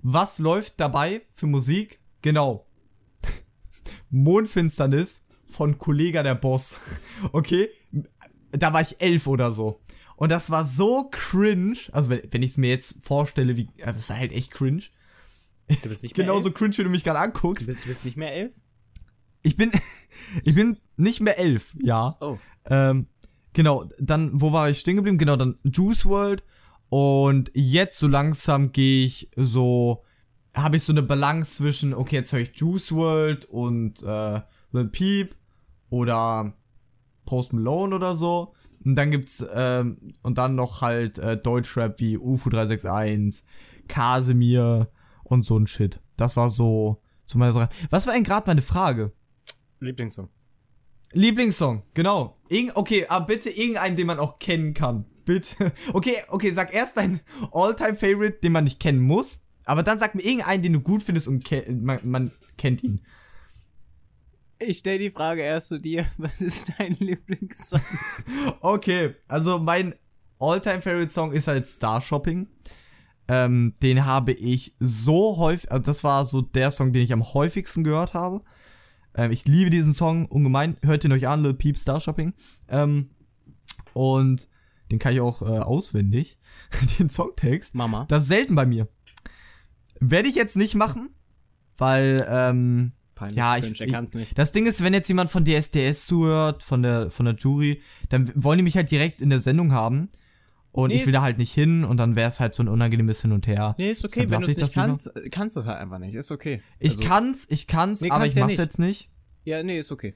Was 0.00 0.38
läuft 0.38 0.78
dabei 0.78 1.22
für 1.34 1.46
Musik? 1.46 1.98
Genau. 2.22 2.66
Mondfinsternis 4.10 5.24
von 5.46 5.78
Kollega 5.78 6.22
der 6.22 6.34
Boss. 6.34 6.76
Okay? 7.32 7.68
Da 8.52 8.72
war 8.72 8.80
ich 8.80 9.00
elf 9.00 9.26
oder 9.26 9.50
so. 9.50 9.80
Und 10.16 10.30
das 10.30 10.50
war 10.50 10.64
so 10.64 11.08
cringe. 11.10 11.78
Also, 11.92 12.10
wenn, 12.10 12.22
wenn 12.30 12.42
ich 12.42 12.50
es 12.50 12.56
mir 12.56 12.70
jetzt 12.70 12.94
vorstelle, 13.02 13.56
wie. 13.56 13.68
Also, 13.82 13.98
das 13.98 14.08
war 14.08 14.16
halt 14.16 14.32
echt 14.32 14.52
cringe. 14.52 14.82
Du 15.68 15.88
bist 15.88 16.02
nicht 16.02 16.16
mehr 16.16 16.26
Genauso 16.26 16.50
cringe, 16.50 16.76
wie 16.78 16.84
du 16.84 16.90
mich 16.90 17.04
gerade 17.04 17.18
anguckst. 17.18 17.64
Du 17.64 17.72
bist, 17.72 17.84
du 17.84 17.88
bist 17.88 18.04
nicht 18.04 18.16
mehr 18.16 18.32
elf? 18.32 18.54
Ich 19.42 19.56
bin. 19.56 19.70
ich 20.44 20.54
bin 20.54 20.78
nicht 20.96 21.20
mehr 21.20 21.38
elf, 21.38 21.74
ja. 21.80 22.16
Oh. 22.20 22.38
Ähm, 22.66 23.06
genau, 23.52 23.88
dann, 23.98 24.40
wo 24.40 24.52
war 24.52 24.70
ich 24.70 24.80
stehen 24.80 24.96
geblieben? 24.96 25.18
Genau, 25.18 25.36
dann 25.36 25.58
Juice 25.64 26.06
World. 26.06 26.42
Und 26.88 27.50
jetzt 27.54 27.98
so 27.98 28.06
langsam 28.06 28.72
gehe 28.72 29.04
ich 29.04 29.30
so. 29.36 30.04
Habe 30.54 30.76
ich 30.76 30.82
so 30.82 30.92
eine 30.92 31.02
Balance 31.02 31.56
zwischen, 31.56 31.94
okay, 31.94 32.16
jetzt 32.16 32.32
höre 32.32 32.40
ich 32.40 32.56
Juice 32.56 32.90
World 32.92 33.44
und 33.44 34.02
äh, 34.02 34.40
Lil 34.72 34.88
Peep 34.88 35.36
oder 35.90 36.54
Post 37.26 37.52
Malone 37.52 37.94
oder 37.94 38.14
so. 38.14 38.54
Und 38.84 38.96
dann 38.96 39.10
gibt's, 39.10 39.44
ähm, 39.52 40.14
und 40.22 40.38
dann 40.38 40.54
noch 40.54 40.80
halt 40.80 41.18
äh, 41.18 41.36
Deutschrap 41.36 42.00
wie 42.00 42.16
UFO 42.16 42.48
361, 42.48 43.44
Kasimir 43.86 44.88
und 45.30 45.44
so 45.44 45.58
ein 45.58 45.66
Shit. 45.66 46.00
Das 46.16 46.36
war 46.36 46.50
so 46.50 47.02
zu 47.26 47.38
meiner 47.38 47.52
Sache. 47.52 47.68
Was 47.90 48.06
war 48.06 48.14
denn 48.14 48.24
gerade 48.24 48.46
meine 48.46 48.62
Frage? 48.62 49.12
Lieblingssong. 49.80 50.28
Lieblingssong, 51.12 51.82
genau. 51.94 52.38
Irg 52.48 52.76
okay, 52.76 53.06
aber 53.08 53.26
bitte 53.26 53.50
irgendeinen, 53.50 53.96
den 53.96 54.06
man 54.06 54.18
auch 54.18 54.38
kennen 54.38 54.74
kann. 54.74 55.04
Bitte. 55.24 55.72
Okay, 55.92 56.16
okay, 56.28 56.50
sag 56.52 56.74
erst 56.74 56.96
deinen 56.96 57.20
All-Time-Favorite, 57.52 58.38
den 58.42 58.52
man 58.52 58.64
nicht 58.64 58.80
kennen 58.80 59.00
muss. 59.00 59.40
Aber 59.64 59.82
dann 59.82 59.98
sag 59.98 60.14
mir 60.14 60.22
irgendeinen, 60.22 60.62
den 60.62 60.72
du 60.72 60.80
gut 60.80 61.02
findest 61.02 61.28
und 61.28 61.44
man, 61.82 62.00
man 62.02 62.30
kennt 62.56 62.82
ihn. 62.82 63.02
Ich 64.58 64.78
stelle 64.78 64.98
die 64.98 65.10
Frage 65.10 65.42
erst 65.42 65.68
zu 65.68 65.78
dir. 65.78 66.06
Was 66.16 66.40
ist 66.40 66.72
dein 66.78 66.96
Lieblingssong? 66.98 67.80
okay, 68.60 69.14
also 69.28 69.58
mein 69.58 69.94
All-Time-Favorite-Song 70.38 71.32
ist 71.32 71.48
halt 71.48 71.66
Star 71.66 72.00
Shopping. 72.00 72.48
Ähm, 73.28 73.74
den 73.82 74.06
habe 74.06 74.32
ich 74.32 74.74
so 74.80 75.36
häufig, 75.36 75.70
also 75.70 75.82
das 75.84 76.02
war 76.02 76.24
so 76.24 76.40
der 76.40 76.70
Song, 76.70 76.92
den 76.92 77.02
ich 77.02 77.12
am 77.12 77.34
häufigsten 77.34 77.84
gehört 77.84 78.14
habe. 78.14 78.42
Ähm, 79.14 79.30
ich 79.32 79.46
liebe 79.46 79.70
diesen 79.70 79.92
Song 79.94 80.26
ungemein. 80.26 80.76
Hört 80.82 81.04
ihn 81.04 81.12
euch 81.12 81.28
an, 81.28 81.42
Lil 81.42 81.54
Peep 81.54 81.76
Star 81.76 82.00
Shopping. 82.00 82.32
Ähm, 82.68 83.10
und 83.92 84.48
den 84.90 84.98
kann 84.98 85.12
ich 85.12 85.20
auch 85.20 85.42
äh, 85.42 85.58
auswendig. 85.58 86.38
den 86.98 87.10
Songtext. 87.10 87.74
Mama. 87.74 88.06
Das 88.08 88.22
ist 88.22 88.28
selten 88.28 88.54
bei 88.54 88.64
mir. 88.64 88.88
Werde 90.00 90.28
ich 90.28 90.34
jetzt 90.34 90.56
nicht 90.56 90.74
machen, 90.74 91.10
weil, 91.76 92.24
ähm, 92.28 92.92
Peinlich, 93.14 93.36
Ja, 93.36 93.56
ich- 93.56 93.62
cringe, 93.64 93.84
ich- 93.84 93.92
kann's 93.92 94.14
nicht. 94.14 94.38
das 94.38 94.52
Ding 94.52 94.66
ist, 94.66 94.80
wenn 94.82 94.94
jetzt 94.94 95.08
jemand 95.08 95.28
von 95.30 95.44
DSDS 95.44 96.06
zuhört, 96.06 96.62
von 96.62 96.82
der, 96.82 97.10
von 97.10 97.26
der 97.26 97.34
Jury, 97.34 97.82
dann 98.10 98.30
wollen 98.36 98.58
die 98.58 98.62
mich 98.62 98.76
halt 98.76 98.92
direkt 98.92 99.20
in 99.20 99.28
der 99.28 99.40
Sendung 99.40 99.72
haben. 99.72 100.08
Und 100.78 100.90
Nee, 100.90 100.98
ich 101.00 101.06
will 101.06 101.12
da 101.12 101.22
halt 101.22 101.38
nicht 101.38 101.52
hin 101.52 101.82
und 101.84 101.96
dann 101.96 102.14
wäre 102.14 102.28
es 102.28 102.38
halt 102.38 102.54
so 102.54 102.62
ein 102.62 102.68
unangenehmes 102.68 103.20
Hin 103.22 103.32
und 103.32 103.48
Her. 103.48 103.74
Nee, 103.78 103.90
ist 103.90 104.04
okay, 104.04 104.30
wenn 104.30 104.38
du 104.40 104.46
es 104.46 104.52
ich 104.52 104.56
nicht 104.58 104.60
das 104.62 104.74
lieber. 104.76 104.86
kannst, 104.86 105.16
äh, 105.16 105.28
kannst 105.28 105.56
du 105.56 105.60
es 105.60 105.66
halt 105.66 105.78
einfach 105.80 105.98
nicht. 105.98 106.14
Ist 106.14 106.30
okay. 106.30 106.62
Ich 106.78 106.90
Also- 106.98 107.02
kann's, 107.08 107.46
ich 107.50 107.66
kann's, 107.66 108.00
Nee, 108.00 108.10
aber 108.10 108.20
kannst 108.20 108.28
ich 108.30 108.34
ja 108.36 108.44
mach's 108.44 108.50
nicht. 108.52 108.58
jetzt 108.60 108.78
nicht. 108.78 109.10
Ja, 109.42 109.60
nee, 109.64 109.80
ist 109.80 109.90
okay. 109.90 110.14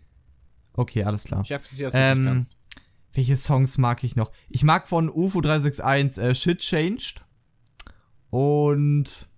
Okay, 0.74 1.02
alles 1.02 1.24
klar. 1.24 1.40
Ich 1.44 1.52
akzeptiere, 1.52 1.90
dass 1.90 1.94
du 1.94 1.98
es 1.98 2.04
Ähm, 2.12 2.18
nicht 2.20 2.28
kannst. 2.28 2.58
Welche 3.12 3.36
Songs 3.36 3.76
mag 3.76 4.04
ich 4.04 4.14
noch? 4.14 4.30
Ich 4.48 4.62
mag 4.62 4.86
von 4.86 5.10
UFO 5.10 5.40
361 5.40 6.22
äh, 6.22 6.32
Shit 6.36 6.58
Changed. 6.60 7.24
Und 8.30 9.28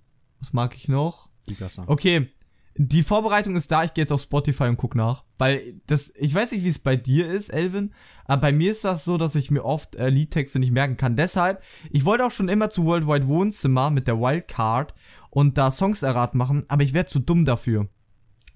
was 0.40 0.52
mag 0.52 0.76
ich 0.76 0.88
noch? 0.88 1.30
Song. 1.68 1.88
Okay, 1.88 2.28
die 2.76 3.02
Vorbereitung 3.02 3.54
ist 3.54 3.70
da. 3.70 3.84
Ich 3.84 3.94
gehe 3.94 4.02
jetzt 4.02 4.12
auf 4.12 4.20
Spotify 4.20 4.64
und 4.64 4.76
guck 4.76 4.94
nach. 4.94 5.24
Weil 5.38 5.80
das, 5.87 6.12
ich 6.16 6.34
weiß 6.34 6.52
nicht, 6.52 6.64
wie 6.64 6.68
es 6.68 6.78
bei 6.78 6.96
dir 6.96 7.28
ist, 7.28 7.50
Elvin, 7.50 7.92
aber 8.24 8.42
bei 8.42 8.52
mir 8.52 8.72
ist 8.72 8.84
das 8.84 9.04
so, 9.04 9.16
dass 9.16 9.34
ich 9.34 9.50
mir 9.50 9.64
oft 9.64 9.94
äh, 9.96 10.08
Liedtexte 10.08 10.58
nicht 10.58 10.72
merken 10.72 10.96
kann. 10.96 11.16
Deshalb, 11.16 11.62
ich 11.90 12.04
wollte 12.04 12.24
auch 12.24 12.30
schon 12.30 12.48
immer 12.48 12.70
zu 12.70 12.84
Worldwide 12.84 13.28
Wohnzimmer 13.28 13.90
mit 13.90 14.08
der 14.08 14.18
Wildcard 14.18 14.94
und 15.30 15.58
da 15.58 15.70
Songs 15.70 16.02
erraten 16.02 16.38
machen, 16.38 16.64
aber 16.68 16.82
ich 16.82 16.94
wäre 16.94 17.06
zu 17.06 17.20
dumm 17.20 17.44
dafür. 17.44 17.88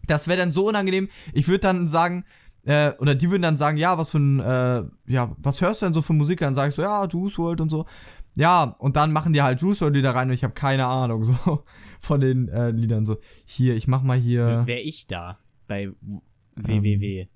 Das 0.06 0.26
wäre 0.26 0.38
dann 0.38 0.52
so 0.52 0.68
unangenehm. 0.68 1.08
Ich 1.32 1.48
würde 1.48 1.60
dann 1.60 1.86
sagen, 1.86 2.24
äh, 2.64 2.92
oder 2.98 3.14
die 3.14 3.30
würden 3.30 3.42
dann 3.42 3.56
sagen, 3.56 3.76
ja, 3.76 3.98
was 3.98 4.10
für 4.10 4.18
ein, 4.18 4.40
äh, 4.40 4.84
ja, 5.06 5.34
was 5.38 5.60
hörst 5.60 5.82
du 5.82 5.86
denn 5.86 5.94
so 5.94 6.02
für 6.02 6.12
Musik? 6.12 6.40
Dann 6.40 6.54
sage 6.54 6.70
ich 6.70 6.74
so, 6.74 6.82
ja, 6.82 7.06
Juice 7.06 7.38
WRLD 7.38 7.60
und 7.60 7.68
so. 7.68 7.86
Ja, 8.34 8.76
und 8.78 8.96
dann 8.96 9.12
machen 9.12 9.32
die 9.32 9.42
halt 9.42 9.60
Juice 9.60 9.80
WRLD 9.80 9.96
Lieder 9.96 10.14
rein 10.14 10.28
und 10.28 10.34
ich 10.34 10.44
habe 10.44 10.54
keine 10.54 10.86
Ahnung 10.86 11.24
so 11.44 11.64
von 11.98 12.20
den 12.20 12.48
äh, 12.48 12.70
Liedern 12.70 13.06
so. 13.06 13.18
Hier, 13.44 13.74
ich 13.76 13.88
mach 13.88 14.02
mal 14.02 14.18
hier. 14.18 14.62
Wäre 14.66 14.80
ich 14.80 15.06
da 15.06 15.38
bei 15.66 15.90
WWW. 16.56 17.26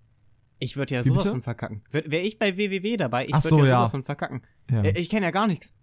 Ich 0.58 0.76
würde 0.76 0.94
ja 0.94 1.00
Ähm, 1.00 1.04
sowas 1.04 1.22
bitte? 1.24 1.30
von 1.32 1.42
verkacken. 1.42 1.82
Wäre 1.90 2.18
ich 2.22 2.38
bei 2.38 2.56
WWW 2.56 2.96
dabei, 2.96 3.24
ich 3.26 3.32
würde 3.34 3.48
so, 3.48 3.58
ja 3.60 3.64
ja. 3.66 3.78
sowas 3.78 3.90
von 3.90 4.04
verkacken. 4.04 4.42
Ja, 4.70 4.82
Äh, 4.82 4.98
Ich 4.98 5.08
kenne 5.08 5.26
ja 5.26 5.30
gar 5.32 5.46
nichts. 5.46 5.74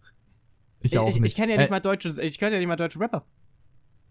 ich 0.82 0.94
Ich, 0.94 0.98
auch 1.00 1.10
ich, 1.10 1.20
nicht. 1.20 1.32
ich 1.32 1.36
kenne 1.36 1.52
ja 1.54 1.58
nicht 1.58 1.68
Äh, 1.68 1.72
mal 1.72 1.80
deutsche, 1.82 2.10
ich 2.22 2.38
kenne 2.40 2.54
ja 2.54 2.60
nicht 2.60 2.68
mal 2.70 2.76
deutsche 2.78 3.00
Rapper. 3.00 3.26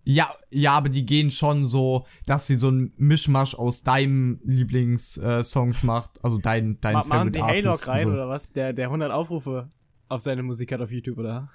Ja, 0.05 0.31
ja, 0.51 0.73
aber 0.73 0.89
die 0.89 1.05
gehen 1.05 1.31
schon 1.31 1.67
so, 1.67 2.07
dass 2.25 2.47
sie 2.47 2.55
so 2.57 2.71
ein 2.71 2.93
Mischmasch 2.97 3.55
aus 3.55 3.83
deinem 3.83 4.41
Lieblingssongs 4.45 5.83
äh, 5.83 5.87
macht, 5.87 6.23
also 6.25 6.39
dein 6.39 6.81
dein 6.81 6.95
Ma 6.95 7.05
machen 7.05 7.31
sie 7.33 7.39
Favorite 7.39 7.57
Haylock 7.59 7.73
Artist 7.73 7.89
rein 7.89 8.07
und 8.07 8.13
so. 8.13 8.15
oder 8.19 8.29
was? 8.29 8.53
Der, 8.53 8.73
der 8.73 8.87
100 8.87 9.11
Aufrufe 9.11 9.69
auf 10.09 10.21
seine 10.23 10.43
Musik 10.43 10.73
hat 10.73 10.81
auf 10.81 10.91
YouTube, 10.91 11.19
oder? 11.19 11.51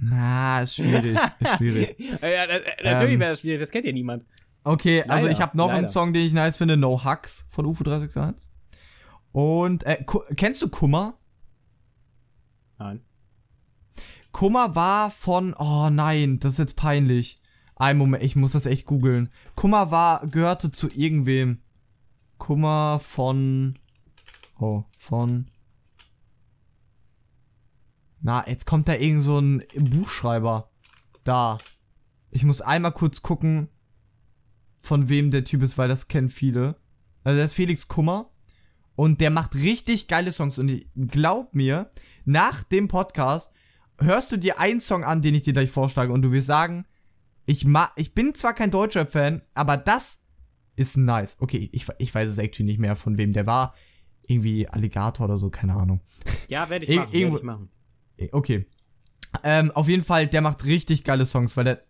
Na, 0.00 0.60
ist 0.62 0.74
schwierig, 0.74 1.18
ist 1.40 1.56
schwierig. 1.56 1.96
ja, 2.22 2.46
das, 2.46 2.60
äh, 2.62 2.84
natürlich 2.84 3.14
Ähm, 3.14 3.20
wäre 3.20 3.30
das 3.30 3.40
schwierig, 3.40 3.60
das 3.60 3.70
kennt 3.70 3.84
ja 3.84 3.92
niemand. 3.92 4.24
Okay, 4.64 5.02
also 5.02 5.26
Leider, 5.26 5.30
ich 5.30 5.40
habe 5.40 5.56
noch 5.56 5.68
einen 5.68 5.82
leider. 5.82 5.88
Song, 5.88 6.12
den 6.12 6.26
ich 6.26 6.32
nice 6.32 6.56
finde, 6.56 6.76
No 6.76 7.04
Hugs 7.04 7.44
von 7.50 7.66
UFO 7.66 7.84
361. 7.84 8.50
Und 9.32 9.84
äh, 9.84 10.04
kennst 10.36 10.62
du 10.62 10.68
Kummer? 10.68 11.18
Nein. 12.78 13.00
Kummer 14.32 14.74
war 14.74 15.10
von 15.10 15.54
Oh 15.58 15.90
nein, 15.90 16.38
das 16.40 16.54
ist 16.54 16.58
jetzt 16.58 16.76
peinlich. 16.76 17.36
Ein 17.76 17.98
Moment, 17.98 18.22
ich 18.22 18.36
muss 18.36 18.52
das 18.52 18.66
echt 18.66 18.86
googeln. 18.86 19.28
Kummer 19.54 19.90
war 19.90 20.26
gehörte 20.26 20.72
zu 20.72 20.88
irgendwem. 20.88 21.60
Kummer 22.38 23.00
von 23.00 23.78
Oh, 24.58 24.84
von 24.96 25.46
Na, 28.24 28.48
jetzt 28.48 28.64
kommt 28.64 28.88
da 28.88 28.94
irgend 28.94 29.20
so 29.22 29.38
ein 29.38 29.62
Buchschreiber. 29.76 30.70
Da. 31.24 31.58
Ich 32.30 32.42
muss 32.42 32.62
einmal 32.62 32.92
kurz 32.92 33.20
gucken, 33.20 33.68
von 34.80 35.10
wem 35.10 35.30
der 35.30 35.44
Typ 35.44 35.62
ist, 35.62 35.76
weil 35.76 35.88
das 35.88 36.08
kennen 36.08 36.30
viele. 36.30 36.76
Also 37.22 37.38
das 37.38 37.50
ist 37.50 37.54
Felix 37.56 37.86
Kummer. 37.86 38.30
Und 38.96 39.20
der 39.20 39.30
macht 39.30 39.54
richtig 39.54 40.08
geile 40.08 40.32
Songs. 40.32 40.58
Und 40.58 40.68
ich, 40.70 40.88
glaub 40.96 41.54
mir, 41.54 41.90
nach 42.24 42.62
dem 42.62 42.88
Podcast 42.88 43.52
hörst 43.98 44.32
du 44.32 44.38
dir 44.38 44.58
einen 44.58 44.80
Song 44.80 45.04
an, 45.04 45.20
den 45.20 45.34
ich 45.34 45.42
dir 45.42 45.52
gleich 45.52 45.70
vorschlage. 45.70 46.10
Und 46.12 46.22
du 46.22 46.32
wirst 46.32 46.46
sagen, 46.46 46.86
ich, 47.44 47.66
ma 47.66 47.90
ich 47.94 48.14
bin 48.14 48.34
zwar 48.34 48.54
kein 48.54 48.70
Deutschrap-Fan, 48.70 49.42
aber 49.52 49.76
das 49.76 50.18
ist 50.76 50.96
nice. 50.96 51.36
Okay, 51.40 51.68
ich, 51.72 51.86
ich 51.98 52.14
weiß 52.14 52.30
es 52.30 52.38
actually 52.38 52.64
nicht 52.70 52.78
mehr, 52.80 52.96
von 52.96 53.18
wem 53.18 53.34
der 53.34 53.46
war. 53.46 53.74
Irgendwie 54.26 54.66
Alligator 54.66 55.26
oder 55.26 55.36
so, 55.36 55.50
keine 55.50 55.74
Ahnung. 55.74 56.00
Ja, 56.48 56.70
werde 56.70 56.86
ich 56.86 56.96
machen, 56.96 57.12
irgendwo- 57.12 57.36
ich 57.36 57.42
machen. 57.42 57.68
Okay. 58.32 58.66
Ähm, 59.42 59.70
auf 59.72 59.88
jeden 59.88 60.04
Fall, 60.04 60.26
der 60.26 60.40
macht 60.40 60.64
richtig 60.64 61.04
geile 61.04 61.26
Songs, 61.26 61.56
weil 61.56 61.64
der. 61.64 61.82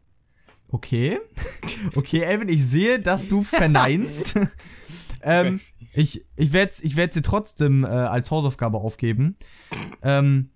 Okay. 0.68 1.18
okay, 1.94 2.20
Elvin, 2.20 2.48
ich 2.48 2.64
sehe, 2.64 3.00
dass 3.00 3.28
du 3.28 3.42
verneinst. 3.42 4.34
ähm, 5.22 5.60
ich 5.94 6.24
ich 6.36 6.52
werde 6.52 6.72
ich 6.80 6.96
werd 6.96 7.12
sie 7.12 7.22
trotzdem 7.22 7.84
äh, 7.84 7.88
als 7.88 8.30
Hausaufgabe 8.30 8.78
aufgeben. 8.78 9.36
Ähm, 10.02 10.50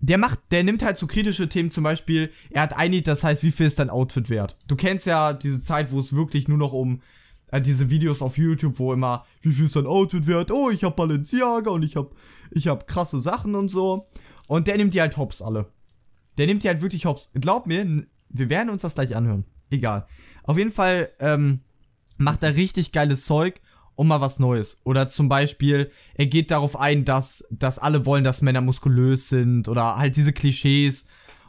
der 0.00 0.18
macht, 0.18 0.38
der 0.50 0.62
nimmt 0.62 0.84
halt 0.84 0.98
so 0.98 1.06
kritische 1.06 1.48
Themen, 1.48 1.70
zum 1.70 1.82
Beispiel, 1.82 2.30
er 2.50 2.62
hat 2.62 2.76
ein 2.76 2.92
Lied, 2.92 3.08
das 3.08 3.24
heißt, 3.24 3.42
wie 3.42 3.50
viel 3.50 3.66
ist 3.66 3.80
dein 3.80 3.90
Outfit 3.90 4.30
wert? 4.30 4.56
Du 4.68 4.76
kennst 4.76 5.06
ja 5.06 5.32
diese 5.32 5.60
Zeit, 5.60 5.90
wo 5.90 5.98
es 5.98 6.12
wirklich 6.12 6.46
nur 6.46 6.58
noch 6.58 6.72
um 6.72 7.02
äh, 7.48 7.60
diese 7.60 7.90
Videos 7.90 8.22
auf 8.22 8.38
YouTube, 8.38 8.78
wo 8.78 8.92
immer, 8.92 9.24
wie 9.42 9.50
viel 9.50 9.64
ist 9.64 9.74
dein 9.74 9.86
Outfit 9.86 10.26
wert? 10.26 10.50
Oh, 10.50 10.70
ich 10.70 10.84
hab 10.84 10.96
Balenciaga 10.96 11.70
und 11.70 11.82
ich 11.82 11.96
hab, 11.96 12.12
ich 12.50 12.68
hab 12.68 12.86
krasse 12.86 13.20
Sachen 13.20 13.54
und 13.54 13.68
so. 13.68 14.06
Und 14.48 14.66
der 14.66 14.78
nimmt 14.78 14.94
die 14.94 15.00
halt 15.00 15.16
hops 15.16 15.40
alle. 15.40 15.66
Der 16.38 16.46
nimmt 16.46 16.64
die 16.64 16.68
halt 16.68 16.80
wirklich 16.80 17.04
hops. 17.04 17.30
Glaub 17.34 17.66
mir, 17.66 18.06
wir 18.30 18.48
werden 18.48 18.70
uns 18.70 18.82
das 18.82 18.94
gleich 18.94 19.14
anhören. 19.14 19.44
Egal. 19.70 20.08
Auf 20.42 20.56
jeden 20.58 20.72
Fall 20.72 21.10
ähm, 21.20 21.60
macht 22.16 22.42
er 22.42 22.56
richtig 22.56 22.90
geiles 22.90 23.24
Zeug 23.24 23.60
und 23.94 24.08
mal 24.08 24.22
was 24.22 24.38
Neues. 24.38 24.78
Oder 24.84 25.08
zum 25.08 25.28
Beispiel, 25.28 25.92
er 26.14 26.26
geht 26.26 26.50
darauf 26.50 26.78
ein, 26.78 27.04
dass, 27.04 27.44
dass 27.50 27.78
alle 27.78 28.06
wollen, 28.06 28.24
dass 28.24 28.40
Männer 28.40 28.62
muskulös 28.62 29.28
sind. 29.28 29.68
Oder 29.68 29.98
halt 29.98 30.16
diese 30.16 30.32
Klischees 30.32 31.04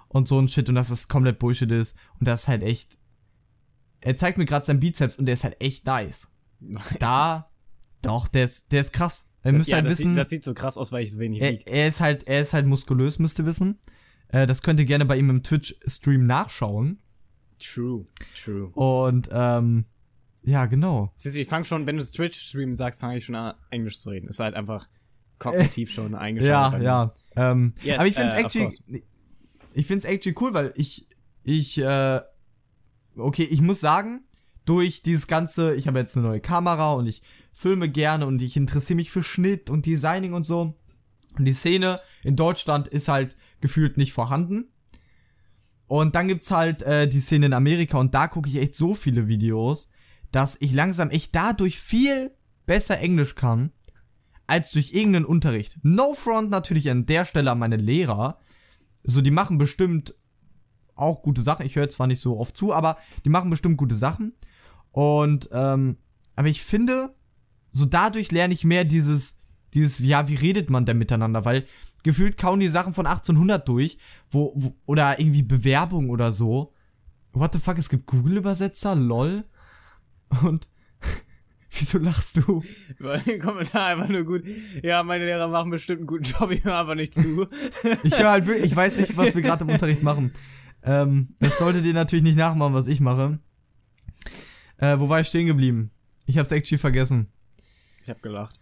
und 0.10 0.28
so 0.28 0.38
ein 0.38 0.50
Shit. 0.50 0.68
Und 0.68 0.76
dass 0.76 0.90
das 0.90 1.08
komplett 1.08 1.40
Bullshit 1.40 1.72
ist. 1.72 1.96
Und 2.20 2.28
das 2.28 2.42
ist 2.42 2.48
halt 2.50 2.64
echt. 2.64 2.98
Er 4.02 4.18
zeigt 4.18 4.38
mir 4.38 4.46
gerade 4.46 4.66
seinen 4.66 4.82
Bizeps 4.82 5.16
und 5.16 5.26
der 5.26 5.34
ist 5.34 5.44
halt 5.46 5.62
echt 5.62 5.86
nice. 5.86 6.28
Da, 7.00 7.50
doch, 8.02 8.28
der 8.28 8.44
ist, 8.44 8.72
der 8.74 8.82
ist 8.82 8.92
krass. 8.92 9.29
Er 9.42 9.54
müsst 9.54 9.70
ja, 9.70 9.78
halt 9.78 9.86
das, 9.86 10.00
wissen. 10.00 10.14
sieht, 10.14 10.18
das 10.18 10.30
sieht 10.30 10.44
so 10.44 10.54
krass 10.54 10.78
aus, 10.78 10.92
weil 10.92 11.04
ich 11.04 11.12
so 11.12 11.20
wenig 11.20 11.42
wiege. 11.42 11.66
er 11.66 11.88
ist 11.88 12.02
halt, 12.02 12.28
er 12.28 12.42
ist 12.42 12.54
halt 12.54 12.66
muskulös, 12.66 13.20
müsst 13.20 13.40
ihr 13.40 13.46
wissen. 13.46 13.80
Äh, 14.28 14.48
das 14.48 14.62
könnt 14.62 14.80
ihr 14.80 14.86
gerne 14.86 15.06
bei 15.06 15.18
ihm 15.18 15.30
im 15.30 15.44
Twitch-Stream 15.44 16.26
nachschauen. 16.26 17.00
True, 17.60 18.06
true. 18.42 18.68
Und, 18.70 19.30
ähm, 19.32 19.86
ja, 20.44 20.66
genau. 20.66 21.12
Siehst 21.16 21.36
du, 21.36 21.42
ich 21.42 21.48
fange 21.48 21.66
schon, 21.66 21.86
wenn 21.86 21.98
du 21.98 22.04
Twitch-Stream 22.04 22.74
sagst, 22.74 23.02
fange 23.02 23.18
ich 23.18 23.26
schon 23.26 23.36
an, 23.36 23.56
Englisch 23.70 24.00
zu 24.00 24.10
reden. 24.10 24.28
Ist 24.28 24.40
halt 24.40 24.56
einfach 24.56 24.88
kognitiv 25.38 25.92
schon 25.92 26.16
eingeschaltet. 26.16 26.82
Ja, 26.82 27.14
ja. 27.36 27.52
Ähm, 27.52 27.74
Yes, 27.82 27.98
aber 27.98 28.08
ich 28.08 28.16
find's 28.16 28.34
äh, 28.34 28.38
of 28.38 28.46
actually, 28.46 29.04
ich 29.74 29.86
find's 29.86 30.06
actually 30.06 30.36
cool, 30.40 30.54
weil 30.54 30.74
ich, 30.76 31.08
ich, 31.44 31.78
äh, 31.80 32.22
okay, 33.16 33.44
ich 33.44 33.62
muss 33.62 33.80
sagen, 33.80 34.24
durch 34.66 35.02
dieses 35.02 35.28
ganze, 35.28 35.74
ich 35.76 35.88
habe 35.88 36.00
jetzt 36.00 36.16
eine 36.16 36.28
neue 36.28 36.42
Kamera 36.42 36.94
und 36.94 37.08
ich 37.08 37.22
filme 37.60 37.90
gerne 37.90 38.26
und 38.26 38.42
ich 38.42 38.56
interessiere 38.56 38.96
mich 38.96 39.12
für 39.12 39.22
Schnitt 39.22 39.70
und 39.70 39.86
Designing 39.86 40.32
und 40.32 40.44
so. 40.44 40.76
Und 41.38 41.44
die 41.44 41.52
Szene 41.52 42.00
in 42.24 42.38
Deutschland 42.38 42.88
ist 42.88 43.10
halt 43.10 43.36
gefühlt 43.60 43.98
nicht 43.98 44.14
vorhanden. 44.14 44.70
Und 45.86 46.16
dann 46.16 46.30
gibt's 46.30 46.52
halt 46.52 46.84
äh, 46.84 47.06
die 47.06 47.20
Szene 47.20 47.48
in 47.48 47.54
Amerika 47.54 47.98
und 47.98 48.14
da 48.14 48.30
gucke 48.30 48.48
ich 48.48 48.56
echt 48.56 48.76
so 48.76 48.94
viele 48.94 49.28
Videos, 49.28 49.92
dass 50.32 50.56
ich 50.62 50.74
langsam 50.74 51.10
echt 51.10 51.36
dadurch 51.36 51.82
viel 51.82 52.34
besser 52.66 52.98
Englisch 53.00 53.36
kann 53.36 53.74
als 54.48 54.72
durch 54.72 54.94
irgendeinen 54.94 55.26
Unterricht. 55.26 55.80
No 55.84 56.14
front 56.14 56.50
natürlich 56.50 56.90
an 56.90 57.08
der 57.08 57.26
Stelle 57.26 57.52
an 57.52 57.60
meine 57.60 57.78
Lehrer. 57.78 58.40
So, 59.04 59.20
die 59.20 59.32
machen 59.32 59.58
bestimmt 59.58 60.16
auch 60.96 61.22
gute 61.22 61.42
Sachen. 61.42 61.66
Ich 61.66 61.76
höre 61.76 61.90
zwar 61.90 62.08
nicht 62.08 62.22
so 62.22 62.40
oft 62.40 62.56
zu, 62.56 62.74
aber 62.74 62.98
die 63.26 63.30
machen 63.30 63.50
bestimmt 63.50 63.76
gute 63.76 63.96
Sachen. 63.96 64.32
Und, 64.92 65.50
ähm, 65.52 65.98
aber 66.38 66.48
ich 66.48 66.64
finde, 66.64 67.14
so 67.72 67.86
dadurch 67.86 68.32
lerne 68.32 68.54
ich 68.54 68.64
mehr 68.64 68.86
dieses, 68.86 69.40
dieses, 69.74 70.00
ja, 70.00 70.28
wie 70.28 70.36
redet 70.36 70.70
man 70.70 70.86
denn 70.86 70.98
miteinander? 70.98 71.46
Weil 71.46 71.66
gefühlt 72.04 72.38
kauen 72.38 72.60
die 72.60 72.70
Sachen 72.70 72.94
von 72.94 73.06
1800 73.06 73.68
durch, 73.68 73.98
wo, 74.30 74.54
wo 74.56 74.76
oder 74.86 75.20
irgendwie 75.20 75.44
Bewerbung 75.44 76.10
oder 76.10 76.32
so. 76.32 76.74
What 77.34 77.54
the 77.54 77.60
fuck, 77.60 77.78
es 77.78 77.90
gibt 77.90 78.08
Google-Übersetzer, 78.08 78.96
lol. 78.96 79.44
Und, 80.44 80.68
wieso 81.72 82.00
lachst 82.00 82.38
du? 82.38 82.64
Weil 82.98 83.22
der 83.22 83.40
Kommentar 83.40 83.88
einfach 83.88 84.10
nur 84.10 84.24
gut. 84.24 84.44
Ja, 84.82 85.04
meine 85.04 85.26
Lehrer 85.26 85.48
machen 85.48 85.70
bestimmt 85.70 86.00
einen 86.00 86.08
guten 86.08 86.24
Job, 86.24 86.52
ich 86.52 86.64
höre 86.64 86.76
aber 86.76 86.96
nicht 86.96 87.14
zu. 87.14 87.48
Ich 88.04 88.18
höre 88.18 88.32
halt 88.32 88.48
wirklich, 88.48 88.66
ich 88.72 88.76
weiß 88.76 88.98
nicht, 88.98 89.16
was 89.16 89.36
wir 89.36 89.42
gerade 89.42 89.64
im 89.64 89.70
Unterricht 89.70 90.02
machen. 90.02 90.32
Ähm, 90.82 91.36
das 91.40 91.60
solltet 91.60 91.86
ihr 91.86 91.94
natürlich 91.94 92.24
nicht 92.24 92.38
nachmachen, 92.38 92.74
was 92.74 92.88
ich 92.88 93.00
mache. 93.00 93.40
Äh, 94.78 94.98
wo 94.98 95.10
war 95.10 95.20
ich 95.20 95.28
stehen 95.28 95.46
geblieben? 95.46 95.92
Ich 96.26 96.38
hab's 96.38 96.52
actually 96.52 96.80
vergessen. 96.80 97.28
Ich 98.10 98.16
hab 98.16 98.24
gelacht. 98.24 98.60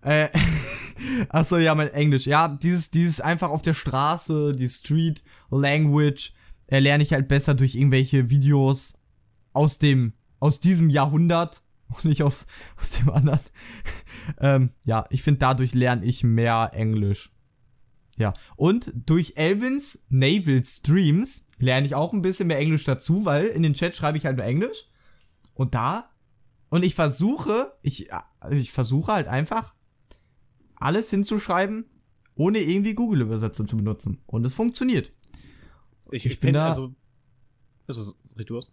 Äh, 0.00 0.30
achso, 1.28 1.58
ja, 1.58 1.76
mein 1.76 1.92
Englisch. 1.92 2.26
Ja, 2.26 2.48
dieses, 2.48 2.90
dieses 2.90 3.20
einfach 3.20 3.50
auf 3.50 3.62
der 3.62 3.72
Straße, 3.72 4.52
die 4.52 4.68
Street 4.68 5.22
Language, 5.48 6.32
äh, 6.66 6.80
lerne 6.80 7.04
ich 7.04 7.12
halt 7.12 7.28
besser 7.28 7.54
durch 7.54 7.76
irgendwelche 7.76 8.30
Videos 8.30 8.94
aus 9.52 9.78
dem, 9.78 10.12
aus 10.40 10.58
diesem 10.58 10.90
Jahrhundert 10.90 11.62
und 11.88 12.04
nicht 12.04 12.24
aus, 12.24 12.48
aus 12.76 12.90
dem 12.90 13.10
anderen. 13.10 13.38
ähm, 14.40 14.70
ja, 14.84 15.06
ich 15.10 15.22
finde, 15.22 15.38
dadurch 15.38 15.72
lerne 15.72 16.04
ich 16.04 16.24
mehr 16.24 16.72
Englisch. 16.72 17.30
Ja, 18.16 18.34
und 18.56 18.90
durch 18.92 19.34
Elvins 19.36 20.04
Naval 20.08 20.64
Streams 20.64 21.44
lerne 21.58 21.86
ich 21.86 21.94
auch 21.94 22.12
ein 22.12 22.22
bisschen 22.22 22.48
mehr 22.48 22.58
Englisch 22.58 22.82
dazu, 22.82 23.24
weil 23.24 23.46
in 23.46 23.62
den 23.62 23.74
Chat 23.74 23.94
schreibe 23.94 24.18
ich 24.18 24.26
halt 24.26 24.36
nur 24.36 24.46
Englisch. 24.46 24.86
Und 25.54 25.76
da, 25.76 26.10
und 26.70 26.84
ich 26.84 26.94
versuche, 26.94 27.72
ich, 27.82 28.08
ich 28.50 28.72
versuche 28.72 29.12
halt 29.12 29.28
einfach 29.28 29.74
alles 30.76 31.10
hinzuschreiben, 31.10 31.86
ohne 32.34 32.58
irgendwie 32.60 32.94
Google-Übersetzung 32.94 33.66
zu 33.66 33.76
benutzen. 33.76 34.22
Und 34.26 34.44
es 34.46 34.54
funktioniert. 34.54 35.12
Ich, 36.10 36.24
Ich 36.26 36.32
ich 36.32 36.38
bin 36.40 36.48
finde, 36.48 36.60
da- 36.60 36.68
also. 36.68 36.94
Also, 37.88 38.14
red 38.38 38.48
du 38.50 38.56
erst? 38.56 38.72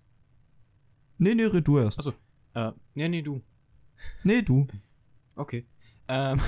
Nee, 1.18 1.36
nee, 1.36 1.46
red 1.46 1.68
du 1.68 1.78
erst. 1.80 1.98
Achso. 1.98 2.14
Äh, 2.54 2.72
nee, 2.96 3.08
nee, 3.10 3.22
du. 3.22 3.42
Nee, 4.24 4.42
du. 4.42 4.68
Okay. 5.36 5.66
Ähm. 6.08 6.40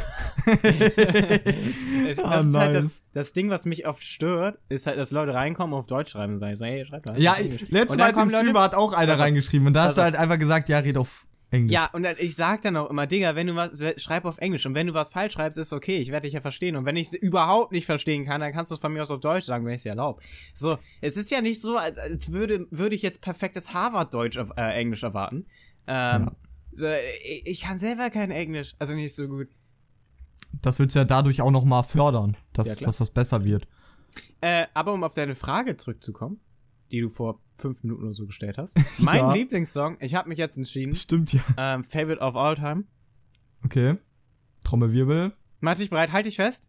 das 0.46 2.20
Ah, 2.20 2.40
ist 2.42 2.54
halt 2.56 2.76
das, 2.76 3.06
das 3.14 3.34
Ding, 3.34 3.50
was 3.50 3.66
mich 3.66 3.88
oft 3.88 4.04
stört, 4.04 4.60
ist 4.70 4.88
halt, 4.88 4.98
dass 4.98 5.12
Leute 5.12 5.34
reinkommen 5.34 5.74
und 5.74 5.80
auf 5.80 5.88
Deutsch 5.88 6.12
schreiben 6.12 6.34
und 6.34 6.40
sagen 6.40 6.56
so, 6.56 6.66
hey, 6.66 6.86
schreib 6.86 7.06
mal. 7.06 7.20
Ja, 7.22 7.36
letztes 7.70 7.98
Mal 7.98 8.10
im 8.18 8.30
Streamer 8.30 8.62
hat 8.62 8.76
auch 8.76 8.94
einer 8.94 9.14
auf. 9.14 9.20
reingeschrieben 9.20 9.68
und 9.68 9.74
da 9.74 9.86
hast 9.86 9.98
du 9.98 10.02
auf. 10.02 10.06
halt 10.06 10.16
einfach 10.16 10.38
gesagt, 10.40 10.70
ja, 10.70 10.80
red 10.80 10.98
auf 10.98 11.26
Englisch. 11.50 11.72
Ja, 11.74 11.90
und 11.94 12.06
ich 12.20 12.36
sag 12.36 12.62
dann 12.64 12.76
auch 12.76 12.90
immer, 12.90 13.08
Digga, 13.08 13.36
wenn 13.36 13.48
du 13.48 13.56
was, 13.56 13.82
schreib 14.02 14.26
auf 14.26 14.38
Englisch 14.40 14.66
und 14.66 14.76
wenn 14.76 14.88
du 14.88 14.94
was 14.94 15.12
falsch 15.12 15.34
schreibst, 15.34 15.58
ist 15.58 15.72
okay, 15.72 15.98
ich 15.98 16.12
werde 16.12 16.28
dich 16.28 16.34
ja 16.34 16.42
verstehen. 16.42 16.76
Und 16.76 16.86
wenn 16.86 16.98
ich 16.98 17.08
es 17.08 17.14
überhaupt 17.14 17.72
nicht 17.72 17.86
verstehen 17.86 18.26
kann, 18.26 18.42
dann 18.42 18.52
kannst 18.52 18.70
du 18.72 18.76
es 18.76 18.82
von 18.82 18.92
mir 18.92 19.02
aus 19.04 19.12
auf 19.12 19.22
Deutsch 19.22 19.46
sagen, 19.46 19.66
wenn 19.66 19.72
ich 19.74 19.78
es 19.78 19.84
dir 19.84 19.90
erlaube. 19.90 20.22
So, 20.54 20.78
es 21.00 21.16
ist 21.16 21.32
ja 21.32 21.40
nicht 21.42 21.62
so, 21.62 21.78
als, 21.78 21.98
als 21.98 22.32
würde, 22.32 22.68
würde 22.72 22.96
ich 22.96 23.02
jetzt 23.02 23.22
perfektes 23.22 23.74
Harvard-Deutsch, 23.74 24.38
auf- 24.38 24.52
äh, 24.58 24.74
Englisch 24.80 25.04
erwarten. 25.04 25.46
Ähm, 25.88 26.24
Ja. 26.24 26.32
so, 26.74 26.88
ich, 27.24 27.46
ich 27.48 27.62
kann 27.62 27.80
selber 27.80 28.10
kein 28.10 28.32
Englisch, 28.32 28.76
also 28.80 28.94
nicht 28.94 29.16
so 29.16 29.28
gut. 29.28 29.48
Das 30.62 30.80
willst 30.80 30.96
du 30.96 31.00
ja 31.00 31.06
dadurch 31.06 31.42
auch 31.42 31.52
nochmal 31.52 31.84
fördern, 31.84 32.36
dass, 32.54 32.68
Ja, 32.68 32.76
dass 32.76 32.98
das 32.98 33.10
besser 33.10 33.46
wird. 33.46 33.68
Äh, 34.42 34.66
aber 34.74 34.94
um 34.94 35.04
auf 35.04 35.14
deine 35.14 35.36
Frage 35.36 35.78
zurückzukommen, 35.78 36.40
die 36.92 37.02
du 37.02 37.10
vor 37.10 37.40
fünf 37.58 37.84
Minuten 37.84 38.04
oder 38.04 38.14
so 38.14 38.26
gestellt 38.26 38.58
hast. 38.58 38.76
Mein 39.00 39.18
Ja. 39.18 39.34
Lieblingssong, 39.34 39.98
ich 40.00 40.16
habe 40.16 40.30
mich 40.30 40.38
jetzt 40.38 40.58
entschieden, 40.58 40.94
Stimmt 40.96 41.34
ja. 41.34 41.42
ähm, 41.58 41.84
Favorite 41.84 42.22
of 42.22 42.36
All 42.36 42.56
Time. 42.56 42.84
Okay. 43.66 43.98
Trommelwirbel. 44.64 45.34
Mach 45.60 45.76
dich 45.76 45.90
bereit, 45.90 46.12
halt 46.12 46.26
dich 46.26 46.36
fest. 46.36 46.68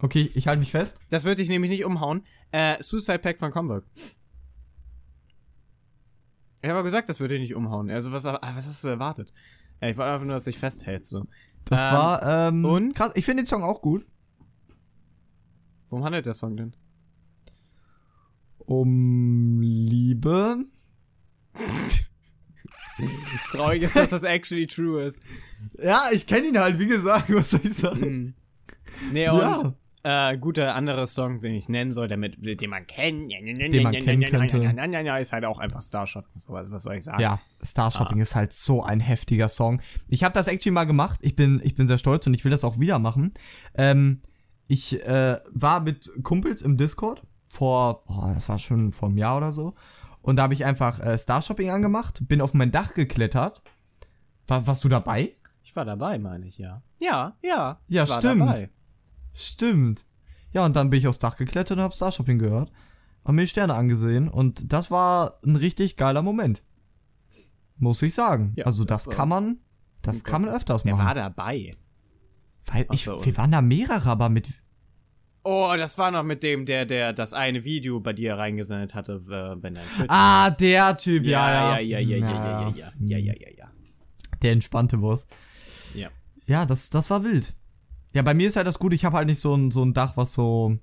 Okay, 0.00 0.30
ich 0.34 0.46
halte 0.46 0.60
mich 0.60 0.70
fest. 0.70 0.98
Das 1.10 1.24
wird 1.24 1.38
dich 1.40 1.48
nämlich 1.48 1.70
nicht 1.70 1.84
umhauen. 1.84 2.22
Äh, 2.52 2.80
Suicide 2.82 3.18
Pack 3.18 3.38
von 3.40 3.50
Comberg. 3.50 3.84
Ich 6.62 6.68
habe 6.68 6.74
aber 6.78 6.84
gesagt, 6.84 7.08
das 7.08 7.20
würde 7.20 7.34
dich 7.34 7.42
nicht 7.42 7.54
umhauen. 7.54 7.90
Also, 7.90 8.12
was, 8.12 8.24
ah, 8.26 8.38
was 8.54 8.66
hast 8.66 8.82
du 8.84 8.88
erwartet? 8.88 9.32
Ja, 9.80 9.88
ich 9.88 9.96
wollte 9.96 10.12
einfach 10.12 10.24
nur, 10.26 10.34
dass 10.34 10.44
du 10.44 10.50
dich 10.50 10.58
festhältst. 10.58 11.10
So. 11.10 11.26
Das 11.66 11.80
Ähm, 11.86 11.92
war, 11.92 12.48
ähm, 12.48 12.64
und? 12.64 12.94
krass. 12.94 13.12
Ich 13.14 13.24
finde 13.24 13.42
den 13.42 13.46
Song 13.48 13.62
auch 13.62 13.80
gut. 13.80 14.06
Worum 15.90 16.04
handelt 16.04 16.26
der 16.26 16.34
Song 16.34 16.56
denn? 16.56 16.74
Um 18.68 19.60
Liebe. 19.62 20.58
Das 23.32 23.50
Traurige 23.52 23.86
ist, 23.86 23.96
dass 23.96 24.10
das 24.10 24.24
actually 24.24 24.66
true 24.66 25.02
ist. 25.02 25.22
Ja, 25.82 26.02
ich 26.12 26.26
kenne 26.26 26.48
ihn 26.48 26.58
halt, 26.58 26.78
wie 26.78 26.86
gesagt, 26.86 27.32
was 27.34 27.50
soll 27.50 27.60
ich 27.62 27.72
sagen? 27.74 28.00
Mhm. 28.00 28.34
Nee, 29.12 29.28
und 29.30 29.74
Ja. 30.04 30.32
äh, 30.32 30.36
guter 30.36 30.74
anderer 30.74 31.06
Song, 31.06 31.40
den 31.40 31.54
ich 31.54 31.70
nennen 31.70 31.92
soll, 31.94 32.08
damit, 32.08 32.36
den 32.44 32.68
man 32.68 32.86
kennt, 32.86 33.32
Den 33.32 33.82
man 33.82 33.92
kennen 33.94 34.20
könnte. 34.30 35.20
ist 35.22 35.32
halt 35.32 35.46
auch 35.46 35.58
einfach 35.60 35.80
Starshot. 35.82 36.24
So, 36.36 36.52
was, 36.52 36.70
was 36.70 36.82
soll 36.82 36.96
ich 36.96 37.04
sagen? 37.04 37.22
Ja, 37.22 37.40
Star 37.64 37.86
Ah. 37.86 37.90
Shopping 37.90 38.20
ist 38.20 38.34
halt 38.34 38.52
so 38.52 38.82
ein 38.82 39.00
heftiger 39.00 39.48
Song. 39.48 39.80
Ich 40.08 40.24
habe 40.24 40.34
das 40.34 40.46
actually 40.46 40.72
mal 40.74 40.84
gemacht. 40.84 41.20
Ich 41.22 41.36
bin, 41.36 41.60
ich 41.64 41.74
bin 41.74 41.86
sehr 41.86 41.98
stolz 41.98 42.26
und 42.26 42.34
ich 42.34 42.44
will 42.44 42.50
das 42.50 42.64
auch 42.64 42.78
wieder 42.78 42.98
machen. 42.98 43.32
Ähm, 43.74 44.20
ich 44.66 45.00
äh, 45.06 45.38
war 45.50 45.80
mit 45.80 46.10
Kumpels 46.22 46.60
im 46.60 46.76
Discord 46.76 47.22
vor, 47.48 48.04
oh, 48.08 48.32
das 48.34 48.48
war 48.48 48.58
schon 48.58 48.92
vor 48.92 49.08
einem 49.08 49.18
Jahr 49.18 49.36
oder 49.36 49.52
so. 49.52 49.74
Und 50.22 50.36
da 50.36 50.42
habe 50.44 50.54
ich 50.54 50.64
einfach 50.64 51.00
äh, 51.00 51.16
Star 51.18 51.42
Shopping 51.42 51.70
angemacht, 51.70 52.20
bin 52.28 52.40
auf 52.40 52.54
mein 52.54 52.70
Dach 52.70 52.94
geklettert. 52.94 53.62
War, 54.46 54.66
warst 54.66 54.84
du 54.84 54.88
dabei? 54.88 55.34
Ich 55.62 55.76
war 55.76 55.84
dabei, 55.84 56.18
meine 56.18 56.46
ich, 56.46 56.58
ja. 56.58 56.82
Ja, 56.98 57.36
ja. 57.42 57.80
Ja, 57.88 58.06
stimmt. 58.06 58.40
Dabei. 58.40 58.70
Stimmt. 59.34 60.04
Ja, 60.52 60.64
und 60.64 60.74
dann 60.76 60.90
bin 60.90 60.98
ich 60.98 61.06
aufs 61.06 61.18
Dach 61.18 61.36
geklettert 61.36 61.78
und 61.78 61.84
habe 61.84 61.94
Star 61.94 62.12
Shopping 62.12 62.38
gehört. 62.38 62.72
Hab 63.24 63.34
mir 63.34 63.42
die 63.42 63.48
Sterne 63.48 63.74
angesehen 63.74 64.28
und 64.28 64.72
das 64.72 64.90
war 64.90 65.38
ein 65.44 65.56
richtig 65.56 65.96
geiler 65.96 66.22
Moment. 66.22 66.62
Muss 67.76 68.02
ich 68.02 68.14
sagen. 68.14 68.52
Ja, 68.56 68.66
also 68.66 68.84
das 68.84 69.04
das, 69.04 69.14
kann 69.14 69.28
man, 69.28 69.58
das 70.02 70.24
kann 70.24 70.42
man 70.42 70.50
öfters 70.50 70.84
machen. 70.84 70.98
war 70.98 71.14
dabei? 71.14 71.76
Weil 72.66 72.86
ich, 72.92 73.06
wir 73.06 73.36
waren 73.36 73.52
da 73.52 73.62
mehrere, 73.62 74.08
aber 74.08 74.28
mit. 74.28 74.52
Oh, 75.50 75.72
das 75.78 75.96
war 75.96 76.10
noch 76.10 76.24
mit 76.24 76.42
dem, 76.42 76.66
der, 76.66 76.84
der 76.84 77.14
das 77.14 77.32
eine 77.32 77.64
Video 77.64 78.00
bei 78.00 78.12
dir 78.12 78.34
reingesendet 78.34 78.94
hatte, 78.94 79.14
äh, 79.14 79.62
wenn 79.62 79.76
dein 79.76 79.86
Twitch. 79.96 80.10
Ah, 80.10 80.50
der 80.50 80.94
Typ, 80.98 81.24
ja, 81.24 81.78
ja, 81.78 81.78
ja, 81.78 81.98
ja, 82.00 82.16
ja, 82.16 82.16
ja, 82.18 82.28
ja, 82.28 82.68
ja, 82.68 82.68
ja, 82.68 82.92
ja, 83.00 83.18
ja, 83.18 83.32
ja, 83.32 83.48
ja. 83.56 83.70
Der 84.42 84.52
entspannte 84.52 84.98
Boss. 84.98 85.26
Ja. 85.94 86.10
Ja, 86.44 86.66
das, 86.66 86.90
das 86.90 87.08
war 87.08 87.24
wild. 87.24 87.54
Ja, 88.12 88.20
bei 88.20 88.34
mir 88.34 88.46
ist 88.46 88.56
halt 88.56 88.66
das 88.66 88.78
Gute, 88.78 88.94
ich 88.94 89.06
habe 89.06 89.16
halt 89.16 89.26
nicht 89.26 89.40
so 89.40 89.54
ein, 89.54 89.70
so 89.70 89.82
ein 89.82 89.94
Dach, 89.94 90.18
was 90.18 90.34
so, 90.34 90.76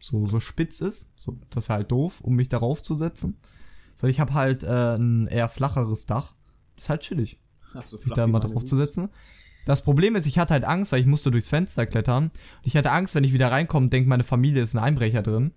so, 0.00 0.26
so 0.26 0.38
spitz 0.38 0.82
ist. 0.82 1.10
So, 1.16 1.38
das 1.48 1.70
wäre 1.70 1.78
halt 1.78 1.90
doof, 1.90 2.20
um 2.20 2.34
mich 2.34 2.50
darauf 2.50 2.82
zu 2.82 2.94
setzen. 2.94 3.38
Sondern 3.94 4.10
ich 4.10 4.20
habe 4.20 4.34
halt 4.34 4.64
äh, 4.64 4.96
ein 4.96 5.28
eher 5.28 5.48
flacheres 5.48 6.04
Dach. 6.04 6.34
ist 6.76 6.90
halt 6.90 7.00
chillig, 7.00 7.40
Ach, 7.72 7.86
so 7.86 7.96
sich 7.96 8.12
da 8.12 8.26
mal 8.26 8.40
drauf 8.40 8.66
zu 8.66 8.76
setzen. 8.76 9.08
Das 9.66 9.82
Problem 9.82 10.14
ist, 10.16 10.26
ich 10.26 10.38
hatte 10.38 10.54
halt 10.54 10.64
Angst, 10.64 10.92
weil 10.92 11.00
ich 11.00 11.06
musste 11.06 11.30
durchs 11.30 11.48
Fenster 11.48 11.84
klettern. 11.86 12.24
Und 12.24 12.66
ich 12.66 12.76
hatte 12.76 12.92
Angst, 12.92 13.14
wenn 13.14 13.24
ich 13.24 13.32
wieder 13.34 13.50
reinkomme, 13.50 13.88
denkt 13.88 14.08
meine 14.08 14.22
Familie 14.22 14.62
ist 14.62 14.74
ein 14.74 14.82
Einbrecher 14.82 15.22
drin. 15.22 15.52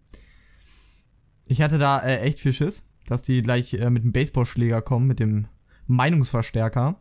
Ich 1.46 1.62
hatte 1.62 1.78
da 1.78 2.00
äh, 2.00 2.20
echt 2.22 2.40
viel 2.40 2.52
Schiss, 2.54 2.88
dass 3.08 3.22
die 3.22 3.42
gleich 3.42 3.74
äh, 3.76 3.90
mit 3.90 4.04
dem 4.04 4.12
Baseballschläger 4.12 4.82
kommen, 4.82 5.08
mit 5.08 5.20
dem 5.20 5.48
Meinungsverstärker. 5.88 7.00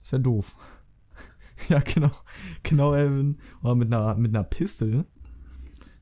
Das 0.00 0.12
wäre 0.12 0.22
doof. 0.22 0.54
ja, 1.68 1.80
genau. 1.80 2.10
Genau, 2.62 2.94
Elvin. 2.94 3.38
Oder 3.62 3.74
mit 3.74 3.92
einer, 3.92 4.14
mit 4.14 4.34
einer 4.34 4.44
Pistole. 4.44 5.06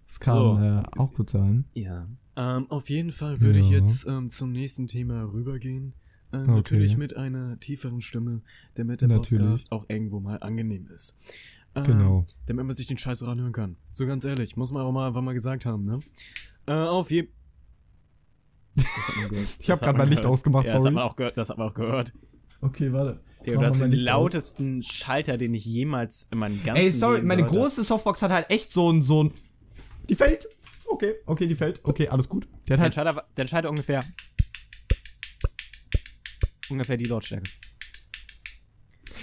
Das 0.06 0.20
kann 0.20 0.34
So. 0.34 0.58
äh, 0.58 0.82
auch 1.00 1.12
gut 1.14 1.30
sein. 1.30 1.66
Ja. 1.74 2.08
Ähm, 2.36 2.70
auf 2.70 2.90
jeden 2.90 3.12
Fall 3.12 3.40
würde 3.40 3.60
ich 3.60 3.70
Ja. 3.70 3.78
jetzt 3.78 4.06
ähm, 4.06 4.28
zum 4.30 4.52
nächsten 4.52 4.86
Thema 4.88 5.22
rübergehen. 5.32 5.94
Äh, 6.32 6.38
Okay. 6.38 6.50
Natürlich 6.50 6.96
mit 6.96 7.16
einer 7.16 7.58
tieferen 7.60 8.00
Stimme, 8.02 8.42
damit 8.74 9.00
der 9.00 9.08
Natürlich. 9.08 9.42
Podcast 9.44 9.72
auch 9.72 9.86
irgendwo 9.88 10.20
mal 10.20 10.36
angenehm 10.38 10.88
ist. 10.88 11.14
Ähm, 11.74 11.84
Genau. 11.84 12.26
Damit 12.46 12.66
man 12.66 12.74
sich 12.76 12.86
den 12.86 12.98
Scheiß 12.98 13.22
auch 13.22 13.28
anhören 13.28 13.52
kann. 13.52 13.76
So 13.92 14.06
ganz 14.06 14.24
ehrlich, 14.24 14.56
muss 14.56 14.72
man 14.72 14.82
auch 14.82 14.92
mal 14.92 15.06
einfach 15.08 15.22
mal 15.22 15.34
gesagt 15.34 15.66
haben, 15.66 15.82
ne? 15.82 16.00
Äh, 16.66 16.72
auf 16.72 17.10
jeden 17.10 17.28
Das 18.74 18.84
hat 18.84 19.16
man 19.16 19.28
gehört. 19.30 19.56
Ich 19.60 19.70
hab 19.70 19.74
Das 19.78 19.80
hat 19.82 19.86
grad 19.86 19.96
man 19.96 20.06
mein 20.06 20.08
Licht 20.10 20.26
ausgemacht, 20.26 20.64
ja, 20.66 20.72
Das 20.72 20.82
sorry. 20.82 20.88
hat 20.88 20.94
man 20.94 21.04
auch 21.04 21.16
gehört. 21.16 21.36
Das 21.36 21.48
hat 21.48 21.58
man 21.58 21.68
auch 21.68 21.74
gehört. 21.74 22.12
Okay, 22.60 22.92
warte. 22.92 23.20
Theo, 23.44 23.60
das 23.60 23.74
ist 23.74 23.82
den 23.82 23.92
lautesten 23.92 24.82
Schalter, 24.82 25.36
den 25.36 25.54
ich 25.54 25.64
jemals 25.64 26.26
in 26.32 26.38
meinem 26.38 26.62
ganzen 26.64 26.82
Ey, 26.84 26.90
sorry, 26.90 27.16
Leben 27.16 27.28
meine 27.28 27.42
gehört 27.44 27.60
große 27.62 27.84
Softbox 27.84 28.22
hat 28.22 28.32
halt 28.32 28.50
echt 28.50 28.72
so 28.72 28.90
ein, 28.92 29.02
so 29.02 29.24
ein. 29.24 29.32
Die 30.08 30.14
fällt! 30.16 30.48
Okay, 30.88 31.14
okay, 31.26 31.46
die 31.46 31.54
fällt. 31.54 31.80
Okay, 31.84 32.08
alles 32.08 32.28
gut. 32.28 32.44
Die 32.66 32.72
hat 32.72 32.78
Der 32.78 32.84
halt. 32.84 32.94
Schalter, 32.94 33.16
war- 33.16 33.26
der 33.36 33.46
Schalter 33.46 33.70
ungefähr. 33.70 34.00
Ungefähr 36.70 36.96
die 36.96 37.04
Lautstärke. 37.04 37.50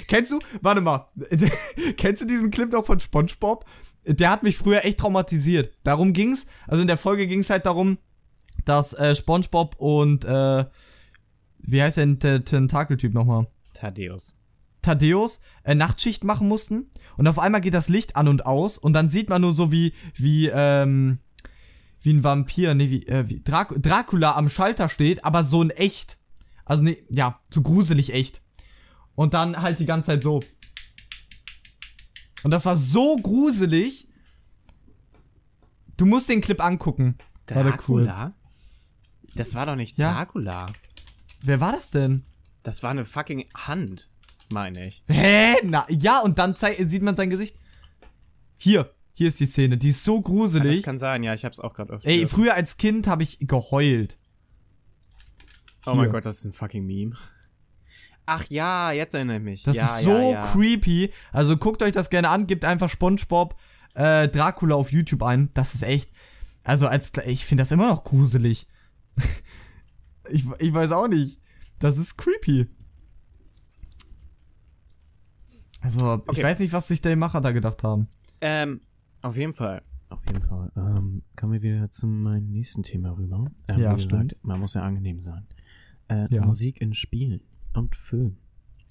Kennst 0.08 0.32
du? 0.32 0.40
Warte 0.62 0.82
mal. 0.82 1.10
Kennst 1.98 2.22
du 2.22 2.26
diesen 2.26 2.52
Clip 2.52 2.72
noch 2.72 2.86
von 2.86 3.00
SpongeBob? 3.00 3.66
Der 4.06 4.30
hat 4.32 4.44
mich 4.44 4.58
früher 4.58 4.84
echt 4.84 5.00
traumatisiert. 5.00 5.74
Darum 5.84 6.14
ging's. 6.14 6.46
Also 6.68 6.82
in 6.82 6.88
der 6.88 6.98
Folge 6.98 7.28
ging's 7.28 7.50
halt 7.50 7.66
darum, 7.66 7.98
dass 8.66 8.94
äh, 8.94 9.16
SpongeBob 9.16 9.76
und 9.78 10.26
äh, 10.26 10.66
wie 11.60 11.82
heißt 11.82 11.98
der 11.98 12.44
Tentakeltyp 12.44 13.14
nochmal? 13.14 13.48
Thaddeus. 13.74 14.36
Thaddeus 14.82 15.40
äh, 15.64 15.76
Nachtschicht 15.76 16.24
machen 16.24 16.48
mussten 16.48 16.92
und 17.18 17.28
auf 17.28 17.40
einmal 17.40 17.62
geht 17.62 17.74
das 17.74 17.88
Licht 17.88 18.18
an 18.18 18.28
und 18.28 18.46
aus 18.46 18.78
und 18.78 18.94
dann 18.94 19.08
sieht 19.08 19.30
man 19.30 19.42
nur 19.42 19.54
so 19.54 19.72
wie 19.72 19.94
wie 20.14 20.50
ähm, 20.54 21.20
wie 22.02 22.12
ein 22.12 22.24
Vampir, 22.24 22.74
nee, 22.76 22.90
wie, 22.90 23.08
äh, 23.08 23.30
wie 23.30 23.42
Drac 23.42 23.74
Dracula 23.82 24.36
am 24.36 24.50
Schalter 24.50 24.90
steht, 24.90 25.24
aber 25.24 25.44
so 25.44 25.62
in 25.62 25.70
echt. 25.70 26.18
Also 26.66 26.84
nee, 26.84 27.04
ja, 27.10 27.40
so 27.50 27.62
gruselig 27.62 28.14
echt. 28.14 28.42
Und 29.16 29.34
dann 29.34 29.62
halt 29.62 29.80
die 29.80 29.86
ganze 29.86 30.08
Zeit 30.08 30.24
so. 30.24 30.40
Und 32.44 32.52
das 32.52 32.66
war 32.66 32.78
so 32.78 33.16
gruselig. 33.18 34.08
Du 35.98 36.06
musst 36.06 36.30
den 36.30 36.42
Clip 36.42 36.62
angucken. 36.64 37.18
Dracula? 37.46 38.34
Das 39.36 39.56
war 39.56 39.66
doch 39.66 39.76
nicht 39.76 39.98
Ja. 39.98 40.14
Dracula. 40.14 40.72
Wer 41.42 41.60
war 41.60 41.72
das 41.72 41.92
denn? 41.92 42.24
Das 42.64 42.84
war 42.84 42.92
eine 42.92 43.06
fucking 43.06 43.46
Hand, 43.54 44.10
meine 44.50 44.88
ich. 44.88 45.04
Hä? 45.08 45.56
Na, 45.64 45.86
ja, 45.90 46.22
und 46.22 46.40
dann 46.40 46.56
sieht 46.56 47.04
man 47.04 47.16
sein 47.16 47.30
Gesicht. 47.30 47.58
Hier, 48.58 48.94
hier 49.14 49.28
ist 49.28 49.40
die 49.40 49.46
Szene. 49.46 49.78
Die 49.78 49.90
ist 49.90 50.04
so 50.04 50.22
gruselig. 50.22 50.78
das 50.78 50.84
kann 50.84 50.98
sein, 50.98 51.24
ja, 51.24 51.34
ich 51.34 51.44
hab's 51.44 51.60
auch 51.60 51.74
gerade 51.74 52.00
Ey, 52.04 52.28
früher 52.28 52.54
als 52.54 52.78
Kind 52.78 53.08
habe 53.08 53.24
ich 53.24 53.40
geheult. 53.42 54.18
Oh 55.86 55.96
mein. 55.96 56.10
Gott, 56.10 56.26
das 56.26 56.38
ist 56.40 56.46
ein 56.46 56.54
fucking 56.54 56.86
Meme. 56.86 57.16
Ach 58.26 58.46
ja, 58.50 58.92
jetzt 58.92 59.14
erinnere 59.14 59.38
ich 59.38 59.44
mich. 59.44 59.64
Das 59.64 59.76
ja, 59.76 59.86
ist 59.86 60.00
so 60.00 60.12
ja, 60.12 60.30
ja. 60.32 60.48
creepy. 60.48 61.12
Also 61.32 61.58
guckt 61.58 61.82
euch 61.84 61.92
das 61.92 62.10
gerne 62.10 62.30
an, 62.30 62.48
gebt 62.48 62.64
einfach 62.64 62.90
SpongeBob 62.90 63.56
äh, 63.96 64.30
Dracula 64.30 64.76
auf 64.76 64.92
YouTube 64.92 65.24
ein. 65.24 65.50
Das 65.54 65.76
ist 65.76 65.84
echt. 65.84 66.10
Also 66.64 66.88
als 66.88 67.12
ich 67.26 67.46
finde 67.46 67.64
das 67.64 67.72
immer 67.72 67.88
noch 67.88 68.04
gruselig. 68.06 68.68
ich, 70.30 70.46
ich 70.60 70.74
weiß 70.74 70.92
auch 70.94 71.08
nicht. 71.10 71.40
Das 71.80 71.98
ist 71.98 72.18
creepy. 72.18 72.70
Also, 75.82 76.16
ich 76.16 76.30
Okay. 76.30 76.44
weiß 76.44 76.60
nicht, 76.60 76.72
was 76.72 76.88
sich 76.88 77.02
der 77.02 77.16
Macher 77.18 77.42
da 77.42 77.52
gedacht 77.52 77.84
haben. 77.84 78.08
Ähm, 78.40 78.80
auf 79.22 79.36
jeden 79.36 79.54
Fall. 79.54 79.82
Auf 80.10 80.20
jeden 80.28 80.42
Fall. 80.42 80.72
Ähm, 80.78 81.24
kommen 81.36 81.54
wir 81.54 81.62
wieder 81.62 81.90
zu 81.90 82.08
meinem 82.08 82.52
nächsten 82.52 82.84
Thema 82.84 83.12
rüber. 83.18 83.46
Ähm, 83.68 83.80
Ja, 83.80 83.98
wie 83.98 84.02
stimmt. 84.02 84.38
man 84.44 84.60
muss 84.60 84.76
ja 84.76 84.82
angenehm 84.84 85.20
sein. 85.22 85.46
Äh, 86.08 86.28
Ja. 86.30 86.46
Musik 86.46 86.82
in 86.82 86.94
Spielen 86.94 87.42
und 87.74 87.96
Filmen 87.96 88.38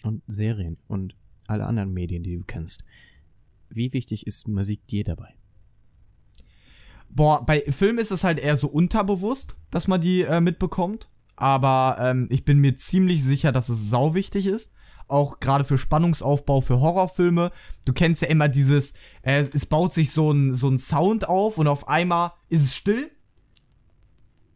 und 0.02 0.22
Serien 0.26 0.78
und 0.88 1.14
alle 1.46 1.66
anderen 1.66 1.92
Medien, 1.92 2.22
die 2.22 2.36
du 2.36 2.44
kennst. 2.44 2.84
Wie 3.68 3.92
wichtig 3.92 4.26
ist 4.26 4.48
Musik 4.48 4.86
dir 4.86 5.04
dabei? 5.04 5.34
Boah, 7.08 7.44
bei 7.44 7.60
Filmen 7.60 7.98
ist 7.98 8.10
es 8.10 8.24
halt 8.24 8.38
eher 8.38 8.56
so 8.56 8.68
unterbewusst, 8.68 9.56
dass 9.70 9.86
man 9.86 10.00
die 10.00 10.22
äh, 10.22 10.40
mitbekommt. 10.40 11.08
Aber 11.36 11.96
ähm, 12.00 12.28
ich 12.30 12.44
bin 12.44 12.58
mir 12.58 12.76
ziemlich 12.76 13.24
sicher, 13.24 13.52
dass 13.52 13.68
es 13.68 13.90
sau 13.90 14.14
wichtig 14.14 14.46
ist. 14.46 14.72
Auch 15.08 15.40
gerade 15.40 15.64
für 15.64 15.76
Spannungsaufbau 15.76 16.60
für 16.60 16.80
Horrorfilme. 16.80 17.50
Du 17.84 17.92
kennst 17.92 18.22
ja 18.22 18.28
immer 18.28 18.48
dieses, 18.48 18.92
äh, 19.22 19.44
es 19.52 19.66
baut 19.66 19.92
sich 19.92 20.10
so 20.12 20.30
ein, 20.30 20.54
so 20.54 20.68
ein 20.68 20.78
Sound 20.78 21.28
auf 21.28 21.58
und 21.58 21.66
auf 21.66 21.88
einmal 21.88 22.32
ist 22.48 22.62
es 22.62 22.74
still. 22.74 23.10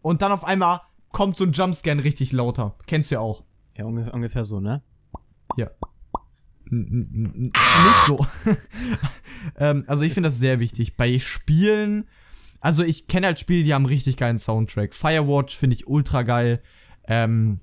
Und 0.03 0.23
dann 0.23 0.33
auf 0.33 0.45
einmal 0.45 0.81
kommt 1.17 1.39
so 1.39 1.45
ein 1.45 1.53
Jumpscan 1.53 1.99
richtig 1.99 2.33
lauter. 2.33 2.75
Kennst 2.87 3.11
du 3.11 3.15
ja 3.15 3.21
auch. 3.23 3.43
Ja, 3.75 3.87
ungefähr, 3.87 4.13
ungefähr 4.13 4.45
so, 4.45 4.61
ne? 4.61 4.83
Ja. 5.57 5.71
N- 6.71 6.87
n- 6.91 7.11
n- 7.15 7.35
n- 7.35 7.53
Nicht 7.53 8.07
so. 8.07 8.27
ähm, 9.59 9.85
also 9.87 10.03
ich 10.03 10.13
finde 10.13 10.29
das 10.29 10.39
sehr 10.39 10.61
wichtig. 10.61 10.99
Bei 10.99 11.19
Spielen, 11.19 12.05
also 12.61 12.83
ich 12.83 13.07
kenne 13.09 13.29
halt 13.29 13.41
Spiele, 13.41 13.65
die 13.65 13.73
haben 13.73 13.87
richtig 13.87 14.19
geilen 14.19 14.37
Soundtrack. 14.37 14.93
Firewatch 14.93 15.57
finde 15.57 15.77
ich 15.77 15.87
ultra 15.87 16.23
geil. 16.23 16.61
Ähm, 17.09 17.61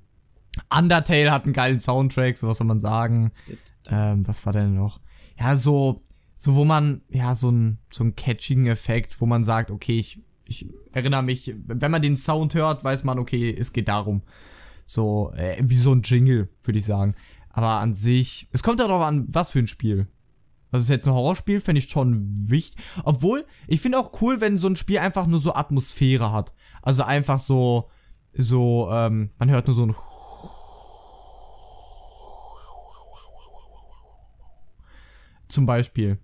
Undertale 0.76 1.30
hat 1.30 1.44
einen 1.44 1.52
geilen 1.52 1.78
Soundtrack, 1.78 2.36
so 2.36 2.48
was 2.48 2.58
soll 2.58 2.66
man 2.66 2.80
sagen. 2.80 3.30
Ähm, 3.88 4.26
was 4.26 4.44
war 4.46 4.52
denn 4.52 4.74
noch? 4.74 4.98
Ja, 5.38 5.56
so, 5.56 6.02
so 6.38 6.56
wo 6.56 6.64
man, 6.64 7.02
ja, 7.08 7.36
so 7.36 7.52
ein, 7.52 7.78
so 7.92 8.02
ein 8.02 8.16
catchigen 8.16 8.66
Effekt, 8.66 9.20
wo 9.20 9.26
man 9.26 9.44
sagt, 9.44 9.70
okay, 9.70 9.96
ich, 9.96 10.20
ich 10.46 10.68
erinnere 10.92 11.22
mich, 11.22 11.54
wenn 11.66 11.90
man 11.90 12.02
den 12.02 12.16
Sound 12.16 12.54
hört, 12.54 12.84
weiß 12.84 13.04
man, 13.04 13.18
okay, 13.18 13.54
es 13.58 13.72
geht 13.72 13.88
darum. 13.88 14.22
So, 14.86 15.32
äh, 15.36 15.56
wie 15.62 15.78
so 15.78 15.92
ein 15.92 16.02
Jingle, 16.02 16.48
würde 16.62 16.78
ich 16.78 16.84
sagen. 16.84 17.14
Aber 17.50 17.80
an 17.80 17.94
sich, 17.94 18.48
es 18.52 18.62
kommt 18.62 18.80
darauf 18.80 19.02
an, 19.02 19.26
was 19.28 19.50
für 19.50 19.60
ein 19.60 19.66
Spiel. 19.66 20.06
Also 20.70 20.82
ist 20.82 20.90
jetzt 20.90 21.06
ein 21.06 21.14
Horrorspiel, 21.14 21.60
fände 21.60 21.78
ich 21.78 21.88
schon 21.88 22.50
wichtig. 22.50 22.82
Obwohl, 23.04 23.46
ich 23.68 23.80
finde 23.80 23.98
auch 23.98 24.20
cool, 24.20 24.40
wenn 24.40 24.58
so 24.58 24.66
ein 24.66 24.76
Spiel 24.76 24.98
einfach 24.98 25.26
nur 25.26 25.38
so 25.38 25.54
Atmosphäre 25.54 26.32
hat. 26.32 26.52
Also 26.82 27.04
einfach 27.04 27.38
so, 27.38 27.90
so, 28.32 28.88
ähm, 28.90 29.30
man 29.38 29.50
hört 29.50 29.68
nur 29.68 29.76
so 29.76 29.86
ein 29.86 29.94
zum 35.48 35.66
Beispiel. 35.66 36.18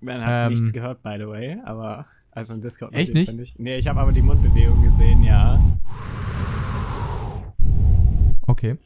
Man 0.00 0.24
hat 0.24 0.46
Ähm, 0.46 0.52
nichts 0.54 0.72
gehört, 0.72 1.02
by 1.02 1.16
the 1.18 1.28
way, 1.28 1.58
aber. 1.64 2.06
Also 2.32 2.54
im 2.54 2.60
Discord. 2.60 2.94
Echt 2.94 3.14
nicht? 3.14 3.32
Ich. 3.32 3.58
Nee, 3.58 3.78
ich 3.78 3.88
habe 3.88 4.00
aber 4.00 4.12
die 4.12 4.22
Mundbewegung 4.22 4.82
gesehen, 4.82 5.22
ja. 5.22 5.60
Okay. 8.46 8.78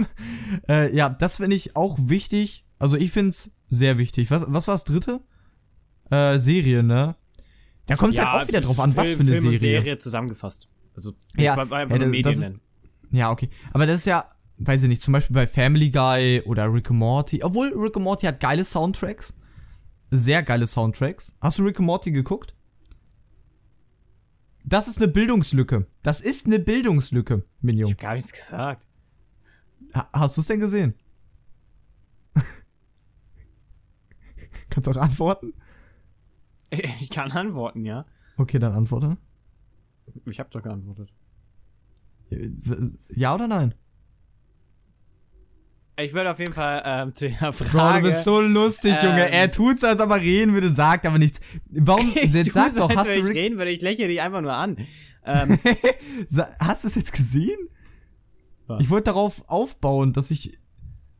äh, 0.68 0.94
ja, 0.94 1.08
das 1.08 1.36
finde 1.36 1.56
ich 1.56 1.76
auch 1.76 1.98
wichtig. 2.00 2.64
Also 2.78 2.96
ich 2.96 3.10
finde 3.10 3.30
es 3.30 3.50
sehr 3.68 3.98
wichtig. 3.98 4.30
Was, 4.30 4.44
was 4.46 4.68
war 4.68 4.74
das 4.74 4.84
dritte? 4.84 5.20
Äh, 6.10 6.38
Serie, 6.38 6.82
ne? 6.82 7.16
Da 7.86 7.96
kommt 7.96 8.14
es 8.14 8.24
halt 8.24 8.42
auch 8.42 8.48
wieder 8.48 8.60
drauf 8.60 8.78
an, 8.80 8.94
was 8.96 9.08
für 9.08 9.20
eine 9.20 9.32
Film 9.32 9.46
Und 9.48 9.58
Serie. 9.58 9.80
Serie 9.80 9.98
zusammengefasst. 9.98 10.68
Also, 10.94 11.14
Ja, 11.36 11.56
war 11.56 11.70
einfach 11.72 11.96
ja, 11.96 11.98
das 11.98 12.08
Medien 12.08 12.42
ist-. 12.42 12.54
Ja, 13.10 13.30
okay. 13.30 13.48
Aber 13.72 13.86
das 13.86 13.98
ist 13.98 14.06
ja, 14.06 14.24
weiß 14.58 14.82
ich 14.82 14.88
nicht, 14.88 15.02
zum 15.02 15.12
Beispiel 15.12 15.34
bei 15.34 15.46
Family 15.46 15.90
Guy 15.90 16.42
oder 16.44 16.72
Rick 16.72 16.90
and 16.90 16.98
Morty. 16.98 17.42
Obwohl 17.42 17.72
Rick 17.74 17.96
and 17.96 18.04
Morty 18.04 18.26
hat 18.26 18.40
geile 18.40 18.64
Soundtracks. 18.64 19.32
Sehr 20.10 20.42
geile 20.42 20.66
Soundtracks. 20.66 21.34
Hast 21.40 21.58
du 21.58 21.62
Rick 21.64 21.78
and 21.78 21.86
Morty 21.86 22.10
geguckt? 22.10 22.54
Das 24.68 24.86
ist 24.86 24.98
eine 24.98 25.08
Bildungslücke. 25.08 25.86
Das 26.02 26.20
ist 26.20 26.44
eine 26.46 26.58
Bildungslücke, 26.58 27.42
Ich 27.58 27.62
Minion. 27.62 27.90
hab 27.92 27.98
gar 27.98 28.14
nichts 28.14 28.32
gesagt. 28.32 28.86
Ha 29.94 30.08
hast 30.12 30.36
du 30.36 30.42
es 30.42 30.46
denn 30.46 30.60
gesehen? 30.60 30.94
Kannst 34.70 34.86
du 34.86 34.90
auch 34.92 34.96
antworten? 34.96 35.54
Ich 37.00 37.08
kann 37.08 37.32
antworten, 37.32 37.86
ja. 37.86 38.04
Okay, 38.36 38.58
dann 38.58 38.74
antworte. 38.74 39.16
Ich 40.26 40.38
habe 40.38 40.50
doch 40.50 40.62
geantwortet. 40.62 41.10
Ja 43.08 43.34
oder 43.34 43.48
nein? 43.48 43.74
Ich 46.00 46.12
würde 46.14 46.30
auf 46.30 46.38
jeden 46.38 46.52
Fall 46.52 46.82
ähm, 46.84 47.14
zu 47.14 47.28
der 47.28 47.36
Bro, 47.38 47.52
Frage. 47.52 48.06
du 48.06 48.12
bist 48.12 48.24
so 48.24 48.40
lustig, 48.40 48.94
ähm, 49.02 49.10
Junge. 49.10 49.30
Er 49.30 49.50
tut's, 49.50 49.82
als 49.82 50.00
ob 50.00 50.10
er 50.10 50.20
reden 50.20 50.54
würde, 50.54 50.70
sagt 50.70 51.04
aber 51.06 51.18
nichts. 51.18 51.40
Warum? 51.70 52.12
ich 52.14 52.32
Jetzt 52.32 52.52
sag 52.52 52.74
doch, 52.76 52.88
hast 52.94 53.08
würde 53.08 53.22
du 53.22 53.28
ich 53.28 53.34
reden 53.34 53.58
würde, 53.58 53.70
ich 53.70 53.80
lächle 53.80 54.06
dich 54.08 54.20
einfach 54.20 54.40
nur 54.40 54.52
an. 54.54 54.76
Ähm, 55.30 55.58
hast 56.58 56.84
du 56.84 56.88
es 56.88 56.94
jetzt 56.94 57.12
gesehen? 57.12 57.58
Was? 58.66 58.80
Ich 58.80 58.88
wollte 58.88 59.06
darauf 59.06 59.44
aufbauen, 59.46 60.14
dass 60.14 60.30
ich. 60.30 60.56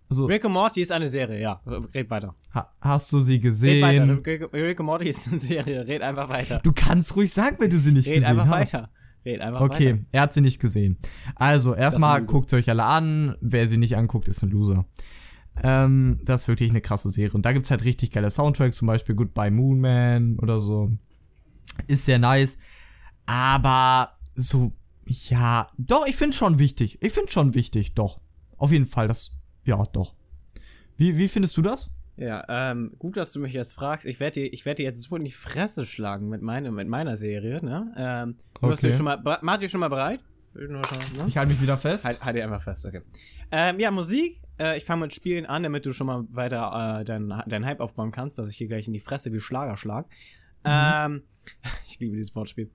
Also, 0.08 0.24
Rick 0.24 0.46
and 0.46 0.54
Morty 0.54 0.80
ist 0.80 0.92
eine 0.92 1.06
Serie, 1.08 1.38
ja. 1.42 1.60
Red 1.66 2.08
weiter. 2.08 2.34
ha, 2.54 2.72
hast 2.80 3.12
du 3.12 3.18
sie 3.18 3.34
Red 3.34 3.42
gesehen? 3.42 3.82
weiter. 3.82 4.52
Rick, 4.54 4.80
and 4.80 4.86
Morty 4.86 5.10
ist 5.10 5.28
eine 5.28 5.38
Serie. 5.38 5.86
Red 5.86 6.00
einfach 6.00 6.30
weiter. 6.30 6.60
Du 6.62 6.72
kannst 6.72 7.16
ruhig 7.16 7.30
sagen, 7.34 7.56
wenn 7.58 7.68
du 7.68 7.78
sie 7.78 7.92
nicht 7.92 8.08
Red 8.08 8.20
gesehen 8.20 8.30
einfach 8.30 8.46
hast. 8.46 8.72
weiter. 8.72 8.90
Red 9.24 9.40
einfach 9.40 9.60
Okay, 9.60 9.92
weiter. 9.94 10.04
er 10.12 10.22
hat 10.22 10.32
sie 10.34 10.40
nicht 10.40 10.60
gesehen. 10.60 10.96
Also, 11.34 11.74
erstmal 11.74 12.24
guckt 12.24 12.52
euch 12.54 12.68
alle 12.70 12.84
an. 12.84 13.36
Wer 13.40 13.68
sie 13.68 13.76
nicht 13.76 13.96
anguckt, 13.96 14.28
ist 14.28 14.42
ein 14.42 14.50
Loser. 14.50 14.86
Ähm, 15.62 16.20
das 16.24 16.42
ist 16.42 16.48
wirklich 16.48 16.70
eine 16.70 16.80
krasse 16.80 17.10
Serie. 17.10 17.32
Und 17.34 17.44
da 17.44 17.52
gibt's 17.52 17.70
halt 17.70 17.84
richtig 17.84 18.12
geile 18.12 18.30
Soundtracks, 18.30 18.76
zum 18.76 18.86
Beispiel 18.86 19.14
Goodbye 19.14 19.50
Moon 19.50 19.80
Man 19.80 20.38
oder 20.38 20.60
so. 20.60 20.92
Ist 21.86 22.04
sehr 22.04 22.18
nice. 22.18 22.56
Aber 23.26 24.12
so, 24.34 24.72
ja, 25.06 25.68
doch, 25.76 26.06
ich 26.06 26.16
finde 26.16 26.36
schon 26.36 26.58
wichtig. 26.58 26.98
Ich 27.02 27.12
finde 27.12 27.32
schon 27.32 27.54
wichtig, 27.54 27.94
doch. 27.94 28.20
Auf 28.56 28.72
jeden 28.72 28.86
Fall, 28.86 29.08
das, 29.08 29.32
ja, 29.64 29.84
doch. 29.92 30.14
Wie, 30.96 31.16
wie 31.16 31.28
findest 31.28 31.56
du 31.56 31.62
das? 31.62 31.90
Ja, 32.18 32.44
ähm, 32.48 32.92
gut, 32.98 33.16
dass 33.16 33.32
du 33.32 33.38
mich 33.38 33.52
jetzt 33.52 33.74
fragst. 33.74 34.04
Ich 34.04 34.18
werde 34.18 34.40
dir, 34.40 34.52
ich 34.52 34.64
dir 34.64 34.78
jetzt 34.78 35.02
so 35.02 35.14
in 35.16 35.24
die 35.24 35.30
Fresse 35.30 35.86
schlagen 35.86 36.28
mit, 36.28 36.42
meine, 36.42 36.72
mit 36.72 36.88
meiner 36.88 37.16
Serie, 37.16 37.64
ne? 37.64 37.94
Ähm, 37.96 38.34
du 38.60 38.70
hast 38.70 38.80
Okay. 38.80 38.88
dich 38.88 38.96
schon 38.96 39.04
mal, 39.04 39.38
Mach 39.42 39.58
dich 39.58 39.70
schon 39.70 39.80
mal 39.80 39.88
bereit? 39.88 40.20
Ne? 40.54 41.24
Ich 41.28 41.36
halte 41.36 41.52
mich 41.52 41.62
wieder 41.62 41.76
fest. 41.76 42.04
Halt, 42.04 42.20
halt 42.20 42.36
dir 42.36 42.42
einfach 42.44 42.62
fest, 42.62 42.84
okay. 42.86 43.02
Ähm, 43.52 43.78
ja, 43.78 43.92
Musik. 43.92 44.40
Äh, 44.58 44.76
ich 44.78 44.84
fange 44.84 45.02
mit 45.02 45.14
Spielen 45.14 45.46
an, 45.46 45.62
damit 45.62 45.86
du 45.86 45.92
schon 45.92 46.08
mal 46.08 46.24
weiter 46.30 47.00
äh, 47.00 47.04
deinen 47.04 47.42
dein 47.46 47.64
Hype 47.64 47.78
aufbauen 47.78 48.10
kannst, 48.10 48.38
dass 48.38 48.50
ich 48.50 48.56
hier 48.56 48.66
gleich 48.66 48.88
in 48.88 48.92
die 48.92 49.00
Fresse 49.00 49.32
wie 49.32 49.38
Schlager 49.38 49.76
schlag. 49.76 50.06
Ähm, 50.64 51.22
ich 51.86 52.00
liebe 52.00 52.16
dieses 52.16 52.34
Wortspiel. 52.34 52.70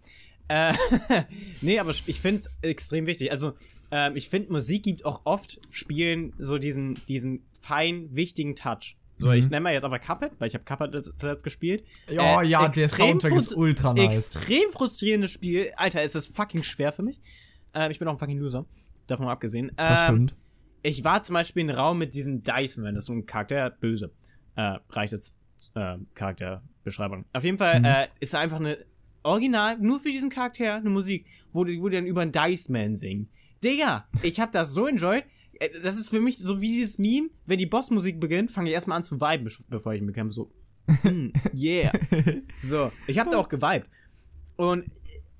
Äh, 0.48 0.74
nee, 1.62 1.80
aber 1.80 1.91
ich 1.91 2.22
finde 2.22 2.41
es 2.41 2.50
extrem 2.62 3.06
wichtig. 3.08 3.32
Also, 3.32 3.54
ähm, 3.91 4.16
ich 4.16 4.30
finde, 4.30 4.54
Musik 4.54 4.84
gibt 4.84 5.04
auch 5.04 5.22
oft 5.26 5.60
Spielen 5.70 6.34
so 6.38 6.58
diesen, 6.58 7.00
diesen 7.10 7.46
fein 7.62 8.08
wichtigen 8.16 8.56
Touch. 8.56 8.96
So, 9.24 9.30
Mhm. 9.30 9.36
ich 9.36 9.49
nenne 9.49 9.61
mal 9.61 9.74
jetzt 9.74 9.84
aber 9.84 9.99
Cuphead, 9.99 10.32
weil 10.39 10.47
ich 10.49 10.53
habe 10.53 10.63
Cuphead 10.65 11.05
zuletzt 11.17 11.43
gespielt. 11.43 11.84
Ja, 12.09 12.41
Äh, 12.41 12.47
ja, 12.47 12.67
der 12.67 12.89
Soundtrack 12.89 13.34
ist 13.34 13.55
ultra 13.55 13.93
nice. 13.93 14.17
Extrem 14.36 14.69
frustrierendes 14.71 15.32
Spiel. 15.32 15.71
Alter, 15.78 16.03
ist 16.03 16.15
das 16.15 16.28
fucking 16.28 16.63
schwer 16.63 16.91
für 16.91 17.03
mich. 17.03 17.19
Ähm, 17.74 17.89
ich 17.91 17.99
bin 17.99 18.07
auch 18.07 18.13
ein 18.13 18.19
fucking 18.19 18.38
Loser. 18.39 18.65
Davon 19.07 19.26
mal 19.26 19.32
abgesehen. 19.32 19.71
Das 19.76 20.01
ähm, 20.01 20.05
stimmt. 20.30 20.36
ich 20.84 21.03
war 21.03 21.24
zum 21.24 21.34
Beispiel 21.34 21.61
in 21.63 21.69
einem 21.69 21.80
Raum 21.80 21.97
mit 21.97 22.13
diesem 22.13 22.43
Dice-Man, 22.43 22.95
das 22.95 23.03
ist 23.03 23.07
so 23.07 23.13
ein 23.13 23.26
Charakter, 23.26 23.69
böse. 23.69 24.11
Äh, 24.55 24.78
reicht 24.89 25.13
jetzt 25.13 25.36
äh, 25.76 25.97
Charakterbeschreibung. 26.13 27.26
Auf 27.34 27.43
jeden 27.43 27.57
Fall 27.57 27.80
Mhm. 27.80 27.86
äh, 27.86 28.07
ist 28.19 28.34
da 28.34 28.39
einfach 28.39 28.59
eine 28.59 28.78
Original, 29.24 29.78
nur 29.80 29.99
für 29.99 30.09
diesen 30.11 30.30
Charakter, 30.30 30.76
eine 30.76 30.89
Musik, 30.89 31.26
wo 31.53 31.63
die, 31.63 31.82
wo 31.82 31.88
die 31.89 31.95
dann 31.95 32.05
über 32.05 32.21
einen 32.21 32.32
Dice-Man 32.32 32.95
singen. 32.95 33.30
Digga, 33.63 34.05
ich 34.21 34.39
hab 34.39 34.51
das 34.51 34.74
so 34.74 34.88
enjoyed. 34.88 35.24
Äh, 35.66 35.80
Das 35.82 35.97
ist 35.97 36.09
für 36.09 36.20
mich 36.20 36.38
so 36.38 36.61
wie 36.61 36.70
dieses 36.70 36.97
Meme, 36.97 37.30
wenn 37.45 37.57
die 37.59 37.66
Bossmusik 37.66 38.20
beginnt, 38.20 38.51
fange 38.51 38.70
ich 38.70 38.74
erstmal 38.74 38.97
an 38.97 39.03
zu 39.03 39.20
viben, 39.20 39.49
bevor 39.70 39.93
ich 39.93 40.01
ihn 40.01 40.07
bekämpfe. 40.07 40.34
So, 40.34 40.51
mm, 41.03 41.30
yeah. 41.57 41.91
So, 42.61 42.91
ich 43.07 43.20
hab 43.20 43.30
da 43.32 43.38
auch 43.38 43.49
geweibt. 43.49 43.89
Und 44.55 44.86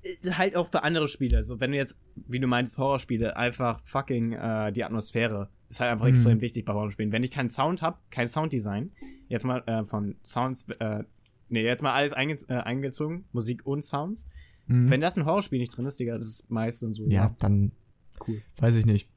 äh, 0.02 0.30
halt 0.32 0.56
auch 0.56 0.68
für 0.68 0.82
andere 0.82 1.08
Spiele. 1.08 1.42
So, 1.42 1.60
wenn 1.60 1.70
du 1.72 1.76
jetzt, 1.76 1.96
wie 2.28 2.40
du 2.40 2.46
meinst, 2.46 2.78
Horrorspiele, 2.78 3.36
einfach 3.36 3.80
fucking 3.84 4.32
äh, 4.32 4.72
die 4.72 4.84
Atmosphäre 4.84 5.48
ist 5.68 5.80
halt 5.80 5.90
einfach 5.92 6.04
Mhm. 6.04 6.10
extrem 6.10 6.40
wichtig 6.40 6.64
bei 6.64 6.72
Horrorspielen. 6.72 7.10
Wenn 7.12 7.22
ich 7.24 7.30
keinen 7.30 7.48
Sound 7.50 7.82
habe, 7.82 7.98
kein 8.10 8.26
Sounddesign, 8.26 8.92
jetzt 9.28 9.44
mal 9.44 9.62
äh, 9.66 9.84
von 9.84 10.16
Sounds, 10.22 10.66
äh, 10.78 11.04
nee, 11.48 11.62
jetzt 11.64 11.82
mal 11.82 11.92
alles 11.92 12.12
einge 12.12 12.36
äh, 12.48 12.54
eingezogen, 12.54 13.24
Musik 13.32 13.66
und 13.66 13.82
Sounds. 13.82 14.28
Mhm. 14.66 14.90
Wenn 14.90 15.00
das 15.00 15.16
ein 15.16 15.24
Horrorspiel 15.26 15.58
nicht 15.58 15.76
drin 15.76 15.84
ist, 15.86 15.98
Digga, 16.00 16.16
das 16.16 16.26
ist 16.26 16.50
meistens 16.50 16.96
so. 16.96 17.06
ja, 17.08 17.34
dann 17.40 17.72
cool. 18.26 18.40
weiß 18.58 18.74
ich 18.76 18.86
nicht. 18.86 19.08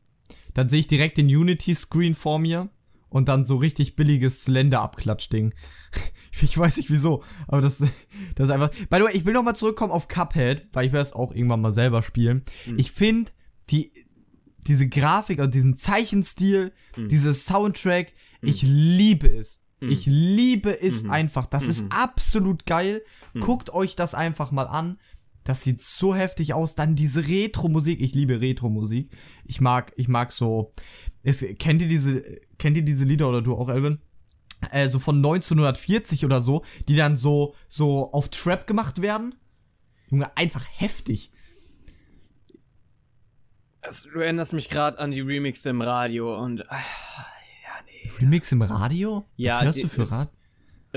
Dann 0.53 0.69
sehe 0.69 0.79
ich 0.79 0.87
direkt 0.87 1.17
den 1.17 1.27
Unity-Screen 1.27 2.15
vor 2.15 2.39
mir 2.39 2.69
und 3.09 3.27
dann 3.29 3.45
so 3.45 3.55
richtig 3.57 3.95
billiges 3.95 4.43
Slender-Abklatsch-Ding. 4.43 5.53
Ich 6.39 6.55
weiß 6.55 6.77
nicht 6.77 6.91
wieso, 6.91 7.23
aber 7.47 7.61
das, 7.61 7.79
das 7.79 7.89
ist 8.49 8.51
einfach. 8.51 8.69
By 8.89 8.97
the 8.97 9.03
way, 9.05 9.13
ich 9.17 9.25
will 9.25 9.33
noch 9.33 9.41
mal 9.41 9.55
zurückkommen 9.55 9.91
auf 9.91 10.07
Cuphead, 10.07 10.67
weil 10.71 10.85
ich 10.85 10.91
werde 10.93 11.01
es 11.01 11.13
auch 11.13 11.31
irgendwann 11.33 11.61
mal 11.61 11.71
selber 11.71 12.03
spielen. 12.03 12.43
Mhm. 12.67 12.77
Ich 12.77 12.91
finde 12.91 13.31
die 13.71 13.91
diese 14.67 14.87
Grafik 14.87 15.39
und 15.39 15.55
diesen 15.55 15.77
Zeichenstil, 15.77 16.73
Mhm. 16.95 17.07
dieses 17.07 17.45
Soundtrack, 17.45 18.13
Mhm. 18.41 18.49
ich 18.49 18.61
liebe 18.61 19.27
es. 19.29 19.59
Mhm. 19.79 19.89
Ich 19.89 20.05
liebe 20.05 20.79
es 20.79 21.01
Mhm. 21.03 21.09
einfach. 21.09 21.47
Das 21.47 21.63
ist 21.63 21.81
Mhm. 21.85 21.89
absolut 21.91 22.65
geil. 22.67 23.01
Guckt 23.39 23.71
euch 23.73 23.95
das 23.95 24.13
einfach 24.13 24.51
mal 24.51 24.67
an. 24.67 24.99
Das 25.47 25.63
sieht 25.63 25.81
so 25.81 26.13
heftig 26.13 26.53
aus. 26.53 26.75
Dann 26.75 26.95
diese 26.97 27.25
Retro-Musik. 27.25 28.01
Ich 28.01 28.13
liebe 28.13 28.41
Retro-Musik. 28.41 29.09
Ich 29.45 29.61
mag, 29.61 29.93
ich 29.95 30.09
mag 30.09 30.33
so. 30.33 30.73
Es, 31.23 31.39
kennt 31.57 31.81
ihr 31.81 31.87
diese, 31.87 32.21
kennt 32.57 32.75
ihr 32.75 32.83
diese 32.83 33.05
Lieder 33.05 33.29
oder 33.29 33.41
du 33.41 33.55
auch, 33.55 33.69
Elvin? 33.69 33.99
Äh, 34.71 34.89
so 34.89 34.99
von 34.99 35.15
1940 35.17 36.25
oder 36.25 36.41
so, 36.41 36.65
die 36.89 36.95
dann 36.97 37.15
so, 37.15 37.55
so 37.69 38.11
auf 38.11 38.27
Trap 38.27 38.67
gemacht 38.67 39.01
werden. 39.01 39.35
Junge, 40.09 40.35
einfach 40.35 40.65
heftig. 40.69 41.31
Also, 43.81 44.09
du 44.09 44.19
erinnerst 44.19 44.51
mich 44.51 44.69
gerade 44.69 44.99
an 44.99 45.11
die 45.11 45.21
Remixe 45.21 45.69
im 45.69 45.81
Radio 45.81 46.37
und. 46.43 46.69
ah, 46.69 46.75
ja, 46.75 47.71
nee. 47.85 48.11
Remix 48.19 48.51
im 48.51 48.61
Radio? 48.63 49.23
Ja, 49.37 49.57
Was 49.59 49.63
hörst 49.63 49.77
die- 49.77 49.81
du 49.83 49.87
für 49.87 50.11
Radio? 50.11 50.31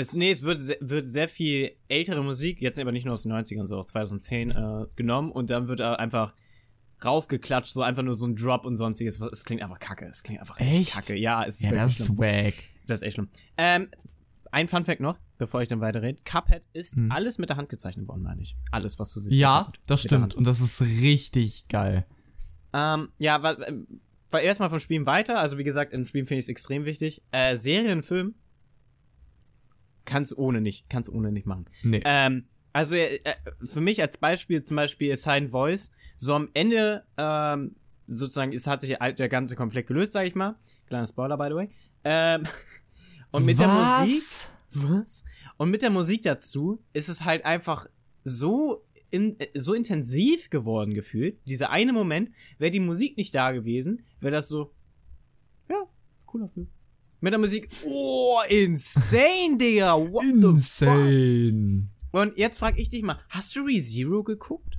Es, 0.00 0.14
nee, 0.14 0.30
es 0.30 0.42
wird, 0.42 0.60
wird 0.80 1.06
sehr 1.06 1.28
viel 1.28 1.72
ältere 1.88 2.22
Musik, 2.22 2.60
jetzt 2.60 2.78
aber 2.80 2.92
nicht 2.92 3.04
nur 3.04 3.14
aus 3.14 3.22
den 3.22 3.32
90ern, 3.32 3.66
sondern 3.66 3.78
aus 3.80 3.86
2010 3.88 4.50
äh, 4.50 4.86
genommen 4.96 5.30
und 5.32 5.50
dann 5.50 5.68
wird 5.68 5.80
da 5.80 5.94
einfach 5.94 6.34
raufgeklatscht, 7.04 7.72
so 7.72 7.82
einfach 7.82 8.02
nur 8.02 8.14
so 8.14 8.26
ein 8.26 8.36
Drop 8.36 8.64
und 8.64 8.76
sonstiges. 8.76 9.20
Es 9.20 9.44
klingt 9.44 9.62
einfach 9.62 9.78
kacke. 9.78 10.04
Es 10.06 10.22
klingt 10.22 10.40
einfach 10.40 10.58
echt, 10.60 10.92
kacke. 10.92 11.16
Ja, 11.16 11.44
es 11.44 11.56
ist 11.56 11.64
Ja, 11.64 11.72
das 11.72 11.98
ist 11.98 12.06
swag. 12.06 12.54
Das 12.86 13.00
ist 13.00 13.06
echt 13.06 13.14
schlimm. 13.14 13.28
Ähm, 13.56 13.88
ein 14.52 14.68
Fun-Fact 14.68 15.00
noch, 15.00 15.16
bevor 15.38 15.62
ich 15.62 15.68
dann 15.68 15.80
weiterrede. 15.80 16.18
Cuphead 16.24 16.62
ist 16.72 16.96
Hm. 16.98 17.10
alles 17.10 17.38
mit 17.38 17.48
der 17.48 17.56
Hand 17.56 17.68
gezeichnet 17.68 18.08
worden, 18.08 18.22
meine 18.22 18.42
ich. 18.42 18.56
Alles, 18.70 18.98
was 18.98 19.12
du 19.12 19.20
siehst. 19.20 19.34
Ja, 19.34 19.72
das 19.86 20.02
stimmt. 20.02 20.34
Und 20.34 20.44
das 20.44 20.60
ist 20.60 20.80
richtig 20.80 21.68
geil. 21.68 22.04
Ähm, 22.72 23.08
ja, 23.18 23.42
weil, 23.42 23.86
weil 24.30 24.44
erstmal 24.44 24.70
vom 24.70 24.80
Spielen 24.80 25.06
weiter. 25.06 25.38
Also, 25.40 25.56
wie 25.58 25.64
gesagt, 25.64 25.92
im 25.92 26.06
Spielen 26.06 26.26
finde 26.26 26.40
ich 26.40 26.44
es 26.46 26.48
extrem 26.48 26.84
wichtig. 26.84 27.22
Äh, 27.32 27.56
Serien, 27.56 28.02
Film 28.02 28.34
kannst 30.04 30.36
ohne 30.36 30.60
nicht, 30.60 30.88
kannst 30.88 31.10
ohne 31.10 31.32
nicht 31.32 31.46
machen. 31.46 31.66
Nee. 31.82 32.02
Ähm, 32.04 32.44
also 32.72 32.94
äh, 32.94 33.16
äh, 33.24 33.34
für 33.64 33.80
mich 33.80 34.00
als 34.00 34.18
Beispiel 34.18 34.64
zum 34.64 34.76
Beispiel 34.76 35.16
Silent 35.16 35.50
Voice, 35.50 35.90
so 36.16 36.34
am 36.34 36.48
Ende 36.54 37.04
ähm, 37.16 37.76
sozusagen 38.06 38.52
ist, 38.52 38.66
hat 38.66 38.80
sich 38.80 38.96
der 38.96 39.28
ganze 39.28 39.56
Konflikt 39.56 39.88
gelöst, 39.88 40.12
sage 40.12 40.28
ich 40.28 40.34
mal. 40.34 40.56
Kleiner 40.86 41.06
Spoiler, 41.06 41.36
by 41.36 41.46
the 41.48 41.54
way. 41.54 41.70
Ähm, 42.04 42.44
und 43.30 43.44
mit 43.44 43.58
der 43.58 43.68
Was? 43.68 44.00
Musik, 44.00 44.22
was? 44.72 45.24
Und 45.56 45.70
mit 45.70 45.82
der 45.82 45.90
Musik 45.90 46.22
dazu 46.22 46.82
ist 46.92 47.08
es 47.08 47.24
halt 47.24 47.44
einfach 47.44 47.86
so 48.24 48.82
in, 49.10 49.38
äh, 49.40 49.48
so 49.54 49.74
intensiv 49.74 50.50
geworden 50.50 50.94
gefühlt. 50.94 51.38
Dieser 51.46 51.70
eine 51.70 51.92
Moment, 51.92 52.30
wäre 52.58 52.70
die 52.70 52.80
Musik 52.80 53.16
nicht 53.16 53.34
da 53.34 53.52
gewesen, 53.52 54.04
wäre 54.20 54.32
das 54.32 54.48
so, 54.48 54.72
ja, 55.68 55.84
cooler 56.26 56.48
Film. 56.48 56.68
Mit 57.22 57.32
der 57.34 57.38
Musik, 57.38 57.68
oh, 57.84 58.38
insane, 58.48 59.58
Digga, 59.58 59.94
what 59.94 60.24
the 60.24 60.40
fuck? 60.40 60.88
Insane. 60.88 61.88
Und 62.12 62.36
jetzt 62.38 62.58
frag 62.58 62.78
ich 62.78 62.88
dich 62.88 63.02
mal, 63.02 63.18
hast 63.28 63.54
du 63.54 63.60
ReZero 63.60 64.22
geguckt? 64.22 64.78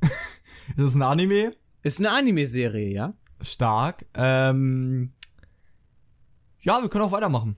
Ist 0.00 0.78
das 0.78 0.94
ein 0.94 1.02
Anime? 1.02 1.52
Ist 1.82 1.98
eine 1.98 2.12
Anime-Serie, 2.12 2.88
ja? 2.92 3.14
Stark. 3.42 4.06
Ähm. 4.14 5.12
Ja, 6.60 6.80
wir 6.82 6.88
können 6.88 7.04
auch 7.04 7.12
weitermachen. 7.12 7.56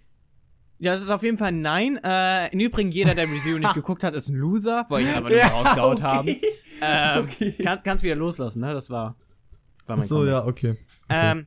Ja, 0.79 0.93
das 0.93 1.03
ist 1.03 1.11
auf 1.11 1.23
jeden 1.23 1.37
Fall 1.37 1.49
ein 1.49 1.61
Nein. 1.61 2.01
Äh, 2.03 2.51
Im 2.53 2.61
Übrigen, 2.61 2.91
jeder, 2.91 3.15
der 3.15 3.29
ReZero 3.29 3.59
nicht 3.59 3.75
geguckt 3.75 4.05
hat, 4.05 4.15
ist 4.15 4.29
ein 4.31 4.37
Loser, 4.37 4.87
weil 4.89 5.05
ich 5.07 5.15
einfach 5.15 5.31
nur 5.31 5.39
rausgehauen 5.39 5.97
okay. 5.99 6.03
haben. 6.03 6.29
Ähm, 6.83 7.25
Okay. 7.25 7.53
kann, 7.63 7.81
kannst 7.85 8.03
wieder 8.03 8.15
loslassen, 8.15 8.61
ne? 8.61 8.73
Das 8.73 8.89
war, 8.89 9.17
war 9.87 9.99
mein 9.99 10.07
so, 10.07 10.15
Comment. 10.17 10.31
ja, 10.31 10.47
okay. 10.47 10.77
Ähm, 11.11 11.47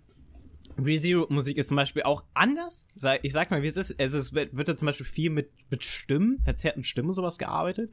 ReZero-Musik 0.77 1.57
ist 1.57 1.67
zum 1.69 1.77
Beispiel 1.77 2.03
auch 2.03 2.23
anders. 2.33 2.87
Ich 3.21 3.33
sag 3.33 3.51
mal, 3.51 3.61
wie 3.61 3.67
es 3.67 3.77
ist. 3.77 3.99
Also, 3.99 4.17
es 4.17 4.33
wird, 4.33 4.55
wird 4.55 4.67
da 4.67 4.77
zum 4.77 4.85
Beispiel 4.87 5.05
viel 5.05 5.29
mit, 5.29 5.49
mit 5.69 5.83
Stimmen, 5.85 6.39
verzerrten 6.43 6.83
Stimmen 6.83 7.11
sowas 7.13 7.37
gearbeitet. 7.37 7.91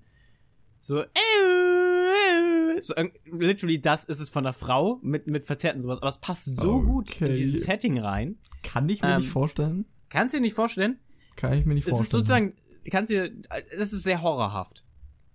So, 0.81 1.01
äh, 1.03 2.81
so 2.81 2.95
irg- 2.95 3.13
literally 3.31 3.81
das 3.81 4.05
ist 4.05 4.21
es 4.21 4.29
von 4.29 4.45
der 4.45 4.53
Frau 4.55 4.99
mit, 5.03 5.27
mit 5.27 5.45
verzerrten 5.45 5.81
sowas. 5.81 5.99
Aber 6.01 6.09
es 6.09 6.19
passt 6.19 6.57
so 6.57 6.81
gut 6.83 7.09
in 7.21 7.27
Okay. 7.27 7.35
dieses 7.35 7.63
Setting 7.65 7.99
rein. 7.99 8.39
Kann 8.63 8.89
ich 8.89 9.03
mir 9.03 9.09
Ähm, 9.15 9.21
nicht 9.21 9.31
vorstellen. 9.31 9.85
Kannst 10.09 10.35
du 10.35 10.39
dir 10.39 10.43
nicht 10.43 10.55
vorstellen? 10.55 10.99
Kann 11.37 11.53
ich 11.55 11.67
mir 11.67 11.75
nicht 11.75 11.87
Es 11.87 11.91
vorstellen. 11.91 12.05
ist 12.05 12.11
sozusagen, 12.11 12.55
kannst 12.91 13.11
dir, 13.13 13.31
es 13.73 13.93
ist 13.93 14.03
sehr 14.03 14.23
horrorhaft. 14.23 14.85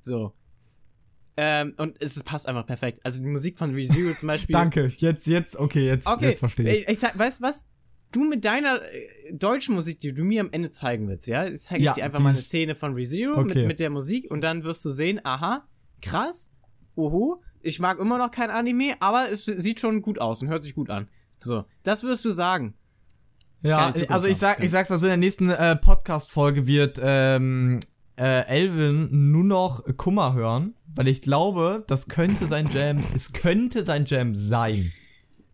So. 0.02 0.34
Ähm, 1.38 1.74
und 1.78 2.02
es 2.02 2.24
passt 2.24 2.48
einfach 2.48 2.66
perfekt. 2.66 3.00
Also 3.04 3.22
die 3.22 3.28
Musik 3.28 3.58
von 3.58 3.74
ReZero 3.74 4.14
zum 4.14 4.28
Beispiel. 4.28 4.54
Danke, 4.54 4.86
jetzt, 4.98 5.28
jetzt, 5.28 5.58
okay, 5.58 5.86
jetzt, 5.86 6.08
Okay, 6.08 6.28
jetzt 6.28 6.40
verstehe 6.40 6.72
ich. 6.74 6.88
ich, 6.88 7.04
ich 7.04 7.20
weißt 7.20 7.40
du 7.40 7.44
was? 7.44 7.70
Du 8.12 8.24
mit 8.24 8.46
deiner 8.46 8.82
äh, 8.82 9.34
deutschen 9.34 9.76
Musik, 9.76 10.00
die 10.00 10.14
du 10.14 10.24
mir 10.24 10.40
am 10.42 10.50
Ende 10.54 10.72
zeigen 10.72 11.10
willst, 11.10 11.28
ja? 11.28 11.44
Jetzt 11.44 11.66
zeige 11.66 11.80
ich 11.82 11.86
Ja, 11.88 11.94
dir 11.94 12.06
einfach 12.06 12.20
mal 12.20 12.30
eine 12.30 12.40
Szene 12.42 12.76
von 12.76 12.94
ReZero 12.94 13.42
mit, 13.44 13.52
Okay. 13.52 13.66
mit 13.68 13.80
der 13.82 13.90
Musik 13.90 14.32
und 14.32 14.40
dann 14.42 14.64
wirst 14.64 14.86
du 14.86 14.90
sehen, 14.92 15.20
aha, 15.26 15.68
krass, 16.02 16.54
oho, 16.96 17.42
ich 17.62 17.80
mag 17.80 18.00
immer 18.00 18.18
noch 18.18 18.32
kein 18.32 18.50
Anime, 18.52 18.94
aber 19.02 19.26
es 19.30 19.44
sieht 19.46 19.82
schon 19.82 20.02
gut 20.02 20.20
aus 20.22 20.42
und 20.42 20.48
hört 20.48 20.64
sich 20.64 20.76
gut 20.76 20.90
an. 20.90 21.10
So, 21.40 21.66
das 21.84 22.04
wirst 22.04 22.24
du 22.24 22.32
sagen. 22.32 22.76
Ja, 23.62 23.92
also 24.10 24.28
ich 24.28 24.38
sag, 24.38 24.64
ich 24.64 24.70
sag's 24.70 24.90
mal 24.90 25.00
so, 25.00 25.08
in 25.08 25.10
der 25.12 25.18
nächsten 25.18 25.50
äh, 25.50 25.76
Podcast-Folge 25.76 26.68
wird 26.68 27.00
ähm, 27.02 27.80
äh, 28.18 28.46
Elvin 28.48 29.32
nur 29.32 29.44
noch 29.44 29.84
Kummer 29.98 30.34
hören, 30.34 30.74
weil 30.96 31.08
ich 31.08 31.22
glaube, 31.22 31.84
das 31.88 32.08
könnte 32.08 32.48
sein 32.48 32.70
Jam, 32.74 32.98
es 33.16 33.34
könnte 33.34 33.84
sein 33.86 34.06
Jam 34.06 34.36
sein. 34.36 34.92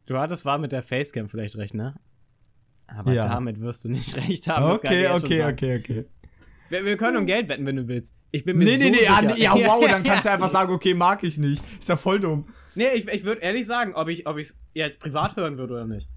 Du 0.05 0.18
hattest 0.18 0.45
war 0.45 0.57
mit 0.57 0.72
der 0.72 0.84
Facecam 0.84 1.28
vielleicht 1.30 1.55
recht, 1.57 1.74
ne? 1.74 1.95
Aber 2.88 3.14
Ja. 3.14 3.24
damit 3.24 3.59
wirst 3.62 3.86
du 3.86 3.89
nicht 3.89 4.16
recht 4.30 4.47
haben. 4.47 4.66
Okay, 4.76 5.07
okay, 5.07 5.43
okay, 5.45 5.78
okay. 5.80 6.05
Wir, 6.70 6.86
wir 6.86 6.97
können 6.97 7.18
um 7.18 7.26
Geld 7.26 7.49
wetten, 7.49 7.66
wenn 7.66 7.76
du 7.76 7.88
willst. 7.88 8.16
Ich 8.32 8.43
bin 8.45 8.57
mir 8.57 8.66
Nee, 8.66 8.78
so 8.78 8.84
nee, 8.86 8.89
nee, 8.91 8.97
sicher. 8.99 9.14
ah, 9.18 9.22
nee, 9.22 9.41
ja, 9.41 9.53
wow, 9.55 9.86
dann 9.89 10.03
kannst 10.03 10.26
du 10.26 10.32
einfach 10.32 10.49
sagen, 10.49 10.72
okay, 10.74 10.93
mag 10.93 11.24
ich 11.24 11.38
nicht. 11.38 11.62
Ist 11.80 11.89
ja 11.89 11.97
voll 11.97 12.20
dumm. 12.20 12.47
Nee, 12.76 12.86
ich, 12.95 13.07
ich 13.07 13.24
würde 13.26 13.41
ehrlich 13.41 13.66
sagen, 13.66 13.93
ob 13.95 14.07
ich 14.07 14.26
ob 14.28 14.38
ich's 14.38 14.57
jetzt 14.74 14.99
privat 14.99 15.36
hören 15.36 15.57
würde 15.57 15.74
oder 15.74 15.88
nicht. 15.88 16.07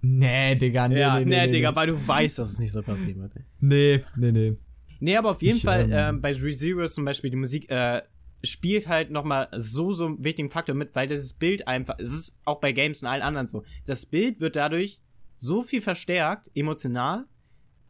Nee, 0.00 0.54
Digga, 0.54 0.86
nee, 0.86 1.00
ja, 1.00 1.18
nee, 1.18 1.24
nee, 1.24 1.46
nee, 1.46 1.50
Digga, 1.50 1.70
nee. 1.70 1.76
weil 1.76 1.86
du 1.88 2.06
weißt, 2.06 2.38
dass 2.38 2.52
es 2.52 2.58
nicht 2.60 2.72
so 2.72 2.82
passieren 2.82 3.20
wird. 3.20 3.32
Nee, 3.60 4.04
nee, 4.16 4.30
nee. 4.30 4.56
Nee, 5.00 5.16
aber 5.16 5.30
auf 5.30 5.42
jeden 5.42 5.58
Ich, 5.58 5.62
Fall, 5.64 5.82
ähm, 5.84 5.92
ähm, 6.16 6.20
bei 6.22 6.32
ReZero 6.34 6.84
zum 6.86 7.04
Beispiel, 7.04 7.30
die 7.30 7.36
Musik 7.36 7.70
äh, 7.70 8.02
spielt 8.42 8.88
halt 8.88 9.10
nochmal 9.10 9.48
so, 9.56 9.92
so 9.92 10.06
einen 10.06 10.24
wichtigen 10.24 10.50
Faktor 10.50 10.74
mit, 10.74 10.94
weil 10.94 11.06
dieses 11.06 11.34
Bild 11.34 11.66
einfach, 11.68 11.96
es 11.98 12.12
ist 12.12 12.40
auch 12.44 12.60
bei 12.60 12.72
Games 12.72 13.02
und 13.02 13.08
allen 13.08 13.22
anderen 13.22 13.46
so, 13.46 13.64
das 13.86 14.06
Bild 14.06 14.40
wird 14.40 14.56
dadurch 14.56 15.00
so 15.36 15.62
viel 15.62 15.80
verstärkt, 15.80 16.50
emotional, 16.54 17.26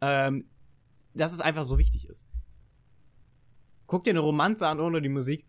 ähm, 0.01 0.45
dass 1.15 1.33
es 1.33 1.41
einfach 1.41 1.63
so 1.63 1.77
wichtig 1.77 2.07
ist. 2.07 2.27
Guck 3.87 4.03
dir 4.03 4.11
eine 4.11 4.19
Romanze 4.19 4.67
an 4.67 4.79
ohne 4.79 5.01
die 5.01 5.09
Musik. 5.09 5.45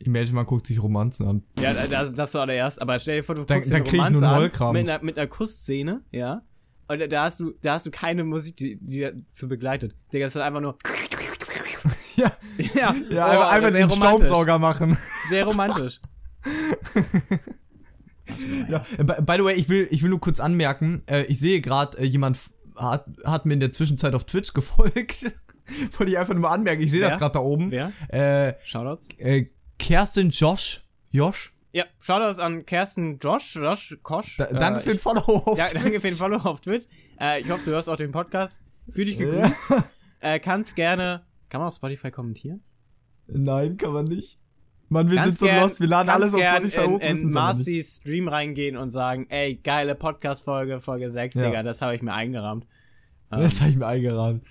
Imagine, 0.00 0.34
man 0.34 0.46
guckt 0.46 0.66
sich 0.66 0.82
Romanzen 0.82 1.26
an. 1.26 1.42
Ja, 1.60 1.72
das, 1.86 2.12
das 2.12 2.32
zuallererst, 2.32 2.82
aber 2.82 2.98
stell 2.98 3.18
dir 3.18 3.22
vor, 3.24 3.36
du 3.36 3.44
Dann- 3.44 3.58
guckst 3.58 3.70
dir 3.70 3.74
dann 3.74 3.82
eine 3.82 3.90
krieg 3.90 4.00
ich 4.00 4.06
Romanze 4.22 4.64
an 4.64 4.72
mit 4.72 4.88
einer, 4.88 5.02
mit 5.04 5.16
einer 5.16 5.28
Kussszene, 5.28 6.02
ja, 6.10 6.42
und 6.88 7.12
da- 7.12 7.24
hast 7.24 7.40
du, 7.40 7.54
da 7.62 7.74
hast 7.74 7.86
du 7.86 7.90
keine 7.90 8.24
Musik, 8.24 8.56
die, 8.56 8.76
die 8.76 9.00
dazu 9.00 9.48
begleitet. 9.48 9.94
Digga, 10.12 10.26
das 10.26 10.36
ist 10.36 10.42
einfach 10.42 10.60
nur, 10.60 10.78
Ja, 12.16 12.32
ja, 12.74 12.94
ja 13.10 13.40
oh, 13.40 13.42
einfach, 13.42 13.72
den. 13.72 13.90
Staubsauger 13.90 14.58
machen. 14.58 14.96
Sehr 15.28 15.44
romantisch. 15.44 16.00
Ja, 18.68 18.84
äh, 18.96 19.04
by, 19.04 19.34
the 19.36 19.44
way, 19.44 19.54
ich 19.54 19.68
will, 19.68 19.86
ich 19.90 20.02
will 20.02 20.08
nur 20.08 20.18
kurz 20.20 20.40
anmerken, 20.40 21.02
äh, 21.06 21.24
ich 21.24 21.38
sehe 21.38 21.60
gerade, 21.60 21.98
äh, 21.98 22.04
jemand 22.04 22.38
hat, 22.74 23.04
hat 23.24 23.44
mir 23.44 23.52
in 23.52 23.60
der 23.60 23.70
Zwischenzeit 23.70 24.14
auf 24.14 24.24
Twitch 24.24 24.54
gefolgt. 24.54 25.24
Wollte 25.98 26.10
ich 26.10 26.18
einfach 26.18 26.32
nur 26.32 26.42
mal 26.42 26.52
anmerken, 26.52 26.82
ich 26.82 26.90
sehe 26.90 27.02
das 27.02 27.18
gerade 27.18 27.34
da 27.34 27.40
oben. 27.40 27.70
Wer? 27.70 27.92
Äh, 28.08 28.54
Shoutouts? 28.64 29.08
äh, 29.18 29.46
Kerstin 29.78 30.30
Josh. 30.30 30.80
Josh? 31.10 31.53
Ja, 31.74 31.84
Shoutouts 31.98 32.38
an 32.38 32.64
Kerstin 32.66 33.18
Josh, 33.20 33.56
Josh 33.56 33.96
Kosch. 34.04 34.36
Da, 34.36 34.44
Äh, 34.44 34.54
danke 34.58 34.78
für 34.80 34.90
den 34.90 34.98
Follow 35.00 35.20
auf 35.22 35.58
Ja, 35.58 35.66
Twitch. 35.66 35.82
danke 35.82 36.00
für 36.00 36.06
den 36.08 36.16
Follow 36.16 36.36
auf 36.36 36.60
Twitch. 36.60 36.86
Äh, 37.20 37.40
ich 37.40 37.50
hoffe, 37.50 37.62
du 37.64 37.72
hörst 37.72 37.88
auch 37.88 37.96
den 37.96 38.12
Podcast. 38.12 38.62
Fühl 38.88 39.06
dich 39.06 39.18
gegrüßt. 39.18 39.70
Ja. 39.70 39.84
Äh, 40.20 40.38
kannst 40.40 40.74
gerne. 40.74 41.22
Kann 41.50 41.60
man 41.60 41.68
auf 41.68 41.74
Spotify 41.74 42.10
kommentieren? 42.10 42.62
Nein, 43.26 43.76
kann 43.76 43.92
man 43.92 44.06
nicht. 44.06 44.38
Mann, 44.88 45.08
wir 45.10 45.16
Ganz 45.16 45.26
sind 45.26 45.38
so 45.40 45.44
gern- 45.46 45.60
lost, 45.62 45.80
wir 45.80 45.86
laden 45.86 46.08
alles 46.08 46.32
auf 46.32 46.40
Spotify 46.40 46.80
in, 46.84 46.90
hoch. 46.92 47.00
in 47.00 47.16
nicht. 47.26 47.34
Marcy's 47.34 47.96
Stream 47.96 48.28
reingehen 48.28 48.76
und 48.78 48.88
sagen, 48.88 49.26
ey, 49.28 49.56
geile 49.56 49.94
Podcast-Folge, 49.94 50.80
Folge 50.80 51.10
6, 51.10 51.34
Ja. 51.34 51.44
Digga, 51.46 51.62
das 51.62 51.82
habe 51.82 51.94
ich 51.94 52.00
mir 52.00 52.14
eingerahmt. 52.14 52.64
Ähm, 53.32 53.40
Das 53.40 53.60
habe 53.60 53.70
ich 53.72 53.76
mir 53.76 53.86
eingerahmt. 53.86 54.46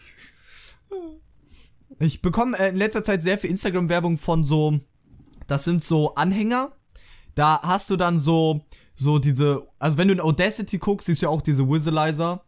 Ich 1.99 2.21
bekomme 2.21 2.57
äh, 2.59 2.69
in 2.69 2.75
letzter 2.75 3.03
Zeit 3.03 3.23
sehr 3.23 3.37
viel 3.37 3.49
Instagram-Werbung 3.49 4.17
von 4.17 4.43
so, 4.43 4.79
das 5.47 5.63
sind 5.63 5.83
so 5.83 6.15
Anhänger. 6.15 6.73
Da 7.35 7.61
hast 7.63 7.89
du 7.89 7.95
dann 7.97 8.19
so, 8.19 8.61
so 8.95 9.19
diese, 9.19 9.67
also 9.79 9.97
wenn 9.97 10.07
du 10.07 10.13
in 10.13 10.19
Audacity 10.21 10.77
guckst, 10.77 11.07
siehst 11.07 11.21
du 11.21 11.25
ja 11.25 11.29
auch 11.31 11.41
diese 11.41 11.67
Whistleizer. 11.67 12.43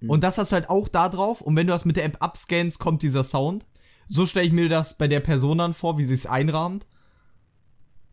Mhm. 0.00 0.10
Und 0.10 0.24
das 0.24 0.38
hast 0.38 0.52
du 0.52 0.54
halt 0.54 0.70
auch 0.70 0.88
da 0.88 1.08
drauf. 1.08 1.40
Und 1.40 1.54
wenn 1.56 1.66
du 1.66 1.72
das 1.72 1.84
mit 1.84 1.96
der 1.96 2.04
App 2.04 2.16
abscannst, 2.20 2.78
kommt 2.78 3.02
dieser 3.02 3.24
Sound. 3.24 3.66
So 4.08 4.26
stelle 4.26 4.46
ich 4.46 4.52
mir 4.52 4.68
das 4.68 4.96
bei 4.98 5.06
der 5.08 5.20
Person 5.20 5.58
dann 5.58 5.74
vor, 5.74 5.98
wie 5.98 6.04
sie 6.04 6.14
es 6.14 6.26
einrahmt. 6.26 6.86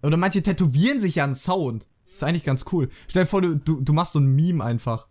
Oder 0.03 0.17
manche 0.17 0.41
tätowieren 0.41 0.99
sich 0.99 1.15
ja 1.15 1.23
einen 1.25 1.35
Sound. 1.35 1.87
Ist 2.13 2.23
eigentlich 2.23 2.43
ganz 2.43 2.65
cool. 2.71 2.89
Stell 3.07 3.23
dir 3.23 3.29
vor, 3.29 3.41
du, 3.41 3.55
du, 3.55 3.81
du 3.81 3.93
machst 3.93 4.13
so 4.13 4.19
ein 4.19 4.27
Meme 4.35 4.63
einfach. 4.63 5.07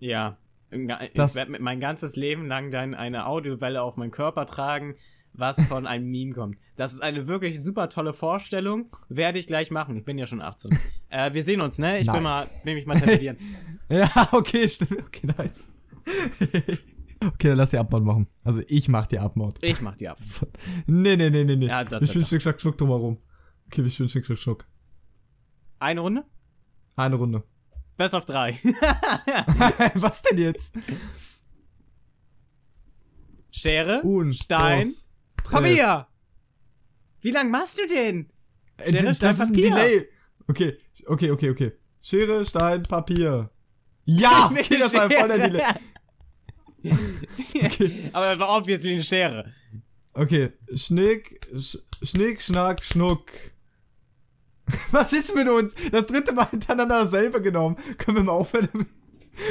Ja. 0.00 0.36
Ich 0.70 1.12
Das- 1.14 1.34
werde 1.34 1.56
mein 1.62 1.78
ganzes 1.80 2.16
Leben 2.16 2.46
lang 2.46 2.70
dann 2.70 2.94
eine 2.94 3.26
Audiowelle 3.26 3.82
auf 3.82 3.96
meinen 3.96 4.10
Körper 4.10 4.44
tragen, 4.46 4.96
was 5.34 5.60
von 5.64 5.86
einem 5.86 6.10
Meme 6.10 6.32
kommt. 6.32 6.56
Das 6.76 6.92
ist 6.92 7.00
eine 7.02 7.26
wirklich 7.26 7.60
super 7.62 7.88
tolle 7.88 8.12
Vorstellung. 8.12 8.86
Werde 9.08 9.38
ich 9.38 9.46
gleich 9.46 9.70
machen. 9.70 9.96
Ich 9.96 10.04
bin 10.04 10.16
ja 10.16 10.26
schon 10.26 10.40
18. 10.40 10.78
äh, 11.10 11.32
wir 11.34 11.42
sehen 11.42 11.60
uns, 11.60 11.78
ne? 11.78 11.98
Ich 11.98 12.06
Nice. 12.06 12.14
bin 12.14 12.22
mal, 12.22 12.46
nehme 12.64 12.80
ich 12.80 12.86
mal 12.86 12.98
tätowieren. 13.00 13.36
Ja, 13.90 14.28
okay, 14.32 14.66
stimmt. 14.66 14.92
Okay, 14.98 15.26
nice. 15.26 15.68
okay, 17.26 17.48
dann 17.48 17.58
lass 17.58 17.70
die 17.70 17.76
Abmord 17.78 18.02
machen. 18.02 18.26
Also 18.42 18.62
ich 18.66 18.88
mach 18.88 19.06
die 19.06 19.18
Abmord. 19.18 19.58
Ich 19.62 19.82
mach 19.82 19.96
die 19.96 20.08
ab. 20.08 20.18
So. 20.22 20.46
Nee, 20.86 21.16
nee, 21.16 21.28
nee, 21.28 21.44
nee, 21.44 21.56
nee. 21.56 21.66
Ja, 21.66 21.84
da, 21.84 22.00
wir 22.00 22.06
spielen. 22.06 22.24
Schnick, 22.24 22.40
Schnack, 22.40 22.60
Schnuck 22.60 22.78
drumherum. 22.78 23.18
Okay, 23.66 23.84
wir 23.84 23.90
spielen 23.90 24.08
Schnick, 24.08 24.24
Schnack, 24.24 24.38
Schnuck. 24.38 24.64
Eine 25.80 26.00
Runde? 26.00 26.24
Eine 26.96 27.16
Runde. 27.16 27.42
Best 27.98 28.14
of 28.14 28.24
drei. 28.24 28.58
Was 29.94 30.22
denn 30.22 30.38
jetzt? 30.38 30.74
Schere, 33.50 34.02
Und 34.02 34.34
Stein, 34.34 34.84
dos, 34.88 35.08
tres. 35.44 35.60
Papier. 35.60 36.06
Wie 37.20 37.30
lang 37.30 37.50
machst 37.50 37.78
du 37.78 37.86
den? 37.86 38.28
Äh, 38.76 38.90
Schere, 38.90 39.04
das 39.04 39.16
Stein, 39.16 39.30
ist 39.30 39.40
ein 39.40 39.48
Papier. 39.48 39.70
Delay. 39.70 40.08
Okay, 40.48 40.78
okay, 41.06 41.30
okay, 41.30 41.50
okay. 41.50 41.72
Schere, 42.02 42.44
Stein, 42.44 42.82
Papier. 42.82 43.50
Ja, 44.04 44.50
okay, 44.50 44.78
das 44.78 44.92
war 44.92 45.10
voll 45.10 45.28
der 45.28 45.48
Delay. 45.48 45.62
Okay. 46.84 48.10
Aber 48.12 48.26
das 48.26 48.38
war 48.38 48.58
obviously 48.58 48.92
eine 48.92 49.02
Schere. 49.02 49.54
Okay, 50.12 50.52
Schnick, 50.74 51.40
Sch 51.58 51.78
Schnick, 52.02 52.42
Schnack, 52.42 52.84
Schnuck. 52.84 53.32
Was 54.90 55.12
ist 55.14 55.34
mit 55.34 55.48
uns? 55.48 55.74
Das 55.92 56.06
dritte 56.06 56.32
Mal 56.32 56.50
hintereinander 56.50 57.04
dasselbe 57.04 57.40
genommen. 57.40 57.76
Können 57.96 58.18
wir 58.18 58.24
mal 58.24 58.32
aufhören? 58.32 58.68
damit? 58.70 58.88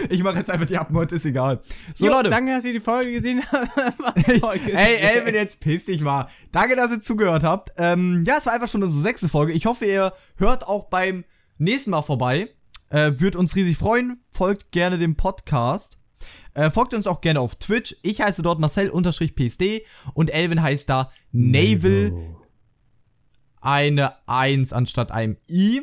Ich 0.10 0.24
mache 0.24 0.38
jetzt 0.38 0.50
einfach 0.50 0.66
die 0.66 0.78
Abmord, 0.78 1.12
ist 1.12 1.26
egal. 1.26 1.62
So, 1.96 2.06
jo, 2.06 2.12
Leute. 2.12 2.30
Danke, 2.30 2.52
dass 2.54 2.66
ihr 2.66 2.74
die 2.74 2.80
Folge 2.80 3.12
gesehen 3.12 3.44
habt. 3.52 4.28
Ey, 4.28 4.98
Elvin, 4.98 5.36
jetzt 5.36 5.60
piss 5.60 5.86
dich 5.86 6.02
mal. 6.02 6.30
Danke, 6.52 6.76
dass 6.76 6.92
ihr 6.92 7.02
zugehört 7.02 7.44
habt. 7.44 7.72
Ähm, 7.78 8.24
ja, 8.26 8.36
es 8.38 8.46
war 8.46 8.54
einfach 8.54 8.70
schon 8.70 8.84
unsere 8.84 9.02
sechste 9.02 9.30
Folge. 9.30 9.54
Ich 9.54 9.66
hoffe, 9.66 9.86
ihr 9.86 10.14
hört 10.38 10.68
auch 10.68 10.86
beim 10.86 11.26
nächsten 11.58 11.92
Mal 11.92 12.02
vorbei. 12.02 12.50
Äh, 12.90 13.14
Würde 13.18 13.38
uns 13.38 13.56
riesig 13.56 13.78
freuen. 13.78 14.22
Folgt 14.30 14.72
gerne 14.72 14.98
dem 14.98 15.16
Podcast. 15.16 15.98
Äh, 16.54 16.70
folgt 16.70 16.94
uns 16.94 17.08
auch 17.08 17.22
gerne 17.22 17.40
auf 17.40 17.56
Twitch. 17.56 17.96
Ich 18.04 18.22
heiße 18.22 18.44
dort 18.44 18.60
Marcel-PSD 18.60 19.86
und 20.14 20.30
Elvin 20.32 20.62
heißt 20.62 20.90
da 20.90 21.12
Naval 21.32 22.14
eine 23.62 24.16
1 24.28 24.74
anstatt 24.74 25.12
einem 25.12 25.38
I. 25.50 25.82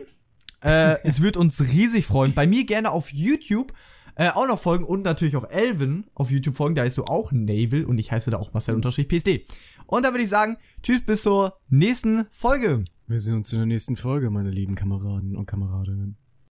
Äh, 0.62 1.03
es 1.05 1.22
wird 1.22 1.36
uns 1.36 1.61
riesig 1.61 2.07
freuen. 2.07 2.34
Bei 2.34 2.46
mir 2.46 2.64
gerne 2.64 2.90
auf 2.90 3.12
YouTube 3.12 3.72
äh, 4.14 4.30
auch 4.30 4.46
noch 4.46 4.58
folgen 4.58 4.84
und 4.84 5.02
natürlich 5.02 5.36
auch 5.36 5.48
Elvin 5.50 6.06
auf 6.14 6.30
YouTube 6.30 6.56
folgen. 6.56 6.74
Da 6.74 6.82
heißt 6.82 6.98
du 6.98 7.04
auch 7.04 7.32
Naval 7.32 7.84
und 7.84 7.98
ich 7.98 8.12
heiße 8.12 8.30
da 8.30 8.38
auch 8.38 8.52
Marcel-PSD. 8.52 9.46
Und 9.86 10.04
da 10.04 10.12
würde 10.12 10.24
ich 10.24 10.30
sagen, 10.30 10.56
tschüss 10.82 11.02
bis 11.02 11.22
zur 11.22 11.54
nächsten 11.68 12.26
Folge. 12.30 12.84
Wir 13.06 13.20
sehen 13.20 13.34
uns 13.34 13.52
in 13.52 13.58
der 13.58 13.66
nächsten 13.66 13.96
Folge, 13.96 14.30
meine 14.30 14.50
lieben 14.50 14.76
Kameraden 14.76 15.36
und 15.36 15.46
Kameradinnen. 15.46 16.19